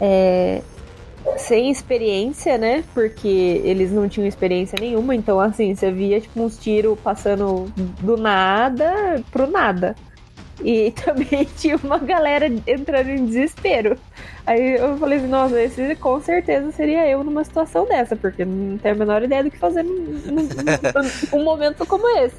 É, 0.00 0.62
sem 1.36 1.70
experiência, 1.70 2.56
né? 2.56 2.84
Porque 2.94 3.60
eles 3.64 3.90
não 3.90 4.08
tinham 4.08 4.26
experiência 4.26 4.78
nenhuma, 4.80 5.14
então 5.14 5.40
assim, 5.40 5.74
você 5.74 5.90
via 5.90 6.20
tipo 6.20 6.40
uns 6.40 6.58
tiros 6.58 6.98
passando 7.00 7.72
do 8.00 8.16
nada 8.16 9.22
pro 9.32 9.50
nada. 9.50 9.96
E 10.62 10.92
também 11.04 11.44
tinha 11.56 11.76
uma 11.82 11.98
galera 11.98 12.46
entrando 12.66 13.08
em 13.08 13.26
desespero. 13.26 13.98
Aí 14.46 14.76
eu 14.76 14.96
falei 14.96 15.18
assim, 15.18 15.28
nossa, 15.28 15.60
esse 15.60 15.96
com 15.96 16.20
certeza 16.20 16.70
seria 16.72 17.08
eu 17.08 17.24
numa 17.24 17.42
situação 17.42 17.84
dessa, 17.86 18.14
porque 18.14 18.44
não 18.44 18.78
tenho 18.78 18.94
a 18.94 18.98
menor 18.98 19.22
ideia 19.24 19.42
do 19.42 19.50
que 19.50 19.58
fazer 19.58 19.82
num, 19.82 19.94
num, 20.26 20.48
num 21.32 21.44
momento 21.44 21.84
como 21.86 22.06
esse. 22.18 22.36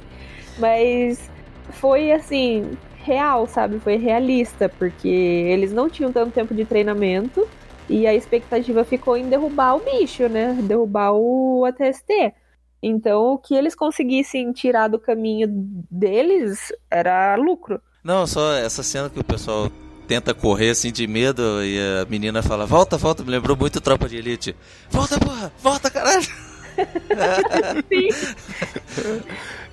Mas 0.60 1.33
foi 1.74 2.12
assim, 2.12 2.78
real, 3.04 3.48
sabe? 3.48 3.80
Foi 3.80 3.98
realista, 3.98 4.70
porque 4.70 5.08
eles 5.08 5.72
não 5.72 5.90
tinham 5.90 6.12
tanto 6.12 6.32
tempo 6.32 6.54
de 6.54 6.66
treinamento 6.66 7.48
e 7.90 8.08
a 8.08 8.14
expectativa 8.14 8.84
ficou 8.84 9.18
em 9.18 9.30
derrubar 9.30 9.76
o 9.76 9.80
bicho, 9.80 10.28
né? 10.30 10.58
Derrubar 10.64 11.14
o 11.14 11.66
ATST. 11.66 12.34
Então, 12.82 13.34
o 13.34 13.38
que 13.38 13.56
eles 13.56 13.76
conseguissem 13.76 14.52
tirar 14.52 14.88
do 14.88 15.00
caminho 15.00 15.48
deles 15.90 16.72
era 16.90 17.36
lucro. 17.36 17.82
Não, 18.04 18.28
só 18.28 18.54
essa 18.54 18.84
cena 18.84 19.10
que 19.10 19.20
o 19.20 19.24
pessoal 19.24 19.72
tenta 20.08 20.34
correr 20.34 20.72
assim 20.72 20.92
de 20.92 21.08
medo 21.08 21.64
e 21.64 21.80
a 22.02 22.06
menina 22.10 22.44
fala: 22.44 22.66
Volta, 22.66 22.98
volta, 22.98 23.24
me 23.24 23.32
lembrou 23.32 23.56
muito 23.56 23.80
Tropa 23.80 24.10
de 24.10 24.18
Elite. 24.18 24.56
Volta, 24.90 25.18
porra, 25.18 25.52
volta, 25.62 25.90
caralho. 25.90 26.28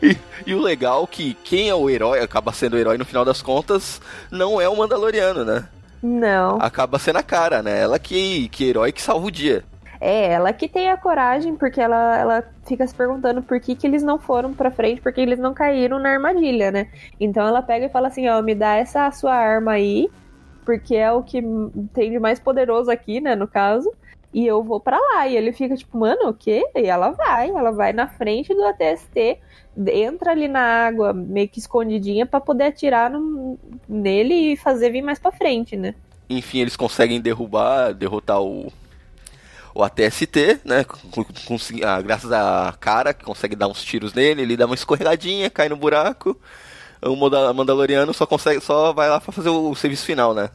e, 0.03 0.17
e, 0.47 0.55
o 0.55 0.61
legal 0.61 1.05
é 1.05 1.07
que 1.07 1.35
quem 1.45 1.69
é 1.69 1.75
o 1.75 1.89
herói, 1.89 2.21
acaba 2.21 2.53
sendo 2.53 2.75
o 2.75 2.79
herói 2.79 2.99
no 2.99 3.05
final 3.05 3.25
das 3.25 3.43
contas, 3.43 4.01
não 4.31 4.61
é 4.61 4.69
o 4.69 4.77
Mandaloriano, 4.77 5.45
né? 5.45 5.69
Não. 6.03 6.59
Acaba 6.61 6.99
sendo 6.99 7.19
a 7.19 7.23
cara, 7.23 7.63
né? 7.63 7.81
Ela 7.81 7.99
que, 7.99 8.49
que 8.49 8.65
herói 8.65 8.93
que 8.93 9.03
salva 9.03 9.27
o 9.27 9.31
dia. 9.31 9.65
É, 10.01 10.33
ela 10.33 10.51
que 10.53 10.67
tem 10.67 10.89
a 10.89 10.97
coragem, 10.97 11.55
porque 11.57 11.79
ela, 11.79 12.17
ela 12.17 12.45
fica 12.65 12.87
se 12.87 12.95
perguntando 12.95 13.43
por 13.43 13.61
que, 13.61 13.75
que 13.75 13.87
eles 13.87 14.03
não 14.03 14.19
foram 14.19 14.55
pra 14.55 14.71
frente, 14.71 15.01
porque 15.03 15.21
eles 15.21 15.39
não 15.39 15.53
caíram 15.53 15.99
na 15.99 16.09
armadilha, 16.09 16.71
né? 16.71 16.89
Então 17.21 17.47
ela 17.47 17.61
pega 17.61 17.85
e 17.85 17.91
fala 17.91 18.09
assim, 18.09 18.27
ó, 18.27 18.41
me 18.41 18.55
dá 18.55 18.77
essa 18.77 19.11
sua 19.11 19.35
arma 19.35 19.73
aí, 19.73 20.09
porque 20.65 20.97
é 20.97 21.13
o 21.13 21.23
que 21.23 21.43
tem 21.93 22.11
de 22.11 22.19
mais 22.19 22.41
poderoso 22.41 22.91
aqui, 22.91 23.21
né, 23.21 23.37
no 23.37 23.47
caso, 23.47 23.93
e 24.33 24.47
eu 24.47 24.63
vou 24.63 24.81
para 24.81 24.99
lá. 24.99 25.27
E 25.27 25.37
ele 25.37 25.53
fica 25.53 25.77
tipo, 25.77 25.99
mano, 25.99 26.29
o 26.29 26.35
quê? 26.35 26.65
E 26.75 26.87
ela 26.87 27.11
vai, 27.11 27.51
ela 27.51 27.71
vai 27.71 27.93
na 27.93 28.07
frente 28.07 28.55
do 28.55 28.65
ATST, 28.65 29.39
entra 29.89 30.31
ali 30.33 30.49
na 30.49 30.87
água, 30.87 31.13
meio 31.13 31.49
que 31.49 31.59
escondidinha, 31.59 32.27
para 32.27 32.41
poder 32.41 32.65
atirar 32.65 33.11
no, 33.11 33.59
nele 33.89 34.53
e 34.53 34.57
fazer 34.57 34.91
vir 34.91 35.03
mais 35.03 35.19
pra 35.19 35.33
frente, 35.33 35.77
né? 35.77 35.95
Enfim, 36.29 36.61
eles 36.61 36.77
conseguem 36.77 37.21
derrubar, 37.21 37.93
derrotar 37.93 38.41
o, 38.41 38.73
o 39.75 39.83
ATST, 39.83 40.61
né? 40.65 40.85
Com, 40.85 41.25
com, 41.25 41.57
ah, 41.85 42.01
graças 42.01 42.31
à 42.31 42.75
cara, 42.79 43.13
que 43.13 43.25
consegue 43.25 43.57
dar 43.57 43.69
uns 43.69 43.83
tiros 43.83 44.15
nele, 44.15 44.43
ele 44.43 44.57
dá 44.57 44.67
uma 44.67 44.75
escorregadinha, 44.75 45.51
cai 45.51 45.69
no 45.69 45.77
buraco. 45.77 46.39
O 47.03 47.17
Mandaloriano 47.17 48.13
só 48.13 48.27
consegue, 48.27 48.61
só 48.61 48.93
vai 48.93 49.09
lá 49.09 49.19
pra 49.19 49.33
fazer 49.33 49.49
o 49.49 49.75
serviço 49.75 50.05
final, 50.05 50.35
né? 50.35 50.51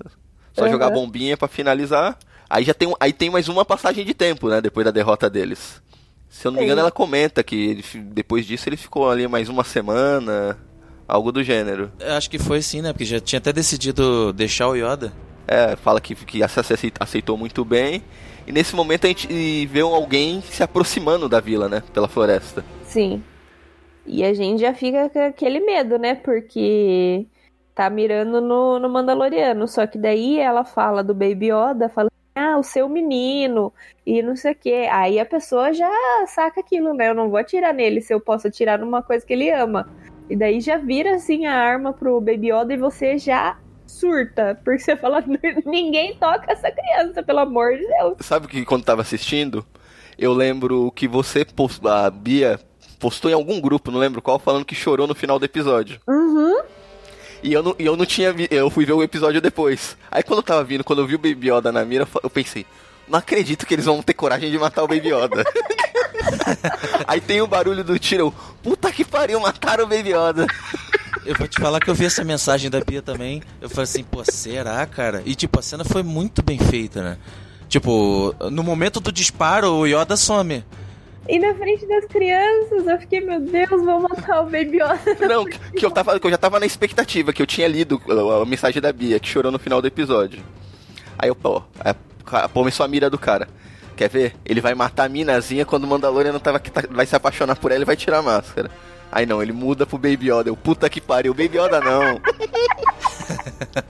Só 0.53 0.63
uhum. 0.63 0.71
jogar 0.71 0.91
bombinha 0.91 1.35
para 1.35 1.47
finalizar. 1.47 2.17
Aí 2.55 2.63
já 2.63 2.73
tem, 2.73 2.89
aí 3.01 3.11
tem 3.11 3.29
mais 3.29 3.49
uma 3.49 3.65
passagem 3.65 4.05
de 4.05 4.13
tempo, 4.13 4.47
né? 4.47 4.61
Depois 4.61 4.85
da 4.85 4.91
derrota 4.91 5.29
deles. 5.29 5.83
Se 6.29 6.47
eu 6.47 6.53
não 6.53 6.59
me 6.59 6.63
engano, 6.63 6.79
ela 6.79 6.91
comenta 6.91 7.43
que 7.43 7.53
ele, 7.53 7.83
depois 8.13 8.45
disso 8.45 8.69
ele 8.69 8.77
ficou 8.77 9.11
ali 9.11 9.27
mais 9.27 9.49
uma 9.49 9.65
semana, 9.65 10.57
algo 11.05 11.33
do 11.33 11.43
gênero. 11.43 11.91
Eu 11.99 12.13
acho 12.13 12.29
que 12.29 12.39
foi 12.39 12.61
sim, 12.61 12.81
né? 12.81 12.93
Porque 12.93 13.03
já 13.03 13.19
tinha 13.19 13.39
até 13.39 13.51
decidido 13.51 14.31
deixar 14.31 14.69
o 14.69 14.75
Yoda. 14.75 15.11
É, 15.45 15.75
fala 15.75 15.99
que, 15.99 16.15
que 16.15 16.39
aceitou 16.97 17.37
muito 17.37 17.65
bem. 17.65 18.01
E 18.47 18.53
nesse 18.53 18.73
momento 18.73 19.03
a 19.03 19.09
gente 19.09 19.65
vê 19.65 19.81
alguém 19.81 20.41
se 20.41 20.63
aproximando 20.63 21.27
da 21.27 21.41
vila, 21.41 21.67
né? 21.67 21.83
Pela 21.93 22.07
floresta. 22.07 22.63
Sim. 22.85 23.21
E 24.05 24.23
a 24.23 24.33
gente 24.33 24.61
já 24.61 24.73
fica 24.73 25.09
com 25.09 25.19
aquele 25.19 25.59
medo, 25.59 25.99
né? 25.99 26.15
Porque 26.15 27.27
tá 27.75 27.89
mirando 27.89 28.39
no, 28.39 28.79
no 28.79 28.89
Mandaloriano. 28.89 29.67
Só 29.67 29.85
que 29.85 29.97
daí 29.97 30.39
ela 30.39 30.63
fala 30.63 31.03
do 31.03 31.13
Baby 31.13 31.47
Yoda, 31.51 31.89
fala 31.89 32.07
ah, 32.35 32.57
o 32.57 32.63
seu 32.63 32.89
menino, 32.89 33.73
e 34.05 34.21
não 34.21 34.35
sei 34.35 34.51
o 34.51 34.55
quê. 34.55 34.87
Aí 34.91 35.19
a 35.19 35.25
pessoa 35.25 35.73
já 35.73 35.89
saca 36.27 36.59
aquilo, 36.59 36.93
né? 36.93 37.09
Eu 37.09 37.15
não 37.15 37.29
vou 37.29 37.39
atirar 37.39 37.73
nele 37.73 38.01
se 38.01 38.13
eu 38.13 38.19
posso 38.19 38.47
atirar 38.47 38.77
numa 38.77 39.01
coisa 39.01 39.25
que 39.25 39.33
ele 39.33 39.49
ama. 39.49 39.87
E 40.29 40.35
daí 40.35 40.59
já 40.59 40.77
vira 40.77 41.15
assim 41.15 41.45
a 41.45 41.55
arma 41.55 41.93
pro 41.93 42.19
Baby 42.19 42.51
Yoda 42.51 42.73
e 42.73 42.77
você 42.77 43.17
já 43.17 43.57
surta, 43.87 44.59
porque 44.65 44.79
você 44.79 44.97
fala, 44.97 45.23
ninguém 45.65 46.15
toca 46.15 46.51
essa 46.51 46.69
criança, 46.69 47.23
pelo 47.23 47.39
amor 47.39 47.77
de 47.77 47.87
Deus. 47.87 48.17
Sabe 48.19 48.47
que 48.47 48.65
quando 48.65 48.83
tava 48.83 49.01
assistindo, 49.01 49.65
eu 50.17 50.33
lembro 50.33 50.91
que 50.91 51.07
você, 51.07 51.45
a 51.85 52.09
Bia, 52.09 52.59
postou 52.99 53.29
em 53.29 53.33
algum 53.33 53.61
grupo, 53.61 53.91
não 53.91 53.99
lembro 53.99 54.21
qual, 54.21 54.39
falando 54.39 54.65
que 54.65 54.75
chorou 54.75 55.07
no 55.07 55.15
final 55.15 55.39
do 55.39 55.45
episódio. 55.45 55.99
Uhum. 56.07 56.63
E 57.45 57.53
eu 57.53 57.61
não, 57.61 57.75
e 57.77 57.85
eu 57.85 57.95
não 57.95 58.07
tinha 58.07 58.33
vi, 58.33 58.47
eu 58.49 58.71
fui 58.71 58.87
ver 58.87 58.93
o 58.93 59.03
episódio 59.03 59.39
depois. 59.39 59.95
Aí 60.09 60.23
quando 60.23 60.39
eu 60.39 60.43
tava 60.43 60.63
vindo, 60.63 60.83
quando 60.83 61.03
eu 61.03 61.05
vi 61.05 61.13
o 61.13 61.19
Baby 61.19 61.51
Yoda 61.51 61.71
na 61.71 61.85
mira, 61.85 62.07
eu 62.23 62.27
pensei, 62.27 62.65
não 63.07 63.19
acredito 63.19 63.67
que 63.67 63.75
eles 63.75 63.85
vão 63.85 64.01
ter 64.01 64.15
coragem 64.15 64.49
de 64.49 64.57
matar 64.57 64.83
o 64.83 64.87
Baby 64.87 65.09
Yoda. 65.09 65.45
Aí 67.05 67.21
tem 67.21 67.43
o 67.43 67.47
barulho 67.47 67.83
do 67.83 67.99
tiro, 67.99 68.33
puta 68.63 68.91
que 68.91 69.05
pariu, 69.05 69.39
mataram 69.39 69.83
o 69.83 69.87
Baby 69.87 70.09
Yoda. 70.09 70.47
Eu 71.23 71.35
vou 71.35 71.47
te 71.47 71.61
falar 71.61 71.79
que 71.79 71.87
eu 71.87 71.93
vi 71.93 72.05
essa 72.05 72.23
mensagem 72.23 72.67
da 72.67 72.79
Bia 72.79 73.03
também. 73.03 73.43
Eu 73.61 73.69
falei 73.69 73.83
assim, 73.83 74.03
pô, 74.03 74.23
será, 74.23 74.83
cara? 74.87 75.21
E 75.23 75.35
tipo, 75.35 75.59
a 75.59 75.61
cena 75.61 75.85
foi 75.85 76.01
muito 76.01 76.41
bem 76.41 76.57
feita, 76.57 77.03
né? 77.03 77.17
Tipo, 77.69 78.33
no 78.51 78.63
momento 78.63 78.99
do 78.99 79.11
disparo, 79.11 79.71
o 79.71 79.85
Yoda 79.85 80.17
some. 80.17 80.65
E 81.27 81.39
na 81.39 81.55
frente 81.55 81.87
das 81.87 82.05
crianças, 82.05 82.85
eu 82.85 82.99
fiquei, 82.99 83.19
meu 83.19 83.39
Deus, 83.39 83.69
vou 83.69 83.99
matar 83.99 84.41
o 84.41 84.45
Baby 84.45 84.77
Yoda. 84.77 85.27
Não, 85.27 85.43
que 85.45 85.83
eu, 85.83 85.89
tava, 85.89 86.19
que 86.19 86.27
eu 86.27 86.31
já 86.31 86.37
tava 86.37 86.59
na 86.59 86.65
expectativa, 86.65 87.33
que 87.33 87.41
eu 87.41 87.47
tinha 87.47 87.67
lido 87.67 87.99
a, 88.07 88.43
a 88.43 88.45
mensagem 88.45 88.81
da 88.81 88.93
Bia, 88.93 89.19
que 89.19 89.27
chorou 89.27 89.51
no 89.51 89.57
final 89.57 89.81
do 89.81 89.87
episódio. 89.87 90.43
Aí 91.17 91.29
eu, 91.29 91.35
pô, 91.35 91.63
começou 92.53 92.85
a 92.85 92.87
mira 92.87 93.09
do 93.09 93.17
cara. 93.17 93.47
Quer 93.95 94.09
ver? 94.09 94.35
Ele 94.45 94.61
vai 94.61 94.75
matar 94.75 95.05
a 95.05 95.09
minazinha 95.09 95.65
quando 95.65 95.85
o 95.85 95.87
Mandalorian 95.87 96.37
tava, 96.37 96.59
tá, 96.59 96.83
vai 96.91 97.05
se 97.05 97.15
apaixonar 97.15 97.55
por 97.55 97.71
ela 97.71 97.81
e 97.81 97.85
vai 97.85 97.95
tirar 97.95 98.19
a 98.19 98.21
máscara. 98.21 98.69
Aí 99.11 99.25
não, 99.25 99.41
ele 99.41 99.53
muda 99.53 99.85
pro 99.85 99.97
Baby 99.97 100.29
Yoda. 100.31 100.49
Eu, 100.49 100.57
puta 100.57 100.89
que 100.89 100.99
pariu, 100.99 101.33
Baby 101.33 101.57
Yoda 101.57 101.79
não. 101.79 102.21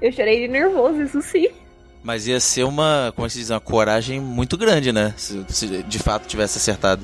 eu 0.00 0.10
chorei 0.10 0.40
de 0.40 0.48
nervoso, 0.48 1.02
isso 1.02 1.20
sim. 1.20 1.48
Mas 2.08 2.26
ia 2.26 2.40
ser 2.40 2.64
uma, 2.64 3.12
como 3.14 3.26
é 3.26 3.28
que 3.28 3.34
se 3.34 3.40
diz, 3.40 3.50
uma 3.50 3.60
coragem 3.60 4.18
muito 4.18 4.56
grande, 4.56 4.94
né? 4.94 5.12
Se, 5.14 5.44
se 5.50 5.82
de 5.82 5.98
fato 5.98 6.26
tivesse 6.26 6.56
acertado. 6.56 7.02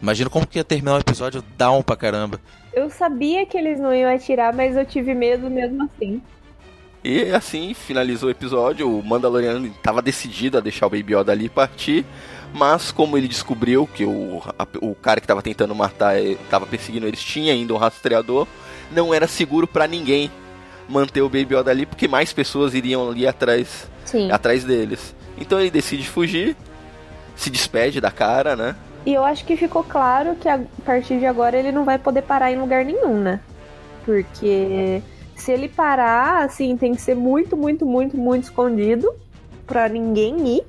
Imagina 0.00 0.30
como 0.30 0.46
que 0.46 0.58
ia 0.58 0.64
terminar 0.64 0.96
o 0.96 1.00
episódio 1.00 1.44
down 1.58 1.82
pra 1.82 1.94
caramba. 1.94 2.40
Eu 2.72 2.88
sabia 2.88 3.44
que 3.44 3.58
eles 3.58 3.78
não 3.78 3.94
iam 3.94 4.10
atirar, 4.10 4.54
mas 4.54 4.78
eu 4.78 4.86
tive 4.86 5.12
medo 5.12 5.50
mesmo 5.50 5.82
assim. 5.82 6.22
E 7.04 7.24
assim 7.32 7.74
finalizou 7.74 8.30
o 8.30 8.32
episódio. 8.32 8.90
O 8.90 9.04
Mandaloriano 9.04 9.66
estava 9.66 10.00
decidido 10.00 10.56
a 10.56 10.62
deixar 10.62 10.86
o 10.86 10.90
Baby 10.90 11.16
Yoda 11.16 11.32
ali 11.32 11.50
partir. 11.50 12.06
Mas 12.54 12.90
como 12.90 13.18
ele 13.18 13.28
descobriu 13.28 13.86
que 13.86 14.06
o, 14.06 14.40
a, 14.58 14.66
o 14.80 14.94
cara 14.94 15.20
que 15.20 15.26
estava 15.26 15.42
tentando 15.42 15.74
matar, 15.74 16.18
estava 16.18 16.64
perseguindo 16.64 17.06
eles, 17.06 17.22
tinha 17.22 17.52
ainda 17.52 17.74
um 17.74 17.76
rastreador, 17.76 18.46
não 18.90 19.12
era 19.12 19.28
seguro 19.28 19.66
para 19.66 19.86
ninguém 19.86 20.30
manter 20.88 21.20
o 21.20 21.28
Baby 21.28 21.56
Yoda 21.56 21.70
ali, 21.70 21.84
porque 21.84 22.08
mais 22.08 22.32
pessoas 22.32 22.72
iriam 22.72 23.06
ali 23.06 23.26
atrás, 23.26 23.90
Sim. 24.10 24.30
atrás 24.30 24.64
deles. 24.64 25.14
Então 25.38 25.60
ele 25.60 25.70
decide 25.70 26.08
fugir, 26.08 26.56
se 27.36 27.50
despede 27.50 28.00
da 28.00 28.10
cara, 28.10 28.56
né? 28.56 28.76
E 29.06 29.14
eu 29.14 29.24
acho 29.24 29.44
que 29.44 29.56
ficou 29.56 29.82
claro 29.82 30.36
que 30.36 30.48
a 30.48 30.60
partir 30.84 31.18
de 31.18 31.26
agora 31.26 31.56
ele 31.56 31.72
não 31.72 31.84
vai 31.84 31.98
poder 31.98 32.22
parar 32.22 32.52
em 32.52 32.58
lugar 32.58 32.84
nenhum, 32.84 33.18
né? 33.18 33.40
Porque 34.04 35.02
se 35.34 35.52
ele 35.52 35.68
parar, 35.68 36.44
assim, 36.44 36.76
tem 36.76 36.94
que 36.94 37.00
ser 37.00 37.14
muito, 37.14 37.56
muito, 37.56 37.86
muito, 37.86 38.16
muito 38.16 38.44
escondido 38.44 39.10
pra 39.66 39.88
ninguém 39.88 40.56
ir. 40.56 40.66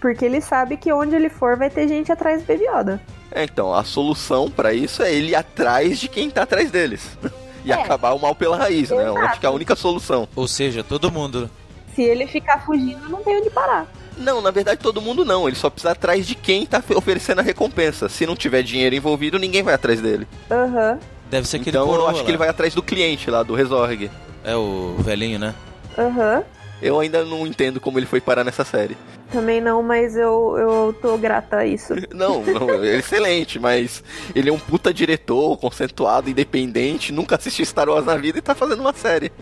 Porque 0.00 0.24
ele 0.24 0.40
sabe 0.40 0.76
que 0.76 0.92
onde 0.92 1.16
ele 1.16 1.30
for 1.30 1.56
vai 1.56 1.70
ter 1.70 1.88
gente 1.88 2.12
atrás 2.12 2.42
do 2.42 2.46
Baby 2.46 2.64
Yoda. 2.66 3.00
É, 3.30 3.44
então, 3.44 3.72
a 3.72 3.82
solução 3.82 4.50
para 4.50 4.74
isso 4.74 5.02
é 5.02 5.12
ele 5.12 5.30
ir 5.30 5.34
atrás 5.34 5.98
de 5.98 6.08
quem 6.08 6.30
tá 6.30 6.42
atrás 6.42 6.70
deles. 6.70 7.16
e 7.64 7.72
é. 7.72 7.74
acabar 7.74 8.12
o 8.12 8.18
mal 8.18 8.34
pela 8.34 8.56
raiz, 8.56 8.90
Exato. 8.90 9.00
né? 9.00 9.08
Eu 9.08 9.16
acho 9.18 9.40
que 9.40 9.46
é 9.46 9.48
a 9.48 9.52
única 9.52 9.74
solução. 9.74 10.28
Ou 10.36 10.46
seja, 10.46 10.84
todo 10.84 11.10
mundo. 11.10 11.50
Se 11.96 12.02
ele 12.02 12.26
ficar 12.26 12.64
fugindo, 12.64 13.08
não 13.08 13.22
tem 13.22 13.38
onde 13.38 13.48
parar. 13.50 13.86
Não, 14.18 14.40
na 14.40 14.50
verdade 14.50 14.80
todo 14.80 15.00
mundo 15.00 15.24
não. 15.24 15.48
Ele 15.48 15.56
só 15.56 15.68
precisa 15.70 15.92
atrás 15.92 16.26
de 16.26 16.34
quem 16.34 16.64
tá 16.66 16.82
oferecendo 16.94 17.40
a 17.40 17.42
recompensa. 17.42 18.08
Se 18.08 18.24
não 18.26 18.36
tiver 18.36 18.62
dinheiro 18.62 18.94
envolvido, 18.94 19.38
ninguém 19.38 19.62
vai 19.62 19.74
atrás 19.74 20.00
dele. 20.00 20.28
Aham. 20.50 20.92
Uhum. 20.92 20.98
Deve 21.30 21.48
ser 21.48 21.56
aquele 21.56 21.76
Então 21.76 21.92
eu 21.92 22.06
acho 22.06 22.18
lá. 22.18 22.24
que 22.24 22.30
ele 22.30 22.38
vai 22.38 22.48
atrás 22.48 22.72
do 22.74 22.82
cliente 22.82 23.30
lá, 23.30 23.42
do 23.42 23.54
Resorg. 23.54 24.10
É 24.44 24.54
o 24.54 24.94
velhinho, 25.00 25.38
né? 25.38 25.54
Aham. 25.98 26.36
Uhum. 26.36 26.42
Eu 26.80 27.00
ainda 27.00 27.24
não 27.24 27.46
entendo 27.46 27.80
como 27.80 27.98
ele 27.98 28.04
foi 28.04 28.20
parar 28.20 28.44
nessa 28.44 28.62
série. 28.62 28.94
Também 29.32 29.60
não, 29.62 29.82
mas 29.82 30.14
eu, 30.14 30.54
eu 30.58 30.96
tô 31.00 31.16
grata 31.16 31.56
a 31.56 31.66
isso. 31.66 31.94
Não, 32.14 32.42
não, 32.44 32.84
é 32.84 32.96
excelente, 32.96 33.58
mas 33.58 34.04
ele 34.34 34.50
é 34.50 34.52
um 34.52 34.58
puta 34.58 34.92
diretor, 34.94 35.56
conceituado, 35.56 36.30
independente, 36.30 37.12
nunca 37.12 37.34
assistiu 37.36 37.64
Star 37.66 37.88
Wars 37.88 38.04
na 38.04 38.16
vida 38.16 38.38
e 38.38 38.42
tá 38.42 38.54
fazendo 38.54 38.80
uma 38.80 38.92
série. 38.92 39.32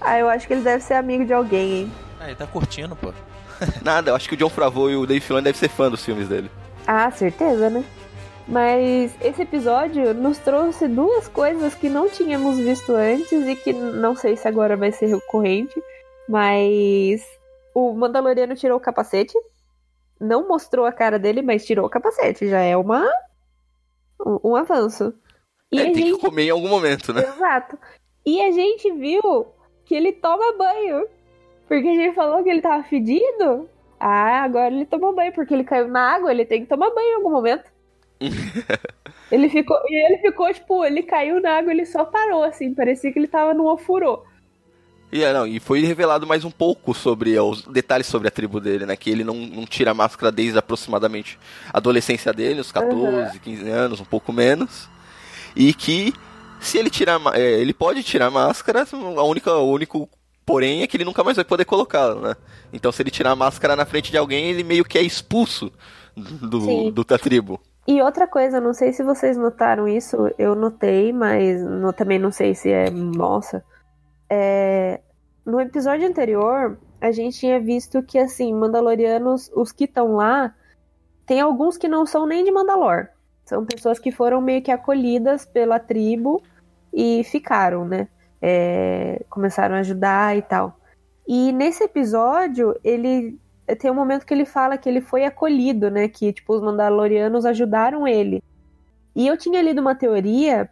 Ah, 0.00 0.18
eu 0.18 0.28
acho 0.28 0.46
que 0.46 0.54
ele 0.54 0.62
deve 0.62 0.82
ser 0.82 0.94
amigo 0.94 1.24
de 1.26 1.32
alguém, 1.34 1.72
hein? 1.80 1.92
Ah, 2.24 2.28
ele 2.28 2.36
tá 2.36 2.46
curtindo, 2.46 2.96
pô. 2.96 3.12
Nada, 3.84 4.10
eu 4.10 4.16
acho 4.16 4.26
que 4.26 4.34
o 4.34 4.38
John 4.38 4.48
Favreau 4.48 4.90
e 4.90 4.96
o 4.96 5.06
Dave 5.06 5.20
Filoni 5.20 5.44
devem 5.44 5.58
ser 5.58 5.68
fã 5.68 5.90
dos 5.90 6.02
filmes 6.02 6.26
dele. 6.26 6.50
Ah, 6.86 7.10
certeza, 7.10 7.68
né? 7.68 7.84
Mas 8.48 9.14
esse 9.20 9.42
episódio 9.42 10.14
nos 10.14 10.38
trouxe 10.38 10.88
duas 10.88 11.28
coisas 11.28 11.74
que 11.74 11.90
não 11.90 12.08
tínhamos 12.08 12.56
visto 12.56 12.94
antes 12.94 13.30
e 13.30 13.54
que 13.54 13.74
não 13.74 14.16
sei 14.16 14.38
se 14.38 14.48
agora 14.48 14.74
vai 14.74 14.90
ser 14.90 15.06
recorrente. 15.06 15.74
Mas 16.26 17.22
o 17.74 17.92
Mandaloriano 17.92 18.56
tirou 18.56 18.78
o 18.78 18.80
capacete. 18.80 19.34
Não 20.18 20.48
mostrou 20.48 20.86
a 20.86 20.92
cara 20.92 21.18
dele, 21.18 21.42
mas 21.42 21.66
tirou 21.66 21.84
o 21.84 21.90
capacete. 21.90 22.48
Já 22.48 22.60
é 22.60 22.74
uma 22.74 23.06
um, 24.18 24.52
um 24.52 24.56
avanço. 24.56 25.12
E 25.70 25.78
é, 25.78 25.84
tem 25.84 25.94
gente... 26.06 26.14
que 26.14 26.26
comer 26.26 26.44
em 26.44 26.50
algum 26.50 26.68
momento, 26.70 27.12
né? 27.12 27.22
Exato. 27.22 27.78
E 28.24 28.40
a 28.40 28.50
gente 28.50 28.90
viu 28.92 29.46
que 29.84 29.94
ele 29.94 30.10
toma 30.10 30.56
banho. 30.56 31.06
Porque 31.68 31.88
a 31.88 31.94
gente 31.94 32.14
falou 32.14 32.42
que 32.42 32.50
ele 32.50 32.60
tava 32.60 32.82
fedido. 32.84 33.68
Ah, 33.98 34.42
agora 34.42 34.74
ele 34.74 34.86
tomou 34.86 35.14
banho, 35.14 35.32
porque 35.32 35.54
ele 35.54 35.64
caiu 35.64 35.88
na 35.88 36.14
água, 36.14 36.30
ele 36.30 36.44
tem 36.44 36.62
que 36.62 36.68
tomar 36.68 36.90
banho 36.90 37.08
em 37.08 37.14
algum 37.14 37.30
momento. 37.30 37.72
ele 39.30 39.48
ficou. 39.48 39.76
E 39.86 40.06
ele 40.06 40.18
ficou, 40.18 40.52
tipo, 40.52 40.84
ele 40.84 41.02
caiu 41.02 41.40
na 41.40 41.58
água, 41.58 41.72
ele 41.72 41.86
só 41.86 42.04
parou, 42.04 42.42
assim, 42.42 42.74
parecia 42.74 43.12
que 43.12 43.18
ele 43.18 43.28
tava 43.28 43.54
no 43.54 43.66
ofurô. 43.66 44.24
E, 45.12 45.22
é, 45.22 45.32
não, 45.32 45.46
e 45.46 45.60
foi 45.60 45.80
revelado 45.80 46.26
mais 46.26 46.44
um 46.44 46.50
pouco 46.50 46.92
sobre 46.92 47.38
os 47.38 47.62
detalhes 47.62 48.06
sobre 48.06 48.26
a 48.26 48.30
tribo 48.32 48.60
dele, 48.60 48.84
né? 48.84 48.96
Que 48.96 49.10
ele 49.10 49.22
não, 49.22 49.34
não 49.34 49.64
tira 49.64 49.92
a 49.92 49.94
máscara 49.94 50.32
desde 50.32 50.58
aproximadamente 50.58 51.38
a 51.72 51.78
adolescência 51.78 52.32
dele, 52.32 52.60
os 52.60 52.72
14, 52.72 52.96
uhum. 52.96 53.38
15 53.38 53.70
anos, 53.70 54.00
um 54.00 54.04
pouco 54.04 54.32
menos. 54.32 54.88
E 55.54 55.72
que 55.72 56.12
se 56.58 56.78
ele 56.78 56.90
tirar. 56.90 57.20
É, 57.34 57.60
ele 57.60 57.72
pode 57.72 58.02
tirar 58.02 58.26
a 58.26 58.30
máscara, 58.30 58.84
a 59.16 59.22
única, 59.22 59.52
o 59.52 59.70
único 59.70 60.08
porém 60.44 60.82
é 60.82 60.86
que 60.86 60.96
ele 60.96 61.04
nunca 61.04 61.24
mais 61.24 61.36
vai 61.36 61.44
poder 61.44 61.64
colocá-la, 61.64 62.28
né? 62.28 62.36
Então 62.72 62.92
se 62.92 63.02
ele 63.02 63.10
tirar 63.10 63.30
a 63.30 63.36
máscara 63.36 63.76
na 63.76 63.84
frente 63.84 64.10
de 64.10 64.18
alguém, 64.18 64.46
ele 64.46 64.62
meio 64.62 64.84
que 64.84 64.98
é 64.98 65.02
expulso 65.02 65.72
do, 66.16 66.90
do, 66.90 67.04
da 67.04 67.18
tribo. 67.18 67.60
E 67.86 68.00
outra 68.00 68.26
coisa, 68.26 68.60
não 68.60 68.72
sei 68.72 68.92
se 68.92 69.02
vocês 69.02 69.36
notaram 69.36 69.86
isso, 69.86 70.30
eu 70.38 70.54
notei, 70.54 71.12
mas 71.12 71.62
no, 71.62 71.92
também 71.92 72.18
não 72.18 72.32
sei 72.32 72.54
se 72.54 72.70
é 72.70 72.88
nossa. 72.90 73.62
É, 74.30 75.00
no 75.44 75.60
episódio 75.60 76.08
anterior, 76.08 76.78
a 77.00 77.12
gente 77.12 77.38
tinha 77.38 77.60
visto 77.60 78.02
que, 78.02 78.18
assim, 78.18 78.54
Mandalorianos, 78.54 79.50
os 79.54 79.70
que 79.70 79.84
estão 79.84 80.14
lá, 80.14 80.54
tem 81.26 81.40
alguns 81.40 81.76
que 81.76 81.86
não 81.86 82.06
são 82.06 82.26
nem 82.26 82.42
de 82.42 82.50
Mandalor. 82.50 83.08
São 83.44 83.66
pessoas 83.66 83.98
que 83.98 84.10
foram 84.10 84.40
meio 84.40 84.62
que 84.62 84.70
acolhidas 84.70 85.44
pela 85.44 85.78
tribo 85.78 86.42
e 86.90 87.22
ficaram, 87.24 87.84
né? 87.84 88.08
É, 88.46 89.24
começaram 89.30 89.74
a 89.74 89.78
ajudar 89.78 90.36
e 90.36 90.42
tal. 90.42 90.78
E 91.26 91.50
nesse 91.52 91.82
episódio, 91.82 92.78
ele 92.84 93.38
tem 93.78 93.90
um 93.90 93.94
momento 93.94 94.26
que 94.26 94.34
ele 94.34 94.44
fala 94.44 94.76
que 94.76 94.86
ele 94.86 95.00
foi 95.00 95.24
acolhido, 95.24 95.90
né? 95.90 96.08
Que, 96.08 96.30
tipo, 96.32 96.54
os 96.54 96.60
Mandalorianos 96.60 97.46
ajudaram 97.46 98.06
ele. 98.06 98.42
E 99.16 99.26
eu 99.26 99.36
tinha 99.36 99.62
lido 99.62 99.80
uma 99.80 99.94
teoria 99.94 100.68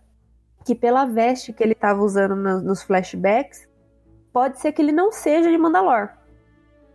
que 0.67 0.75
pela 0.75 1.07
veste 1.07 1.53
que 1.53 1.63
ele 1.63 1.73
estava 1.73 2.03
usando 2.03 2.37
no, 2.37 2.61
nos 2.61 2.83
flashbacks, 2.83 3.67
pode 4.33 4.61
ser 4.61 4.73
que 4.73 4.83
ele 4.83 4.93
não 4.93 5.11
seja 5.11 5.51
de 5.51 5.57
Mandalor. 5.57 6.11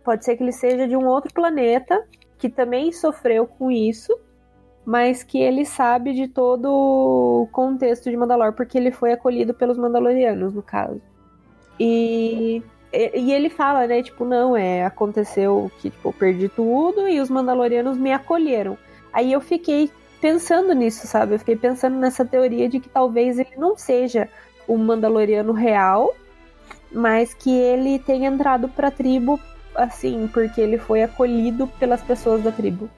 Pode 0.04 0.24
ser 0.24 0.36
que 0.36 0.42
ele 0.42 0.52
seja 0.52 0.86
de 0.86 0.96
um 0.96 1.06
outro 1.06 1.32
planeta 1.34 2.06
que 2.38 2.48
também 2.48 2.92
sofreu 2.92 3.46
com 3.46 3.70
isso, 3.70 4.16
mas 4.88 5.22
que 5.22 5.38
ele 5.38 5.66
sabe 5.66 6.14
de 6.14 6.26
todo 6.26 6.64
o 6.72 7.46
contexto 7.52 8.08
de 8.08 8.16
Mandalor, 8.16 8.54
porque 8.54 8.78
ele 8.78 8.90
foi 8.90 9.12
acolhido 9.12 9.52
pelos 9.52 9.76
Mandalorianos, 9.76 10.54
no 10.54 10.62
caso. 10.62 10.98
E, 11.78 12.62
e 12.90 13.30
ele 13.30 13.50
fala, 13.50 13.86
né, 13.86 14.02
tipo, 14.02 14.24
não, 14.24 14.56
é, 14.56 14.86
aconteceu 14.86 15.70
que, 15.78 15.90
tipo, 15.90 16.08
eu 16.08 16.12
perdi 16.14 16.48
tudo 16.48 17.06
e 17.06 17.20
os 17.20 17.28
Mandalorianos 17.28 17.98
me 17.98 18.14
acolheram. 18.14 18.78
Aí 19.12 19.30
eu 19.30 19.42
fiquei 19.42 19.90
pensando 20.22 20.72
nisso, 20.72 21.06
sabe? 21.06 21.34
Eu 21.34 21.38
fiquei 21.38 21.56
pensando 21.56 21.98
nessa 21.98 22.24
teoria 22.24 22.66
de 22.66 22.80
que 22.80 22.88
talvez 22.88 23.38
ele 23.38 23.56
não 23.58 23.76
seja 23.76 24.26
um 24.66 24.78
Mandaloriano 24.78 25.52
real, 25.52 26.14
mas 26.90 27.34
que 27.34 27.54
ele 27.54 27.98
tenha 27.98 28.30
entrado 28.30 28.70
pra 28.70 28.90
tribo 28.90 29.38
assim, 29.74 30.30
porque 30.32 30.62
ele 30.62 30.78
foi 30.78 31.02
acolhido 31.02 31.66
pelas 31.78 32.00
pessoas 32.00 32.42
da 32.42 32.50
tribo. 32.50 32.88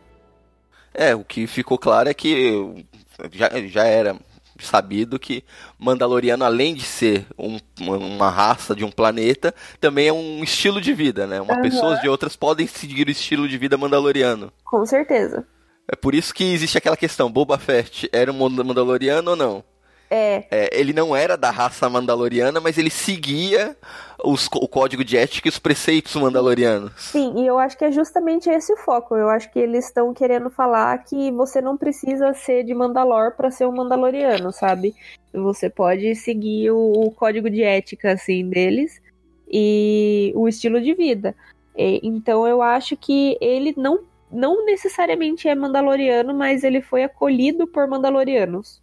É, 0.93 1.15
o 1.15 1.25
que 1.25 1.47
ficou 1.47 1.79
claro 1.79 2.09
é 2.09 2.15
que 2.15 2.87
já, 3.33 3.51
já 3.67 3.85
era 3.85 4.17
sabido 4.59 5.19
que 5.19 5.43
Mandaloriano, 5.79 6.45
além 6.45 6.75
de 6.75 6.83
ser 6.83 7.27
um, 7.39 7.59
uma 7.81 8.29
raça 8.29 8.75
de 8.75 8.85
um 8.85 8.91
planeta, 8.91 9.55
também 9.81 10.09
é 10.09 10.13
um 10.13 10.43
estilo 10.43 10.81
de 10.81 10.93
vida, 10.93 11.27
né? 11.27 11.41
Uma 11.41 11.55
uhum. 11.55 11.63
Pessoas 11.63 12.01
de 12.01 12.09
outras 12.09 12.37
podem 12.37 12.67
seguir 12.67 13.09
o 13.09 13.11
estilo 13.11 13.49
de 13.49 13.57
vida 13.57 13.77
mandaloriano. 13.77 14.53
Com 14.65 14.85
certeza. 14.85 15.47
É 15.91 15.97
por 15.97 16.15
isso 16.15 16.35
que 16.35 16.45
existe 16.45 16.79
aquela 16.79 16.97
questão: 16.97 17.31
Boba 17.31 17.59
Fett 17.59 18.09
era 18.13 18.31
um 18.31 18.49
Mandaloriano 18.49 19.31
ou 19.31 19.37
não? 19.37 19.65
É. 20.11 20.45
é. 20.51 20.71
ele 20.73 20.93
não 20.93 21.15
era 21.15 21.37
da 21.37 21.51
raça 21.51 21.89
mandaloriana, 21.89 22.61
mas 22.61 22.77
ele 22.77 22.91
seguia 22.91 23.77
os, 24.25 24.49
o 24.55 24.67
código 24.67 25.05
de 25.05 25.17
ética 25.17 25.47
e 25.47 25.51
os 25.51 25.59
preceitos 25.59 26.15
mandalorianos. 26.17 26.93
Sim, 26.97 27.35
e 27.37 27.47
eu 27.47 27.59
acho 27.59 27.79
que 27.79 27.85
é 27.85 27.93
justamente 27.93 28.51
esse 28.51 28.73
o 28.73 28.77
foco. 28.77 29.17
Eu 29.17 29.29
acho 29.29 29.51
que 29.53 29.59
eles 29.59 29.87
estão 29.87 30.13
querendo 30.13 30.51
falar 30.51 30.99
que 31.05 31.31
você 31.31 31.61
não 31.61 31.77
precisa 31.77 32.35
ser 32.35 32.65
de 32.65 32.75
Mandalor 32.75 33.37
para 33.37 33.51
ser 33.51 33.67
um 33.67 33.73
mandaloriano, 33.73 34.53
sabe? 34.53 34.95
Você 35.33 35.71
pode 35.71 36.15
seguir 36.17 36.71
o, 36.73 36.93
o, 36.93 37.11
código 37.13 37.49
de 37.49 37.63
ética, 37.63 38.13
assim, 38.13 38.49
deles 38.49 39.01
e 39.49 40.33
o 40.35 40.49
estilo 40.49 40.81
de 40.81 40.93
vida. 40.95 41.37
E, 41.77 42.01
então 42.03 42.47
eu 42.47 42.63
acho 42.63 42.97
que 42.97 43.39
ele 43.41 43.75
não 43.77 44.01
não 44.33 44.65
necessariamente 44.65 45.49
é 45.49 45.55
mandaloriano, 45.57 46.33
mas 46.33 46.63
ele 46.63 46.81
foi 46.81 47.03
acolhido 47.03 47.67
por 47.67 47.89
mandalorianos. 47.89 48.81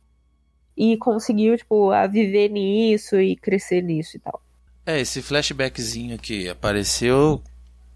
E 0.77 0.95
conseguiu, 0.97 1.57
tipo, 1.57 1.91
a 1.91 2.05
viver 2.05 2.49
nisso 2.49 3.19
e 3.19 3.35
crescer 3.35 3.81
nisso 3.81 4.15
e 4.17 4.19
tal. 4.19 4.41
É, 4.85 5.01
esse 5.01 5.21
flashbackzinho 5.21 6.17
que 6.17 6.47
apareceu, 6.47 7.41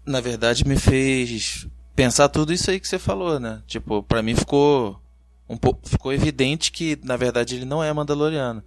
na 0.04 0.20
verdade, 0.20 0.66
me 0.66 0.76
fez 0.76 1.66
pensar 1.94 2.28
tudo 2.28 2.52
isso 2.52 2.70
aí 2.70 2.80
que 2.80 2.88
você 2.88 2.98
falou, 2.98 3.38
né? 3.38 3.62
Tipo, 3.66 4.02
para 4.02 4.22
mim 4.22 4.34
ficou 4.34 5.00
um 5.48 5.56
pouco, 5.56 5.88
ficou 5.88 6.12
evidente 6.12 6.72
que, 6.72 6.98
na 7.04 7.16
verdade, 7.16 7.56
ele 7.56 7.64
não 7.64 7.82
é 7.82 7.92
mandaloriano. 7.92 8.62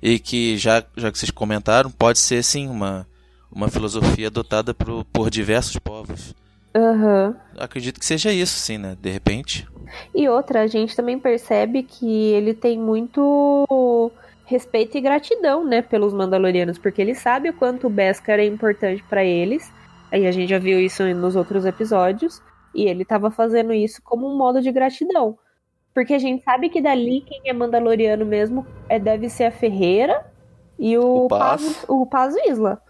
E 0.00 0.18
que, 0.18 0.56
já, 0.56 0.84
já 0.96 1.10
que 1.10 1.18
vocês 1.18 1.30
comentaram, 1.30 1.90
pode 1.90 2.18
ser, 2.18 2.42
sim, 2.42 2.68
uma, 2.68 3.06
uma 3.50 3.68
filosofia 3.68 4.28
adotada 4.28 4.72
por, 4.74 5.04
por 5.06 5.30
diversos 5.30 5.78
povos. 5.78 6.34
Uhum. 6.74 7.34
Acredito 7.58 8.00
que 8.00 8.06
seja 8.06 8.32
isso, 8.32 8.58
sim, 8.58 8.78
né? 8.78 8.96
De 9.00 9.10
repente. 9.10 9.68
E 10.14 10.28
outra, 10.28 10.62
a 10.62 10.66
gente 10.66 10.96
também 10.96 11.18
percebe 11.18 11.82
que 11.82 12.30
ele 12.32 12.54
tem 12.54 12.78
muito 12.78 14.10
respeito 14.44 14.96
e 14.96 15.00
gratidão, 15.00 15.64
né, 15.64 15.80
pelos 15.80 16.12
Mandalorianos, 16.12 16.78
porque 16.78 17.00
ele 17.00 17.14
sabe 17.14 17.50
o 17.50 17.54
quanto 17.54 17.86
o 17.86 17.90
Beskar 17.90 18.38
é 18.38 18.44
importante 18.44 19.02
para 19.08 19.24
eles. 19.24 19.72
Aí 20.10 20.26
a 20.26 20.32
gente 20.32 20.50
já 20.50 20.58
viu 20.58 20.78
isso 20.78 21.02
nos 21.14 21.36
outros 21.36 21.64
episódios. 21.64 22.42
E 22.74 22.84
ele 22.84 23.02
estava 23.02 23.30
fazendo 23.30 23.72
isso 23.72 24.00
como 24.02 24.26
um 24.26 24.36
modo 24.36 24.60
de 24.60 24.72
gratidão. 24.72 25.38
Porque 25.94 26.14
a 26.14 26.18
gente 26.18 26.42
sabe 26.42 26.70
que 26.70 26.80
dali 26.80 27.20
quem 27.20 27.42
é 27.44 27.52
Mandaloriano 27.52 28.24
mesmo 28.24 28.66
é, 28.88 28.98
deve 28.98 29.28
ser 29.28 29.44
a 29.44 29.50
Ferreira 29.50 30.24
e 30.78 30.96
o, 30.96 31.26
o 31.26 31.28
Paz. 31.28 31.84
o 31.86 32.06
Paz 32.06 32.34
Isla. 32.46 32.80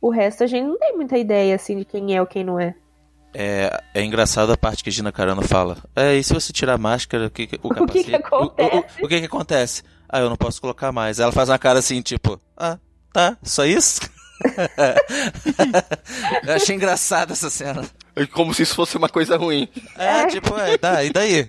O 0.00 0.10
resto 0.10 0.44
a 0.44 0.46
gente 0.46 0.66
não 0.66 0.78
tem 0.78 0.94
muita 0.94 1.16
ideia 1.16 1.54
assim 1.54 1.78
de 1.78 1.84
quem 1.84 2.16
é 2.16 2.20
ou 2.20 2.26
quem 2.26 2.42
não 2.42 2.58
é. 2.58 2.74
É, 3.40 3.70
é 3.94 4.02
engraçado 4.02 4.52
a 4.52 4.56
parte 4.56 4.82
que 4.82 4.90
a 4.90 4.92
Gina 4.92 5.12
Carano 5.12 5.42
fala. 5.42 5.76
É, 5.94 6.16
e 6.16 6.24
se 6.24 6.34
você 6.34 6.52
tirar 6.52 6.74
a 6.74 6.78
máscara, 6.78 7.28
o 7.28 7.30
que, 7.30 7.48
o, 7.62 7.68
capacete, 7.68 7.86
o 7.86 8.02
que, 8.02 8.10
que 8.10 8.16
acontece? 8.16 8.72
O, 8.72 8.78
o, 8.78 9.06
o, 9.06 9.08
que, 9.08 9.20
que 9.20 9.26
acontece? 9.26 9.84
Ah, 10.08 10.18
eu 10.18 10.28
não 10.28 10.36
posso 10.36 10.60
colocar 10.60 10.90
mais. 10.90 11.20
Ela 11.20 11.30
faz 11.30 11.48
uma 11.48 11.56
cara 11.56 11.78
assim, 11.78 12.02
tipo, 12.02 12.40
ah, 12.56 12.78
tá, 13.12 13.38
só 13.44 13.64
isso? 13.64 14.00
eu 16.44 16.54
achei 16.54 16.74
engraçada 16.74 17.32
essa 17.32 17.48
cena. 17.48 17.84
Como 18.32 18.52
se 18.52 18.64
isso 18.64 18.74
fosse 18.74 18.96
uma 18.96 19.08
coisa 19.08 19.36
ruim. 19.36 19.68
É, 19.96 20.26
tipo, 20.26 20.58
é, 20.58 20.76
dá, 20.76 21.04
e 21.04 21.10
daí? 21.10 21.46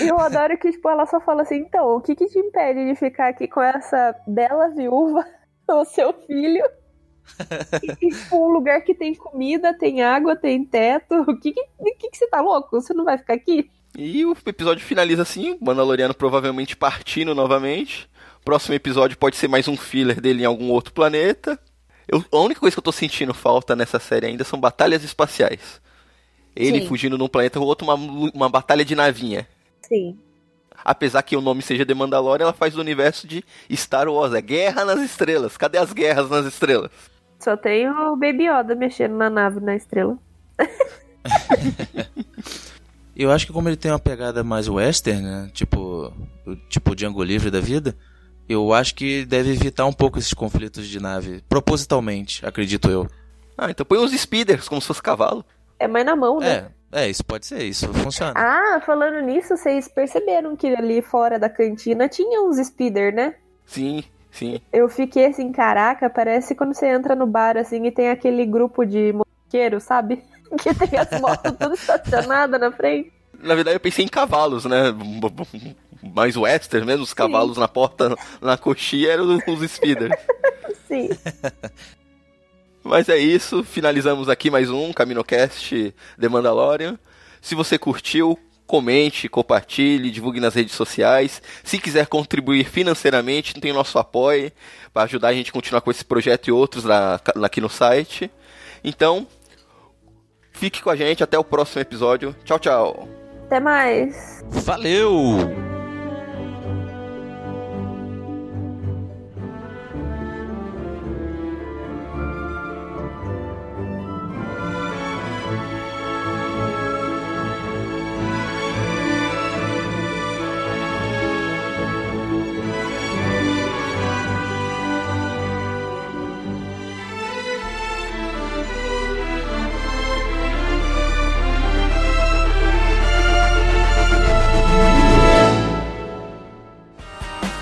E 0.00 0.08
eu 0.08 0.18
adoro 0.18 0.56
que, 0.56 0.70
tipo, 0.70 0.88
ela 0.88 1.04
só 1.04 1.20
fala 1.20 1.42
assim, 1.42 1.56
então, 1.56 1.96
o 1.96 2.00
que 2.00 2.14
que 2.14 2.28
te 2.28 2.38
impede 2.38 2.86
de 2.86 2.94
ficar 2.94 3.28
aqui 3.28 3.46
com 3.46 3.60
essa 3.60 4.16
bela 4.26 4.70
viúva, 4.70 5.22
o 5.68 5.84
seu 5.84 6.14
filho? 6.26 6.64
E, 7.82 7.96
tipo, 7.96 8.36
um 8.36 8.52
lugar 8.52 8.82
que 8.82 8.94
tem 8.94 9.14
comida, 9.14 9.72
tem 9.74 10.02
água, 10.02 10.36
tem 10.36 10.64
teto. 10.64 11.22
O 11.22 11.36
que 11.36 11.52
que, 11.52 11.64
que 11.98 12.10
que 12.10 12.16
você 12.16 12.26
tá 12.26 12.40
louco? 12.40 12.80
Você 12.80 12.92
não 12.92 13.04
vai 13.04 13.18
ficar 13.18 13.34
aqui? 13.34 13.70
E 13.96 14.24
o 14.24 14.36
episódio 14.46 14.84
finaliza 14.84 15.22
assim, 15.22 15.52
o 15.52 15.64
Mandaloriano 15.64 16.14
provavelmente 16.14 16.76
partindo 16.76 17.34
novamente. 17.34 18.08
Próximo 18.44 18.74
episódio 18.74 19.18
pode 19.18 19.36
ser 19.36 19.48
mais 19.48 19.68
um 19.68 19.76
filler 19.76 20.20
dele 20.20 20.42
em 20.42 20.46
algum 20.46 20.70
outro 20.70 20.92
planeta. 20.92 21.58
Eu, 22.08 22.24
a 22.32 22.38
única 22.38 22.60
coisa 22.60 22.74
que 22.74 22.78
eu 22.78 22.84
tô 22.84 22.92
sentindo 22.92 23.34
falta 23.34 23.76
nessa 23.76 23.98
série 23.98 24.26
ainda 24.26 24.44
são 24.44 24.58
batalhas 24.58 25.04
espaciais. 25.04 25.80
Ele 26.56 26.80
Sim. 26.80 26.86
fugindo 26.86 27.18
num 27.18 27.28
planeta 27.28 27.60
ou 27.60 27.66
outro, 27.66 27.86
uma, 27.86 27.94
uma 28.34 28.48
batalha 28.48 28.84
de 28.84 28.94
navinha. 28.94 29.46
Sim. 29.82 30.18
Apesar 30.84 31.22
que 31.22 31.36
o 31.36 31.40
nome 31.40 31.62
seja 31.62 31.86
The 31.86 31.94
Mandalorian, 31.94 32.44
ela 32.44 32.52
faz 32.52 32.74
do 32.74 32.80
universo 32.80 33.26
de 33.26 33.44
Star 33.72 34.08
Wars. 34.08 34.34
É 34.34 34.40
Guerra 34.40 34.84
nas 34.84 35.00
Estrelas. 35.00 35.56
Cadê 35.56 35.78
as 35.78 35.92
guerras 35.92 36.28
nas 36.28 36.44
estrelas? 36.46 36.90
Só 37.42 37.56
tem 37.56 37.88
o 37.88 38.16
Baby 38.16 38.44
Yoda 38.48 38.74
mexendo 38.74 39.16
na 39.16 39.28
nave 39.28 39.58
na 39.60 39.74
estrela. 39.74 40.16
Eu 43.14 43.30
acho 43.30 43.46
que 43.46 43.52
como 43.52 43.68
ele 43.68 43.76
tem 43.76 43.90
uma 43.90 43.98
pegada 43.98 44.42
mais 44.42 44.68
western, 44.68 45.20
né? 45.22 45.50
Tipo, 45.52 46.12
o- 46.46 46.56
tipo 46.68 46.94
Django 46.96 47.22
Livre 47.22 47.50
da 47.50 47.60
vida, 47.60 47.94
eu 48.48 48.72
acho 48.72 48.94
que 48.94 49.24
deve 49.26 49.52
evitar 49.52 49.84
um 49.86 49.92
pouco 49.92 50.18
esses 50.18 50.32
conflitos 50.32 50.88
de 50.88 50.98
nave, 50.98 51.44
propositalmente, 51.48 52.44
acredito 52.44 52.90
eu. 52.90 53.06
Ah, 53.56 53.70
então 53.70 53.84
põe 53.84 53.98
uns 53.98 54.12
speeders, 54.18 54.66
como 54.66 54.80
se 54.80 54.86
fosse 54.86 55.02
cavalo. 55.02 55.44
É 55.78 55.86
mais 55.86 56.06
na 56.06 56.16
mão, 56.16 56.38
né? 56.40 56.68
É, 56.90 57.04
é, 57.04 57.10
isso 57.10 57.22
pode 57.24 57.44
ser, 57.44 57.62
isso 57.64 57.92
funciona. 57.92 58.32
Ah, 58.34 58.80
falando 58.84 59.20
nisso, 59.20 59.56
vocês 59.58 59.88
perceberam 59.88 60.56
que 60.56 60.68
ali 60.74 61.02
fora 61.02 61.38
da 61.38 61.50
cantina 61.50 62.08
tinha 62.08 62.40
uns 62.42 62.56
speeder, 62.66 63.14
né? 63.14 63.34
Sim, 63.66 64.02
sim. 64.32 64.60
Eu 64.72 64.88
fiquei 64.88 65.26
assim, 65.26 65.52
caraca, 65.52 66.10
parece 66.10 66.54
quando 66.54 66.74
você 66.74 66.86
entra 66.86 67.14
no 67.14 67.26
bar 67.26 67.56
assim 67.56 67.86
e 67.86 67.92
tem 67.92 68.10
aquele 68.10 68.44
grupo 68.44 68.84
de 68.84 69.12
motoqueiros, 69.12 69.84
sabe? 69.84 70.22
Que 70.62 70.74
tem 70.74 70.98
as 70.98 71.18
motos 71.18 71.52
tudo 71.58 71.72
estacionadas 71.72 72.60
na 72.60 72.70
frente. 72.70 73.10
Na 73.42 73.54
verdade, 73.54 73.76
eu 73.76 73.80
pensei 73.80 74.04
em 74.04 74.08
cavalos, 74.08 74.66
né? 74.66 74.94
Mais 76.14 76.36
western 76.36 76.86
mesmo, 76.86 77.04
os 77.04 77.14
cavalos 77.14 77.56
na 77.56 77.66
porta, 77.66 78.14
na 78.38 78.58
coxinha, 78.58 79.12
eram 79.12 79.38
os 79.48 79.70
speeders. 79.70 80.14
Sim. 80.86 81.08
Mas 82.84 83.08
é 83.08 83.16
isso, 83.16 83.62
finalizamos 83.62 84.28
aqui 84.28 84.50
mais 84.50 84.68
um 84.68 84.92
CaminoCast 84.92 85.94
The 86.20 86.28
Mandalorian. 86.28 86.98
Se 87.40 87.54
você 87.54 87.78
curtiu, 87.78 88.38
comente, 88.72 89.28
compartilhe, 89.28 90.10
divulgue 90.10 90.40
nas 90.40 90.54
redes 90.54 90.74
sociais. 90.74 91.42
Se 91.62 91.78
quiser 91.78 92.06
contribuir 92.06 92.64
financeiramente, 92.64 93.60
tem 93.60 93.70
o 93.70 93.74
nosso 93.74 93.98
apoio 93.98 94.50
para 94.94 95.02
ajudar 95.02 95.28
a 95.28 95.34
gente 95.34 95.50
a 95.50 95.52
continuar 95.52 95.82
com 95.82 95.90
esse 95.90 96.02
projeto 96.02 96.48
e 96.48 96.52
outros 96.52 96.82
na, 96.82 97.20
aqui 97.44 97.60
no 97.60 97.68
site. 97.68 98.30
Então, 98.82 99.26
fique 100.52 100.80
com 100.80 100.88
a 100.88 100.96
gente, 100.96 101.22
até 101.22 101.38
o 101.38 101.44
próximo 101.44 101.82
episódio. 101.82 102.34
Tchau, 102.46 102.58
tchau. 102.58 103.08
Até 103.44 103.60
mais. 103.60 104.42
Valeu! 104.48 105.71